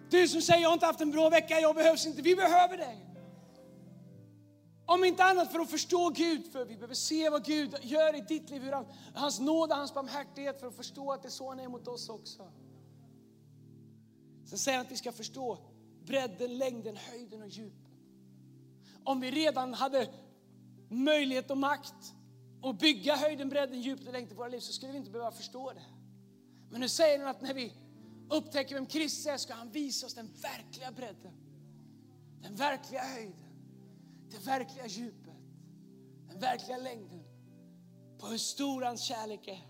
Du 0.09 0.27
som 0.27 0.41
säger, 0.41 0.61
jag 0.61 0.69
har 0.69 0.73
inte 0.73 0.85
haft 0.85 1.01
en 1.01 1.11
bra 1.11 1.29
vecka, 1.29 1.59
jag 1.59 1.75
behövs 1.75 2.05
inte. 2.05 2.21
Vi 2.21 2.35
behöver 2.35 2.77
dig. 2.77 3.05
Om 4.85 5.03
inte 5.03 5.23
annat 5.23 5.51
för 5.51 5.59
att 5.59 5.71
förstå 5.71 6.09
Gud, 6.09 6.51
för 6.51 6.65
vi 6.65 6.75
behöver 6.75 6.95
se 6.95 7.29
vad 7.29 7.45
Gud 7.45 7.75
gör 7.81 8.15
i 8.15 8.21
ditt 8.21 8.49
liv, 8.49 8.61
hur 8.61 8.71
han, 8.71 8.85
hans 9.13 9.39
nåd 9.39 9.71
och 9.71 9.77
hans 9.77 9.93
barmhärtighet 9.93 10.59
för 10.59 10.67
att 10.67 10.75
förstå 10.75 11.11
att 11.11 11.21
det 11.21 11.27
är 11.27 11.29
så 11.29 11.49
han 11.49 11.59
är 11.59 11.67
mot 11.67 11.87
oss 11.87 12.09
också. 12.09 12.51
Sen 14.45 14.57
säger 14.57 14.77
han 14.77 14.85
att 14.85 14.91
vi 14.91 14.97
ska 14.97 15.11
förstå 15.11 15.57
bredden, 16.05 16.57
längden, 16.57 16.97
höjden 16.97 17.41
och 17.41 17.47
djupet. 17.47 17.91
Om 19.03 19.21
vi 19.21 19.31
redan 19.31 19.73
hade 19.73 20.07
möjlighet 20.91 21.51
och 21.51 21.57
makt 21.57 22.13
att 22.63 22.79
bygga 22.79 23.15
höjden, 23.15 23.49
bredden, 23.49 23.81
djupet 23.81 24.07
och 24.07 24.13
längden 24.13 24.31
i 24.31 24.35
våra 24.35 24.47
liv 24.47 24.59
så 24.59 24.73
skulle 24.73 24.91
vi 24.91 24.97
inte 24.97 25.11
behöva 25.11 25.31
förstå 25.31 25.71
det. 25.71 25.85
Men 26.69 26.81
nu 26.81 26.89
säger 26.89 27.19
han 27.19 27.27
att 27.27 27.41
när 27.41 27.53
vi 27.53 27.73
upptäcker 28.29 28.75
vem 28.75 28.85
Kristus 28.85 29.25
är 29.25 29.37
ska 29.37 29.53
han 29.53 29.71
visa 29.71 30.05
oss 30.05 30.13
den 30.13 30.29
verkliga 30.41 30.91
bredden, 30.91 31.33
den 32.41 32.55
verkliga 32.55 33.01
höjden 33.01 33.51
det 34.31 34.45
verkliga 34.45 34.87
djupet, 34.87 35.33
den 36.27 36.39
verkliga 36.39 36.77
längden 36.77 37.23
på 38.19 38.27
hur 38.27 38.37
stor 38.37 38.81
hans 38.81 39.01
kärlek 39.01 39.47
är 39.47 39.67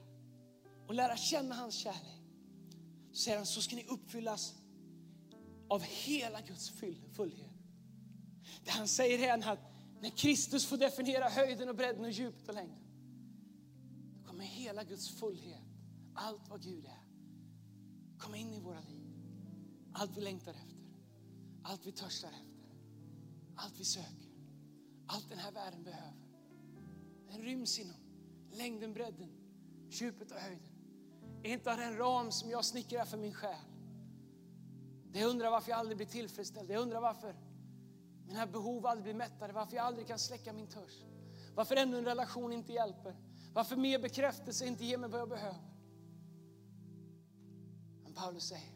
och 0.88 0.94
lära 0.94 1.18
känna 1.18 1.56
hans 1.56 1.76
kärlek. 1.76 2.22
Så 3.12 3.24
säger 3.24 3.38
han, 3.38 3.46
så 3.46 3.62
ska 3.62 3.76
ni 3.76 3.86
uppfyllas 3.88 4.56
av 5.70 5.82
hela 5.82 6.42
Guds 6.42 6.70
fullhet. 7.16 7.52
Det 8.64 8.72
han 8.72 8.88
säger 8.88 9.30
är 9.30 9.52
att 9.52 9.60
när 10.02 10.10
Kristus 10.10 10.66
får 10.66 10.78
definiera 10.78 11.30
höjden 11.30 11.70
och 11.70 11.76
bredden 11.76 12.06
och 12.06 12.12
djupet 12.12 12.50
och 12.50 12.56
längden, 12.56 12.84
då 14.16 14.28
kommer 14.28 14.44
hela 14.44 14.84
Guds 14.84 15.20
fullhet, 15.20 15.64
allt 16.16 16.50
vad 16.50 16.62
Gud 16.62 16.86
är, 16.86 17.04
komma 18.18 18.38
in 18.38 18.54
i 18.54 18.60
våra 18.60 18.80
liv. 18.80 19.08
Allt 19.94 20.18
vi 20.18 20.22
längtar 20.22 20.52
efter, 20.52 20.78
allt 21.64 21.86
vi 21.86 21.92
törstar 21.92 22.30
efter, 22.30 22.76
allt 23.56 23.80
vi 23.80 23.86
söker 23.86 24.32
allt 25.12 25.30
den 25.30 25.40
här 25.40 25.52
världen 25.52 25.84
behöver. 25.84 26.14
Den 27.28 27.42
ryms 27.42 27.80
inom 27.80 27.96
längden, 28.52 28.94
bredden, 28.94 29.32
djupet 29.90 30.32
och 30.32 30.38
höjden. 30.38 30.72
Inte 31.44 31.72
av 31.72 31.78
den 31.78 31.98
ram 31.98 32.32
som 32.32 32.50
jag 32.50 32.66
snickrar 32.66 33.06
för 33.06 33.18
min 33.18 33.34
själ. 33.34 33.66
Det 35.12 35.26
undrar 35.26 35.52
varför 35.52 35.70
jag 35.70 35.80
aldrig 35.80 35.98
blir 35.98 36.08
tillfredsställd. 36.08 36.72
Jag 36.72 36.82
undrar 36.82 37.02
varför 37.02 37.36
mina 38.32 38.48
behov 38.48 38.86
aldrig 38.86 39.04
blir 39.04 39.14
mättade. 39.14 39.54
Varför 39.54 39.76
jag 39.76 39.86
aldrig 39.86 40.08
kan 40.08 40.20
släcka 40.20 40.54
min 40.54 40.68
törst. 40.68 41.06
Varför 41.56 41.76
ännu 41.76 41.98
en 41.98 42.06
relation 42.06 42.54
inte 42.54 42.74
hjälper. 42.74 43.16
Varför 43.54 43.76
mer 43.76 44.00
bekräftelse 44.00 44.68
inte 44.68 44.86
ger 44.86 44.98
mig 44.98 45.10
vad 45.10 45.22
jag 45.22 45.30
behöver. 45.30 45.72
Men 48.04 48.14
Paulus 48.14 48.44
säger 48.44 48.72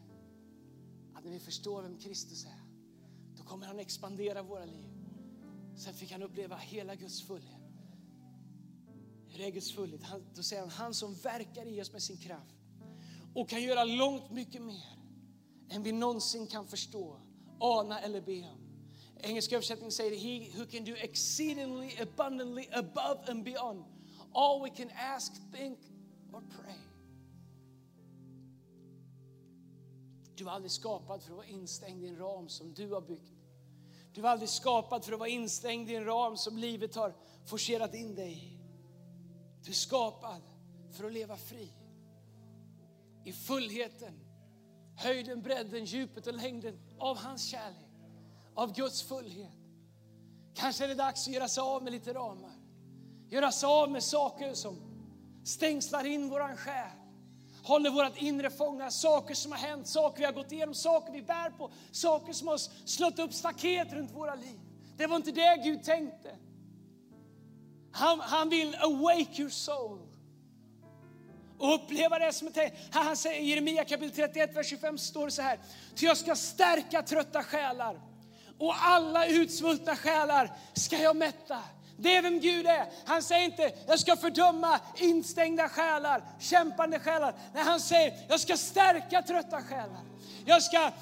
att 1.14 1.24
när 1.24 1.30
vi 1.30 1.40
förstår 1.40 1.82
vem 1.82 1.98
Kristus 1.98 2.44
är, 2.44 2.60
då 3.36 3.42
kommer 3.42 3.66
han 3.66 3.78
expandera 3.78 4.42
våra 4.42 4.64
liv. 4.64 4.92
Sen 5.76 5.94
fick 5.94 6.12
han 6.12 6.22
uppleva 6.22 6.56
hela 6.56 6.94
Guds 6.94 7.22
fullhet. 7.26 7.60
Hur 9.28 9.40
är 9.40 9.50
Guds 9.50 9.72
fullhet? 9.72 10.02
Han, 10.02 10.26
då 10.34 10.42
säger 10.42 10.62
han, 10.62 10.70
han 10.70 10.94
som 10.94 11.14
verkar 11.14 11.66
i 11.66 11.82
oss 11.82 11.92
med 11.92 12.02
sin 12.02 12.16
kraft 12.16 12.56
och 13.34 13.48
kan 13.48 13.62
göra 13.62 13.84
långt 13.84 14.30
mycket 14.30 14.62
mer 14.62 14.98
än 15.68 15.82
vi 15.82 15.92
någonsin 15.92 16.46
kan 16.46 16.66
förstå, 16.66 17.20
ana 17.60 18.00
eller 18.00 18.20
be 18.20 18.42
om. 18.42 18.65
Engelska 19.26 19.54
översättningen 19.54 19.92
säger 19.92 20.16
He 20.16 20.58
who 20.58 20.66
can 20.66 20.84
do 20.84 20.94
exceedingly 20.96 21.90
abundantly 22.00 22.68
above 22.72 23.30
and 23.30 23.44
beyond 23.44 23.84
all 24.34 24.62
we 24.62 24.70
can 24.70 24.90
ask, 25.14 25.32
think 25.52 25.78
or 26.32 26.40
pray. 26.40 26.74
Du 30.34 30.46
är 30.46 30.50
aldrig 30.50 30.70
skapad 30.70 31.22
för 31.22 31.30
att 31.30 31.36
vara 31.36 31.46
instängd 31.46 32.04
i 32.04 32.08
en 32.08 32.18
ram 32.18 32.48
som 32.48 32.74
du 32.74 32.92
har 32.92 33.00
byggt. 33.00 33.32
Du 34.12 34.20
var 34.20 34.30
aldrig 34.30 34.48
skapad 34.48 35.04
för 35.04 35.12
att 35.12 35.18
vara 35.18 35.28
instängd 35.28 35.90
i 35.90 35.94
en 35.94 36.04
ram 36.04 36.36
som 36.36 36.58
livet 36.58 36.94
har 36.94 37.14
forcerat 37.46 37.94
in 37.94 38.14
dig 38.14 38.32
i. 38.32 38.58
Du 39.64 39.70
är 39.70 39.74
skapad 39.74 40.42
för 40.90 41.04
att 41.04 41.12
leva 41.12 41.36
fri. 41.36 41.72
I 43.24 43.32
fullheten, 43.32 44.20
höjden, 44.96 45.42
bredden, 45.42 45.84
djupet 45.84 46.26
och 46.26 46.34
längden 46.34 46.78
av 46.98 47.16
hans 47.16 47.50
kärlek. 47.50 47.85
Av 48.56 48.74
Guds 48.74 49.02
fullhet. 49.02 49.52
Kanske 50.54 50.84
är 50.84 50.88
det 50.88 50.94
dags 50.94 51.28
att 51.28 51.34
göra 51.34 51.48
sig 51.48 51.60
av 51.60 51.82
med 51.82 51.92
lite 51.92 52.12
ramar. 52.14 52.54
Göra 53.28 53.52
sig 53.52 53.66
av 53.66 53.90
med 53.90 54.02
saker 54.02 54.54
som 54.54 54.76
stängslar 55.44 56.06
in 56.06 56.28
våran 56.28 56.56
själ 56.56 56.90
håller 57.66 57.90
vårt 57.90 58.16
inre 58.16 58.50
fångat. 58.50 58.92
Saker 58.92 59.34
som 59.34 59.52
har 59.52 59.58
hänt, 59.58 59.88
saker 59.88 60.18
vi 60.18 60.24
har 60.24 60.32
gått 60.32 60.52
igenom, 60.52 60.74
saker 60.74 61.12
vi 61.12 61.22
bär 61.22 61.50
på, 61.50 61.70
saker 61.92 62.32
som 62.32 62.48
har 62.48 62.58
slått 62.88 63.18
upp 63.18 63.34
staket 63.34 63.92
runt 63.92 64.10
våra 64.10 64.34
liv. 64.34 64.60
Det 64.96 65.06
var 65.06 65.16
inte 65.16 65.32
det 65.32 65.60
Gud 65.64 65.82
tänkte. 65.82 66.36
Han, 67.92 68.20
han 68.20 68.48
vill 68.48 68.74
awake 68.74 69.40
your 69.40 69.50
soul. 69.50 70.00
Och 71.58 71.74
uppleva 71.74 72.18
det 72.18 72.32
som 72.32 72.48
ett 72.48 72.72
Han 72.90 73.16
säger 73.16 73.40
i 73.40 73.44
Jeremia 73.44 73.84
kapitel 73.84 74.16
31, 74.16 74.56
vers 74.56 74.66
25 74.66 74.98
står 74.98 75.24
det 75.24 75.32
så 75.32 75.42
här. 75.42 75.58
Ty 75.94 76.06
jag 76.06 76.16
ska 76.16 76.34
stärka 76.34 77.02
trötta 77.02 77.42
själar 77.42 78.00
och 78.58 78.74
alla 78.76 79.26
utsvultna 79.26 79.96
själar 79.96 80.50
ska 80.74 80.98
jag 80.98 81.16
mätta. 81.16 81.58
Det 81.98 82.16
är 82.16 82.22
vem 82.22 82.40
Gud 82.40 82.66
är. 82.66 82.86
Han 83.04 83.22
säger 83.22 83.44
inte, 83.44 83.72
jag 83.86 84.00
ska 84.00 84.16
fördöma 84.16 84.80
instängda 84.96 85.68
själar, 85.68 86.22
kämpande 86.38 86.98
själar. 86.98 87.34
Nej, 87.54 87.62
han 87.64 87.80
säger, 87.80 88.14
jag 88.28 88.40
ska 88.40 88.56
stärka 88.56 89.22
trötta 89.22 89.62
själar. 89.62 90.00
Jag 90.44 90.62
ska, 90.62 90.92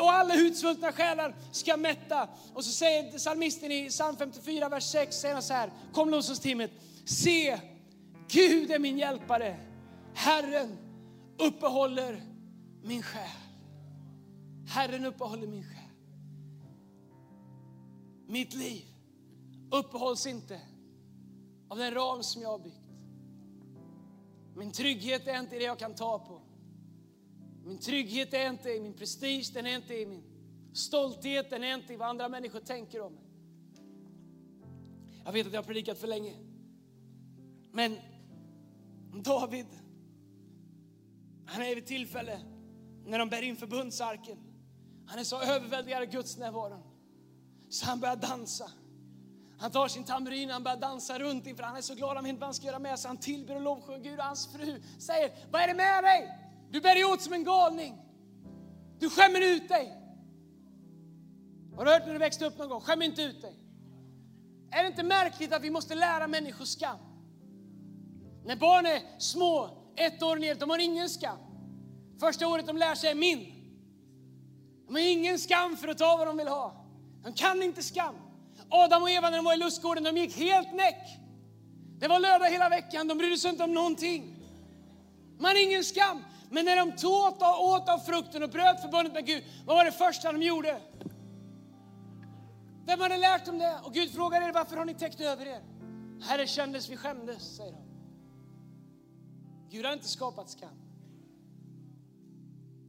och 0.00 0.12
alla 0.12 0.34
utsvultna 0.34 0.92
själar 0.92 1.34
ska 1.52 1.76
mätta. 1.76 2.28
Och 2.54 2.64
så 2.64 2.70
säger 2.70 3.18
psalmisten 3.18 3.72
i 3.72 3.88
psalm 3.88 4.16
54, 4.16 4.68
vers 4.68 4.84
6, 4.84 5.16
säger 5.16 5.34
han 5.34 5.42
så 5.42 5.54
här, 5.54 5.70
kom 5.92 6.10
lovsångsteamet, 6.10 6.70
se, 7.04 7.58
Gud 8.28 8.70
är 8.70 8.78
min 8.78 8.98
hjälpare. 8.98 9.56
Herren 10.14 10.78
uppehåller 11.38 12.22
min 12.82 13.02
själ. 13.02 13.22
Herren 14.68 15.04
uppehåller 15.06 15.46
min 15.46 15.62
själ. 15.62 15.77
Mitt 18.28 18.54
liv 18.54 18.84
uppehålls 19.70 20.26
inte 20.26 20.60
av 21.68 21.78
den 21.78 21.94
ram 21.94 22.22
som 22.22 22.42
jag 22.42 22.48
har 22.48 22.58
byggt. 22.58 22.88
Min 24.56 24.72
trygghet 24.72 25.26
är 25.26 25.40
inte 25.40 25.58
det 25.58 25.64
jag 25.64 25.78
kan 25.78 25.94
ta 25.94 26.18
på. 26.18 26.42
Min 27.64 27.78
trygghet 27.78 28.34
är 28.34 28.50
inte 28.50 28.70
i 28.70 28.80
min 28.80 28.94
prestige, 28.94 29.50
den 29.54 29.66
är 29.66 29.76
inte 29.76 29.94
i 29.94 30.06
min 30.06 30.22
Stoltheten 30.72 31.64
är 31.64 31.74
inte 31.74 31.96
vad 31.96 32.08
andra 32.08 32.28
människor 32.28 32.60
tänker 32.60 33.00
om 33.00 33.12
mig. 33.12 33.24
Jag 35.24 35.32
vet 35.32 35.46
att 35.46 35.52
jag 35.52 35.62
har 35.62 35.66
predikat 35.66 35.98
för 35.98 36.06
länge. 36.06 36.34
Men 37.72 37.96
David, 39.24 39.66
han 41.46 41.62
är 41.62 41.74
vid 41.74 41.86
tillfälle 41.86 42.40
när 43.04 43.18
de 43.18 43.28
bär 43.28 43.42
in 43.42 43.56
förbundsarken. 43.56 44.38
Han 45.06 45.18
är 45.18 45.24
så 45.24 45.42
överväldigad 45.42 46.02
av 46.02 46.08
Guds 46.08 46.38
närvaron. 46.38 46.87
Så 47.68 47.86
han 47.86 48.00
börjar 48.00 48.16
dansa. 48.16 48.70
Han 49.58 49.70
tar 49.70 49.88
sin 49.88 50.04
tamburin, 50.04 50.50
han 50.50 50.62
börjar 50.62 50.76
dansa 50.76 51.18
runt 51.18 51.46
inför 51.46 51.62
han 51.62 51.76
är 51.76 51.80
så 51.80 51.94
glad 51.94 52.16
han 52.16 52.24
vet 52.24 52.28
inte 52.28 52.40
vad 52.40 52.46
han 52.46 52.54
ska 52.54 52.66
göra 52.66 52.78
med 52.78 52.98
sig. 52.98 53.08
Han 53.08 53.16
tillber 53.16 53.54
och 53.54 53.60
lovsjunger 53.60 54.00
Gud 54.00 54.18
och 54.18 54.24
hans 54.24 54.52
fru 54.52 54.82
säger, 54.98 55.32
vad 55.50 55.62
är 55.62 55.68
det 55.68 55.74
med 55.74 56.04
dig? 56.04 56.38
Du 56.70 56.80
bär 56.80 56.94
dig 56.94 57.04
åt 57.04 57.22
som 57.22 57.32
en 57.32 57.44
galning. 57.44 57.98
Du 58.98 59.10
skämmer 59.10 59.40
ut 59.40 59.68
dig. 59.68 59.94
Har 61.76 61.84
du 61.84 61.90
hört 61.90 62.06
när 62.06 62.12
du 62.12 62.18
växte 62.18 62.46
upp 62.46 62.58
någon 62.58 62.68
gång? 62.68 62.80
Skäm 62.80 63.02
inte 63.02 63.22
ut 63.22 63.42
dig. 63.42 63.58
Är 64.70 64.82
det 64.82 64.88
inte 64.88 65.02
märkligt 65.02 65.52
att 65.52 65.62
vi 65.62 65.70
måste 65.70 65.94
lära 65.94 66.26
människor 66.26 66.64
skam? 66.64 66.98
När 68.44 68.56
barn 68.56 68.86
är 68.86 69.20
små, 69.20 69.70
ett 69.96 70.22
år 70.22 70.36
ner, 70.36 70.54
de 70.54 70.70
har 70.70 70.78
ingen 70.78 71.08
skam. 71.08 71.38
Första 72.20 72.48
året 72.48 72.66
de 72.66 72.76
lär 72.76 72.94
sig 72.94 73.10
är 73.10 73.14
min. 73.14 73.54
De 74.86 74.94
har 74.94 75.12
ingen 75.12 75.38
skam 75.38 75.76
för 75.76 75.88
att 75.88 75.98
ta 75.98 76.16
vad 76.16 76.26
de 76.26 76.36
vill 76.36 76.48
ha. 76.48 76.87
De 77.28 77.34
kan 77.34 77.62
inte 77.62 77.82
skam. 77.82 78.14
Adam 78.68 79.02
och 79.02 79.10
Eva 79.10 79.30
när 79.30 79.36
de 79.36 79.44
var 79.44 79.54
i 79.54 79.56
lustgården, 79.56 80.04
de 80.04 80.16
gick 80.16 80.36
helt 80.36 80.72
näck. 80.74 81.18
Det 81.98 82.08
var 82.08 82.20
lördag 82.20 82.46
hela 82.50 82.68
veckan, 82.68 83.08
de 83.08 83.18
brydde 83.18 83.38
sig 83.38 83.50
inte 83.50 83.64
om 83.64 83.74
någonting. 83.74 84.36
Man 85.38 85.50
har 85.50 85.62
ingen 85.62 85.84
skam. 85.84 86.24
Men 86.50 86.64
när 86.64 86.76
de 86.76 86.96
tog 86.96 87.12
åt 87.12 87.88
av 87.88 87.98
frukten 87.98 88.42
och 88.42 88.50
bröt 88.50 88.80
förbundet 88.80 89.12
med 89.12 89.26
Gud, 89.26 89.44
vad 89.66 89.76
var 89.76 89.84
det 89.84 89.92
första 89.92 90.32
de 90.32 90.42
gjorde? 90.42 90.80
Vem 92.86 93.00
hade 93.00 93.16
lärt 93.16 93.46
dem 93.46 93.58
det? 93.58 93.78
Och 93.84 93.94
Gud 93.94 94.14
frågade 94.14 94.46
er, 94.46 94.52
varför 94.52 94.76
har 94.76 94.84
ni 94.84 94.94
täckt 94.94 95.20
över 95.20 95.46
er? 95.46 95.62
Herre 96.22 96.46
kändes 96.46 96.88
vi 96.88 96.96
skämdes, 96.96 97.56
säger 97.56 97.72
de. 97.72 97.82
Gud 99.70 99.84
har 99.86 99.92
inte 99.92 100.08
skapat 100.08 100.50
skam. 100.50 100.78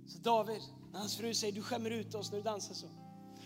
Så 0.07 0.17
David, 0.17 0.61
när 0.91 0.99
hans 0.99 1.17
fru 1.17 1.33
säger, 1.33 1.53
du 1.53 1.61
skämmer 1.61 1.89
ut 1.89 2.15
oss 2.15 2.31
när 2.31 2.37
du 2.37 2.43
dansar 2.43 2.73
så. 2.73 2.87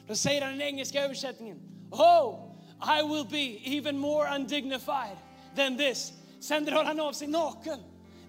Då 0.08 0.16
säger 0.16 0.42
han 0.42 0.56
i 0.56 0.58
den 0.58 0.68
engelska 0.68 1.04
översättningen, 1.04 1.60
Oh, 1.92 2.54
I 3.00 3.04
will 3.04 3.26
be 3.30 3.76
even 3.78 3.98
more 3.98 4.36
undignified 4.36 5.18
than 5.56 5.78
this. 5.78 6.14
Sen 6.40 6.66
drar 6.66 6.84
han 6.84 7.00
av 7.00 7.14
sig 7.14 7.28
naken. 7.28 7.80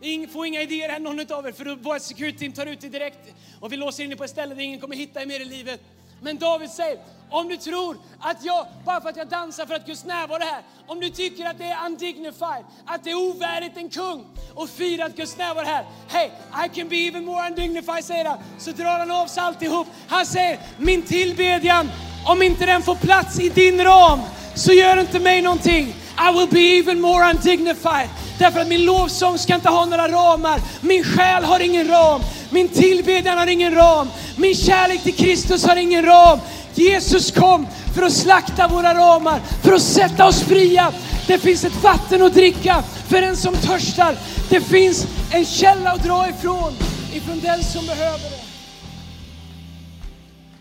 Ingen 0.01 0.29
får 0.29 0.47
inga 0.47 0.63
idéer 0.63 0.89
här 0.89 1.01
någon 1.01 1.33
av 1.33 1.47
er 1.47 1.53
för 1.53 1.77
vårt 1.77 2.03
security 2.03 2.39
team 2.39 2.53
tar 2.53 2.67
ut 2.67 2.81
dig 2.81 2.91
direkt 2.91 3.35
och 3.61 3.73
vi 3.73 3.77
låser 3.77 4.05
in 4.05 4.11
dig 4.11 4.19
på 4.19 4.25
ett 4.25 4.31
ställe 4.31 4.55
där 4.55 4.63
ingen 4.63 4.81
kommer 4.81 4.97
hitta 4.97 5.23
er 5.23 5.27
mer 5.27 5.41
i 5.41 5.45
livet. 5.45 5.81
Men 6.25 6.39
David 6.39 6.71
säger, 6.71 6.99
om 7.31 7.49
du 7.49 7.57
tror 7.57 7.97
att 8.21 8.45
jag, 8.45 8.67
bara 8.85 9.01
för 9.01 9.09
att 9.09 9.17
jag 9.17 9.29
dansar 9.29 9.67
för 9.67 9.75
att 9.75 9.87
Guds 9.87 10.05
närvaro 10.05 10.43
är 10.43 10.47
här, 10.47 10.63
om 10.87 11.01
du 11.01 11.11
tycker 11.11 11.45
att 11.45 11.59
det 11.59 11.65
är 11.65 11.87
undignified, 11.87 12.65
att 12.87 13.05
det 13.05 13.11
är 13.11 13.15
ovärdigt 13.15 13.77
en 13.77 13.89
kung 13.89 14.27
och 14.55 14.69
fira 14.69 15.05
att 15.05 15.17
Guds 15.17 15.37
närvaro 15.37 15.65
är 15.65 15.65
här. 15.65 15.85
Hey, 16.09 16.31
I 16.67 16.69
can 16.75 16.89
be 16.89 16.97
even 16.97 17.25
more 17.25 17.47
undignified, 17.49 18.05
säger 18.05 18.25
han. 18.25 18.39
Så 18.59 18.71
drar 18.71 18.99
han 18.99 19.11
av 19.11 19.27
sig 19.27 19.43
alltihop. 19.43 19.87
Han 20.09 20.27
säger, 20.27 20.59
min 20.79 21.03
tillbedjan, 21.03 21.91
om 22.27 22.43
inte 22.43 22.67
den 22.67 22.83
får 22.83 22.95
plats 22.95 23.41
i 23.41 23.49
din 23.49 23.85
ram, 23.85 24.21
så 24.55 24.73
gör 24.73 25.01
inte 25.01 25.21
mig 25.21 25.43
någonting. 25.43 25.95
I 26.19 26.33
will 26.39 26.49
be 26.51 26.61
even 26.61 27.01
more 27.01 27.31
undignified. 27.31 28.09
Därför 28.39 28.61
att 28.61 28.69
min 28.69 28.85
lovsång 28.85 29.39
ska 29.39 29.55
inte 29.55 29.69
ha 29.69 29.85
några 29.85 30.09
ramar. 30.09 30.61
Min 30.81 31.05
själ 31.05 31.45
har 31.45 31.61
ingen 31.61 31.89
ram. 31.89 32.21
Min 32.51 32.69
tillbedjan 32.69 33.39
har 33.39 33.47
ingen 33.47 33.75
ram. 33.75 34.09
Min 34.37 34.55
kärlek 34.55 35.03
till 35.03 35.15
Kristus 35.15 35.65
har 35.65 35.77
ingen 35.77 36.05
ram. 36.05 36.39
Jesus 36.75 37.31
kom 37.31 37.67
för 37.95 38.03
att 38.03 38.13
slakta 38.13 38.69
våra 38.69 38.95
ramar, 38.95 39.41
för 39.63 39.73
att 39.73 39.83
sätta 39.83 40.27
oss 40.27 40.43
fria. 40.43 40.93
Det 41.27 41.39
finns 41.39 41.65
ett 41.65 41.83
vatten 41.83 42.23
att 42.23 42.35
dricka 42.35 42.83
för 43.09 43.21
den 43.21 43.37
som 43.37 43.55
törstar. 43.55 44.17
Det 44.51 44.61
finns 44.61 45.07
en 45.33 45.45
källa 45.45 45.91
att 45.91 46.05
dra 46.05 46.29
ifrån, 46.29 46.73
ifrån 47.15 47.41
den 47.41 47.65
som 47.65 47.87
behöver 47.87 48.31
det. 48.31 48.45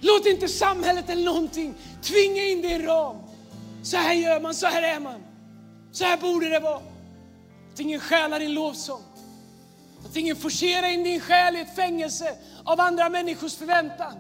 Låt 0.02 0.26
inte 0.26 0.48
samhället 0.48 1.10
eller 1.10 1.24
någonting 1.24 1.74
tvinga 2.02 2.44
in 2.44 2.62
dig 2.62 2.72
i 2.72 2.74
en 2.74 2.86
ram. 2.86 3.16
Så 3.84 3.98
här 3.98 4.14
gör 4.14 4.40
man, 4.42 4.54
så 4.54 4.68
här 4.68 4.82
är 4.96 5.00
man. 5.00 5.20
Så 5.92 6.04
här 6.04 6.18
borde 6.18 6.50
det 6.50 6.60
vara. 6.60 6.82
Att 7.74 7.80
ingen 7.80 8.00
stjälar 8.00 8.40
din 8.40 8.54
lovsång. 8.54 9.02
Att 10.06 10.16
ingen 10.16 10.36
forcerar 10.36 10.88
in 10.88 11.04
din 11.04 11.20
själ 11.20 11.56
i 11.56 11.60
ett 11.60 11.76
fängelse 11.76 12.38
av 12.66 12.80
andra 12.80 13.10
människors 13.10 13.56
förväntan. 13.56 14.18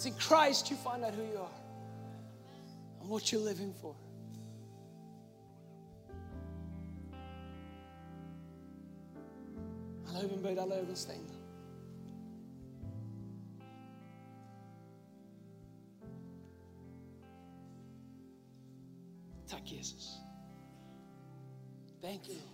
It's 0.00 0.06
in 0.06 0.14
Christ 0.14 0.70
you 0.70 0.78
find 0.78 1.04
out 1.04 1.14
who 1.14 1.22
you 1.22 1.38
are 1.38 1.60
and 3.00 3.10
what 3.10 3.22
you're 3.22 3.44
living 3.44 3.74
for. 3.80 3.94
Alla 10.08 10.18
huvuden 10.18 10.42
böjda, 10.42 10.62
alla 10.62 10.74
ögon 10.74 10.96
stängda. 10.96 11.34
Tack 19.48 19.72
Jesus. 19.72 20.18
Thank 22.00 22.28
you 22.28 22.49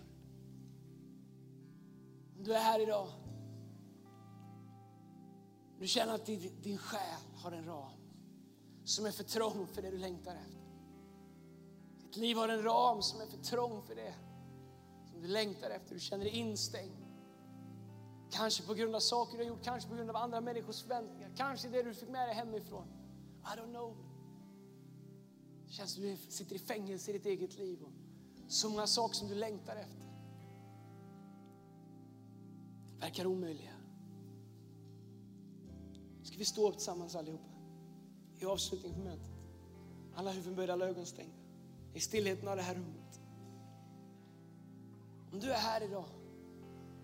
du 2.47 2.53
är 2.53 2.59
här 2.59 2.79
idag 2.79 3.07
du 5.79 5.87
känner 5.87 6.15
att 6.15 6.25
din, 6.25 6.61
din 6.61 6.77
själ 6.77 7.21
har 7.35 7.51
en 7.51 7.65
ram 7.65 7.91
som 8.83 9.05
är 9.05 9.11
för 9.11 9.23
trång 9.23 9.67
för 9.67 9.81
det 9.81 9.91
du 9.91 9.97
längtar 9.97 10.35
efter. 10.35 10.61
Ditt 11.97 12.15
liv 12.15 12.37
har 12.37 12.49
en 12.49 12.63
ram 12.63 13.01
som 13.01 13.21
är 13.21 13.25
för 13.25 13.37
trång 13.37 13.83
för 13.83 13.95
det 13.95 14.13
som 15.11 15.21
du 15.21 15.27
längtar 15.27 15.69
efter. 15.69 15.93
Du 15.93 15.99
känner 15.99 16.23
dig 16.23 16.33
instängd. 16.33 17.05
Kanske 18.31 18.63
på 18.63 18.73
grund 18.73 18.95
av 18.95 18.99
saker 18.99 19.37
du 19.37 19.43
har 19.43 19.49
gjort, 19.49 19.63
kanske 19.63 19.89
på 19.89 19.95
grund 19.95 20.09
av 20.09 20.15
andra 20.15 20.41
människors 20.41 20.81
förväntningar, 20.81 21.31
kanske 21.35 21.69
det 21.69 21.83
du 21.83 21.93
fick 21.93 22.09
med 22.09 22.27
dig 22.27 22.35
hemifrån. 22.35 22.87
I 23.43 23.59
don't 23.59 23.71
know. 23.71 23.97
Det 25.65 25.73
känns 25.73 25.93
som 25.93 26.03
du 26.03 26.17
sitter 26.17 26.55
i 26.55 26.59
fängelse 26.59 27.11
i 27.11 27.13
ditt 27.13 27.25
eget 27.25 27.57
liv. 27.57 27.83
Och 27.83 27.91
så 28.51 28.69
många 28.69 28.87
saker 28.87 29.15
som 29.15 29.27
du 29.27 29.35
längtar 29.35 29.75
efter. 29.75 30.06
Verkar 32.99 33.25
omöjliga. 33.25 33.73
Ska 36.23 36.37
vi 36.37 36.45
stå 36.45 36.69
upp 36.69 36.73
tillsammans 36.73 37.15
allihopa? 37.15 37.43
I 38.37 38.45
avslutningen 38.45 38.97
på 38.97 39.03
mötet. 39.03 39.31
Alla 40.15 40.31
huvuden 40.31 40.55
böjda, 40.55 40.73
alla 40.73 40.85
ögon 40.85 41.05
stängda. 41.05 41.37
I 41.93 41.99
stillheten 41.99 42.47
av 42.47 42.55
det 42.55 42.61
här 42.61 42.75
rummet. 42.75 43.21
Om 45.31 45.39
du 45.39 45.51
är 45.51 45.57
här 45.57 45.83
idag 45.83 46.05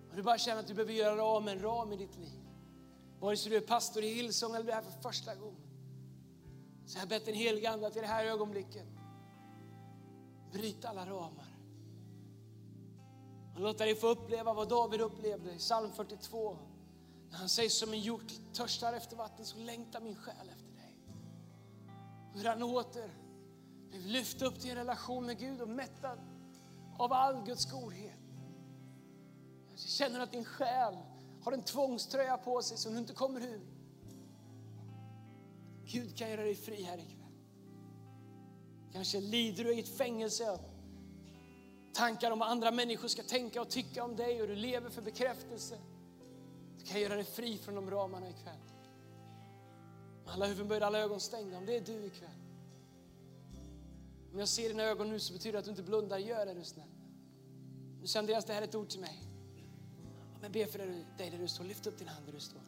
och 0.10 0.16
du 0.16 0.24
bara 0.24 0.38
känner 0.38 0.60
att 0.60 0.68
du 0.68 0.74
behöver 0.74 0.94
göra 0.94 1.24
av 1.24 1.44
med 1.44 1.58
en 1.58 1.64
ram 1.64 1.94
i 1.94 1.98
ditt 1.98 2.18
liv. 2.18 2.40
Vare 3.20 3.38
sig 3.38 3.52
du 3.52 3.58
är 3.58 3.62
pastor 3.62 4.04
i 4.04 4.14
Hillsong 4.14 4.56
eller 4.56 4.66
du 4.66 4.72
är 4.72 4.76
här 4.76 4.82
för 4.82 5.02
första 5.02 5.36
gången. 5.36 5.62
Så 6.86 6.98
jag 6.98 7.02
har 7.02 7.08
bett 7.08 7.28
en 7.28 7.34
helig 7.34 7.66
ande 7.66 7.88
att 7.88 7.98
i 7.98 8.00
det 8.00 8.08
här 8.08 8.26
ögonblicket 8.26 8.88
bryta 10.52 10.90
alla 10.90 11.06
ramar. 11.06 11.53
Och 13.54 13.62
låta 13.62 13.86
dig 13.86 13.96
få 13.96 14.08
uppleva 14.08 14.54
vad 14.54 14.70
David 14.70 15.02
upplevde 15.02 15.52
i 15.52 15.58
psalm 15.58 15.92
42. 15.92 16.58
När 17.30 17.38
han 17.38 17.50
säger 17.50 17.70
som 17.70 17.94
en 17.94 18.00
hjort 18.00 18.34
törstar 18.54 18.94
efter 18.94 19.16
vatten 19.16 19.46
så 19.46 19.58
längtar 19.58 20.02
min 20.02 20.16
själ 20.16 20.50
efter 20.50 20.74
dig. 20.74 20.98
Hur 22.34 22.46
han 22.46 22.64
åter 22.64 23.10
blev 23.90 24.06
lyft 24.06 24.42
upp 24.42 24.60
till 24.60 24.70
en 24.70 24.78
relation 24.78 25.26
med 25.26 25.40
Gud 25.40 25.62
och 25.62 25.70
mättad 25.70 26.20
av 26.98 27.14
all 27.14 27.46
Guds 27.46 27.72
godhet. 27.72 28.20
Jag 29.72 29.80
känner 29.80 30.20
att 30.20 30.32
din 30.32 30.46
själ 30.46 30.98
har 31.44 31.52
en 31.52 31.64
tvångströja 31.64 32.38
på 32.38 32.62
sig 32.62 32.78
som 32.78 32.94
du 32.94 33.00
inte 33.00 33.14
kommer 33.14 33.42
ur. 33.42 33.62
Gud 35.86 36.18
kan 36.18 36.30
göra 36.30 36.42
dig 36.42 36.56
fri 36.56 36.84
här 36.84 36.98
ikväll. 36.98 37.20
Kanske 38.92 39.20
lider 39.22 39.64
du 39.64 39.76
i 39.76 39.80
ett 39.80 39.98
fängelse 39.98 40.60
tankar 41.94 42.32
om 42.32 42.40
vad 42.40 42.50
andra 42.50 42.72
människor 42.72 43.08
ska 43.08 43.24
tänka 43.24 43.62
och 43.62 43.70
tycka 43.70 44.04
om 44.04 44.16
dig 44.16 44.42
och 44.42 44.48
du 44.48 44.56
lever 44.56 44.90
för 44.90 45.02
bekräftelse. 45.02 45.78
Du 46.78 46.86
kan 46.86 47.02
göra 47.02 47.16
dig 47.16 47.24
fri 47.24 47.58
från 47.58 47.76
de 47.76 47.92
ramarna 47.92 48.30
ikväll. 48.30 48.60
Alla 50.26 50.46
huvuden 50.46 50.68
böjda, 50.68 50.86
alla 50.86 51.00
ögon 51.00 51.20
stängda. 51.20 51.58
Om 51.58 51.66
det 51.66 51.76
är 51.76 51.82
du 51.82 52.06
ikväll. 52.06 52.30
Om 54.32 54.40
jag 54.40 54.48
ser 54.48 54.70
dina 54.70 54.84
ögon 54.84 55.10
nu 55.10 55.20
så 55.20 55.34
betyder 55.34 55.54
det 55.54 55.60
att 55.60 55.66
du 55.66 55.72
inte 55.72 55.84
blundar. 55.84 56.18
Gör 56.18 56.46
det 56.46 56.52
är 56.52 56.56
du 56.56 56.64
snäll. 56.64 56.90
Nu 58.02 58.08
säger 58.08 58.24
Andreas, 58.24 58.46
det 58.46 58.54
här 58.54 58.62
är 58.62 58.66
ett 58.68 58.76
ord 58.76 58.90
till 58.90 59.00
mig. 59.00 59.20
Men 60.42 60.52
be 60.52 60.66
för 60.66 60.80
dig 60.80 61.06
där 61.18 61.38
du 61.38 61.48
står. 61.48 61.64
Lyft 61.64 61.88
upp 61.88 61.98
din 61.98 62.08
hand 62.08 62.26
där 62.26 62.34
du 62.34 62.40
står. 62.40 62.62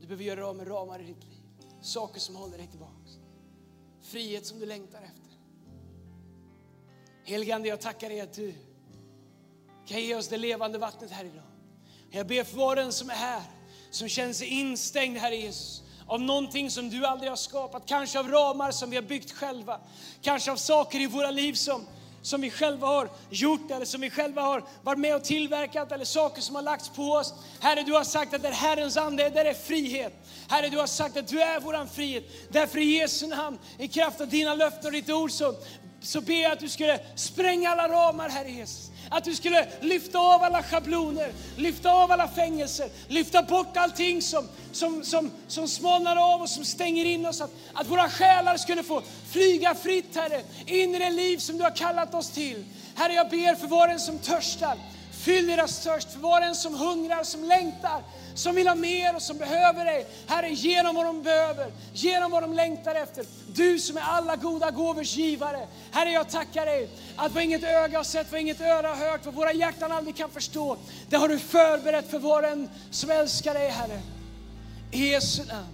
Du 0.00 0.06
behöver 0.06 0.24
göra 0.24 0.46
av 0.46 0.56
med 0.56 0.68
ramar 0.68 1.00
i 1.00 1.04
ditt 1.04 1.24
liv. 1.24 1.42
Saker 1.80 2.20
som 2.20 2.36
håller 2.36 2.58
dig 2.58 2.66
tillbaks. 2.66 3.18
Frihet 4.00 4.46
som 4.46 4.58
du 4.58 4.66
längtar 4.66 5.02
efter. 5.02 5.25
Helige 7.28 7.54
Ande, 7.54 7.68
jag 7.68 7.80
tackar 7.80 8.08
dig 8.08 8.20
att 8.20 8.32
du 8.32 8.54
kan 9.86 10.00
ge 10.00 10.14
oss 10.14 10.28
det 10.28 10.36
levande 10.36 10.78
vattnet 10.78 11.10
här 11.10 11.24
idag. 11.24 11.44
Jag 12.10 12.26
ber 12.26 12.44
för 12.44 12.56
var 12.56 12.76
den 12.76 12.92
som 12.92 13.10
är 13.10 13.14
här, 13.14 13.42
som 13.90 14.08
känner 14.08 14.32
sig 14.32 14.48
instängd, 14.48 15.18
Herre 15.18 15.36
Jesus, 15.36 15.82
av 16.06 16.20
någonting 16.20 16.70
som 16.70 16.90
du 16.90 17.06
aldrig 17.06 17.30
har 17.30 17.36
skapat. 17.36 17.82
Kanske 17.86 18.18
av 18.18 18.28
ramar 18.28 18.70
som 18.70 18.90
vi 18.90 18.96
har 18.96 19.02
byggt 19.02 19.32
själva. 19.32 19.80
Kanske 20.22 20.52
av 20.52 20.56
saker 20.56 21.00
i 21.00 21.06
våra 21.06 21.30
liv 21.30 21.54
som, 21.54 21.86
som 22.22 22.40
vi 22.40 22.50
själva 22.50 22.86
har 22.86 23.10
gjort 23.30 23.70
eller 23.70 23.86
som 23.86 24.00
vi 24.00 24.10
själva 24.10 24.42
har 24.42 24.64
varit 24.82 24.98
med 24.98 25.14
och 25.16 25.24
tillverkat 25.24 25.92
eller 25.92 26.04
saker 26.04 26.42
som 26.42 26.54
har 26.54 26.62
lagts 26.62 26.88
på 26.88 27.02
oss. 27.02 27.34
Herre, 27.60 27.82
du 27.82 27.92
har 27.92 28.04
sagt 28.04 28.34
att 28.34 28.42
det 28.42 28.48
är 28.48 28.52
Herrens 28.52 28.96
ande, 28.96 29.30
det 29.30 29.40
är 29.40 29.54
frihet. 29.54 30.12
Herre, 30.48 30.68
du 30.68 30.78
har 30.78 30.86
sagt 30.86 31.16
att 31.16 31.28
du 31.28 31.42
är 31.42 31.60
våran 31.60 31.88
frihet. 31.88 32.24
Därför 32.52 32.78
i 32.78 32.98
Jesu 32.98 33.26
namn, 33.26 33.58
i 33.78 33.88
kraft 33.88 34.20
av 34.20 34.28
dina 34.28 34.54
löften 34.54 34.86
och 34.86 34.92
ditt 34.92 35.10
ord 35.10 35.30
så, 35.30 35.54
så 36.06 36.20
ber 36.20 36.42
jag 36.42 36.52
att 36.52 36.60
du 36.60 36.68
skulle 36.68 37.00
spränga 37.14 37.70
alla 37.70 37.88
ramar, 37.88 38.28
Herre 38.28 38.50
Jesus. 38.50 38.90
Att 39.10 39.24
du 39.24 39.34
skulle 39.34 39.66
lyfta 39.80 40.18
av 40.18 40.42
alla 40.42 40.62
schabloner, 40.62 41.32
lyfta 41.56 41.92
av 41.92 42.12
alla 42.12 42.28
fängelser, 42.28 42.88
lyfta 43.08 43.42
bort 43.42 43.76
allting 43.76 44.22
som, 44.22 44.48
som, 44.72 45.04
som, 45.04 45.30
som 45.48 45.68
smalnar 45.68 46.34
av 46.34 46.42
och 46.42 46.48
som 46.48 46.64
stänger 46.64 47.04
in 47.04 47.26
oss. 47.26 47.40
Att, 47.40 47.50
att 47.72 47.86
våra 47.86 48.10
själar 48.10 48.56
skulle 48.56 48.82
få 48.82 49.02
flyga 49.30 49.74
fritt, 49.74 50.16
Herre, 50.16 50.42
in 50.66 50.94
i 50.94 50.98
det 50.98 51.10
liv 51.10 51.38
som 51.38 51.56
du 51.56 51.62
har 51.62 51.76
kallat 51.76 52.14
oss 52.14 52.30
till. 52.30 52.64
Herre, 52.94 53.12
jag 53.12 53.30
ber 53.30 53.54
för 53.54 53.66
var 53.66 53.88
en 53.88 54.00
som 54.00 54.18
törstar. 54.18 54.78
Fyll 55.26 55.46
deras 55.46 55.82
törst, 55.84 56.12
för 56.12 56.18
var 56.18 56.40
en 56.40 56.54
som 56.54 56.74
hungrar, 56.74 57.24
som 57.24 57.44
längtar, 57.44 58.02
som 58.34 58.54
vill 58.54 58.68
ha 58.68 58.74
mer 58.74 59.16
och 59.16 59.22
som 59.22 59.38
behöver 59.38 59.84
dig. 59.84 60.06
Herre, 60.26 60.50
ge 60.50 60.82
dem 60.82 60.94
vad 60.94 61.06
de 61.06 61.22
behöver, 61.22 61.72
ge 61.92 62.20
dem 62.20 62.30
vad 62.30 62.42
de 62.42 62.52
längtar 62.52 62.94
efter. 62.94 63.24
Du 63.54 63.78
som 63.78 63.96
är 63.96 64.00
alla 64.00 64.36
goda 64.36 64.70
gåvors 64.70 65.16
givare. 65.16 65.66
Herre, 65.90 66.10
jag 66.10 66.30
tackar 66.30 66.66
dig 66.66 66.88
att 67.16 67.32
vad 67.32 67.42
inget 67.42 67.62
öga 67.62 67.98
har 67.98 68.04
sett, 68.04 68.32
vad 68.32 68.40
inget 68.40 68.60
öra 68.60 68.88
har 68.88 69.10
hört, 69.10 69.20
vad 69.24 69.34
våra 69.34 69.52
hjärtan 69.52 69.92
aldrig 69.92 70.16
kan 70.16 70.30
förstå, 70.30 70.76
det 71.08 71.16
har 71.16 71.28
du 71.28 71.38
förberett 71.38 72.10
för 72.10 72.18
var 72.18 72.42
en 72.42 72.68
som 72.90 73.10
älskar 73.10 73.54
dig, 73.54 73.68
Herre. 73.68 74.00
I 74.92 75.08
Jesu 75.08 75.44
namn. 75.44 75.66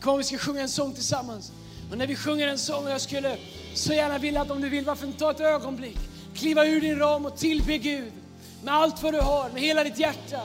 Kom, 0.00 0.18
vi 0.18 0.24
ska 0.24 0.38
sjunga 0.38 0.60
en 0.60 0.68
sång 0.68 0.92
tillsammans. 0.92 1.52
Och 1.90 1.98
när 1.98 2.06
vi 2.06 2.16
sjunger 2.16 2.48
en 2.48 2.58
sång, 2.58 2.88
jag 2.88 3.00
skulle 3.00 3.36
så 3.74 3.92
gärna 3.92 4.18
vilja 4.18 4.42
att 4.42 4.50
om 4.50 4.60
du 4.60 4.68
vill, 4.68 4.84
varför 4.84 5.06
inte 5.06 5.18
ta 5.18 5.30
ett 5.30 5.40
ögonblick, 5.40 5.98
kliva 6.34 6.66
ur 6.66 6.80
din 6.80 6.98
ram 6.98 7.26
och 7.26 7.36
tillbe 7.36 7.78
Gud 7.78 8.12
med 8.64 8.74
allt 8.74 9.02
vad 9.02 9.12
du 9.12 9.20
har, 9.20 9.50
med 9.50 9.62
hela 9.62 9.84
ditt 9.84 9.98
hjärta. 9.98 10.40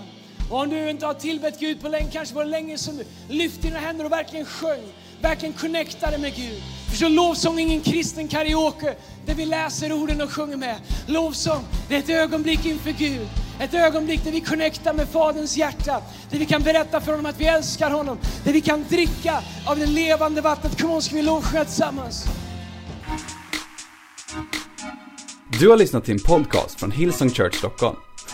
Och 0.49 0.59
om 0.59 0.69
du 0.69 0.89
inte 0.89 1.05
har 1.05 1.13
tillbett 1.13 1.59
Gud 1.59 1.81
på 1.81 1.87
länge, 1.87 2.11
kanske 2.11 2.35
var 2.35 2.43
det 2.43 2.49
länge 2.49 2.77
som 2.77 2.97
du 2.97 3.05
lyfte 3.27 3.61
dina 3.61 3.79
händer 3.79 4.05
och 4.05 4.11
verkligen 4.11 4.45
sjöng, 4.45 4.83
verkligen 5.21 5.53
connectade 5.53 6.17
med 6.17 6.35
Gud. 6.35 6.61
Förstå, 6.89 7.07
lovsång 7.07 7.59
är 7.59 7.63
ingen 7.63 7.81
kristen 7.81 8.27
karaoke 8.27 8.95
där 9.25 9.35
vi 9.35 9.45
läser 9.45 9.91
orden 9.91 10.21
och 10.21 10.31
sjunger 10.31 10.57
med. 10.57 10.75
Lovsång, 11.07 11.63
det 11.89 11.95
är 11.95 11.99
ett 11.99 12.09
ögonblick 12.09 12.65
inför 12.65 12.91
Gud. 12.91 13.27
Ett 13.59 13.73
ögonblick 13.73 14.23
där 14.23 14.31
vi 14.31 14.41
connectar 14.41 14.93
med 14.93 15.07
Faderns 15.09 15.57
hjärta, 15.57 16.01
där 16.31 16.39
vi 16.39 16.45
kan 16.45 16.63
berätta 16.63 17.01
för 17.01 17.11
honom 17.11 17.25
att 17.25 17.39
vi 17.39 17.45
älskar 17.45 17.91
honom, 17.91 18.17
där 18.43 18.53
vi 18.53 18.61
kan 18.61 18.85
dricka 18.89 19.43
av 19.65 19.79
det 19.79 19.85
levande 19.85 20.41
vattnet. 20.41 20.81
Kom 20.81 20.91
on, 20.91 21.01
ska 21.01 21.15
vi 21.15 21.21
lovsjunga 21.21 21.65
tillsammans? 21.65 22.25
Du 25.59 25.69
har 25.69 25.77
lyssnat 25.77 26.05
till 26.05 26.13
en 26.13 26.19
podcast 26.19 26.79
från 26.79 26.91
Hillsong 26.91 27.29
Church 27.29 27.55
Stockholm. 27.55 27.95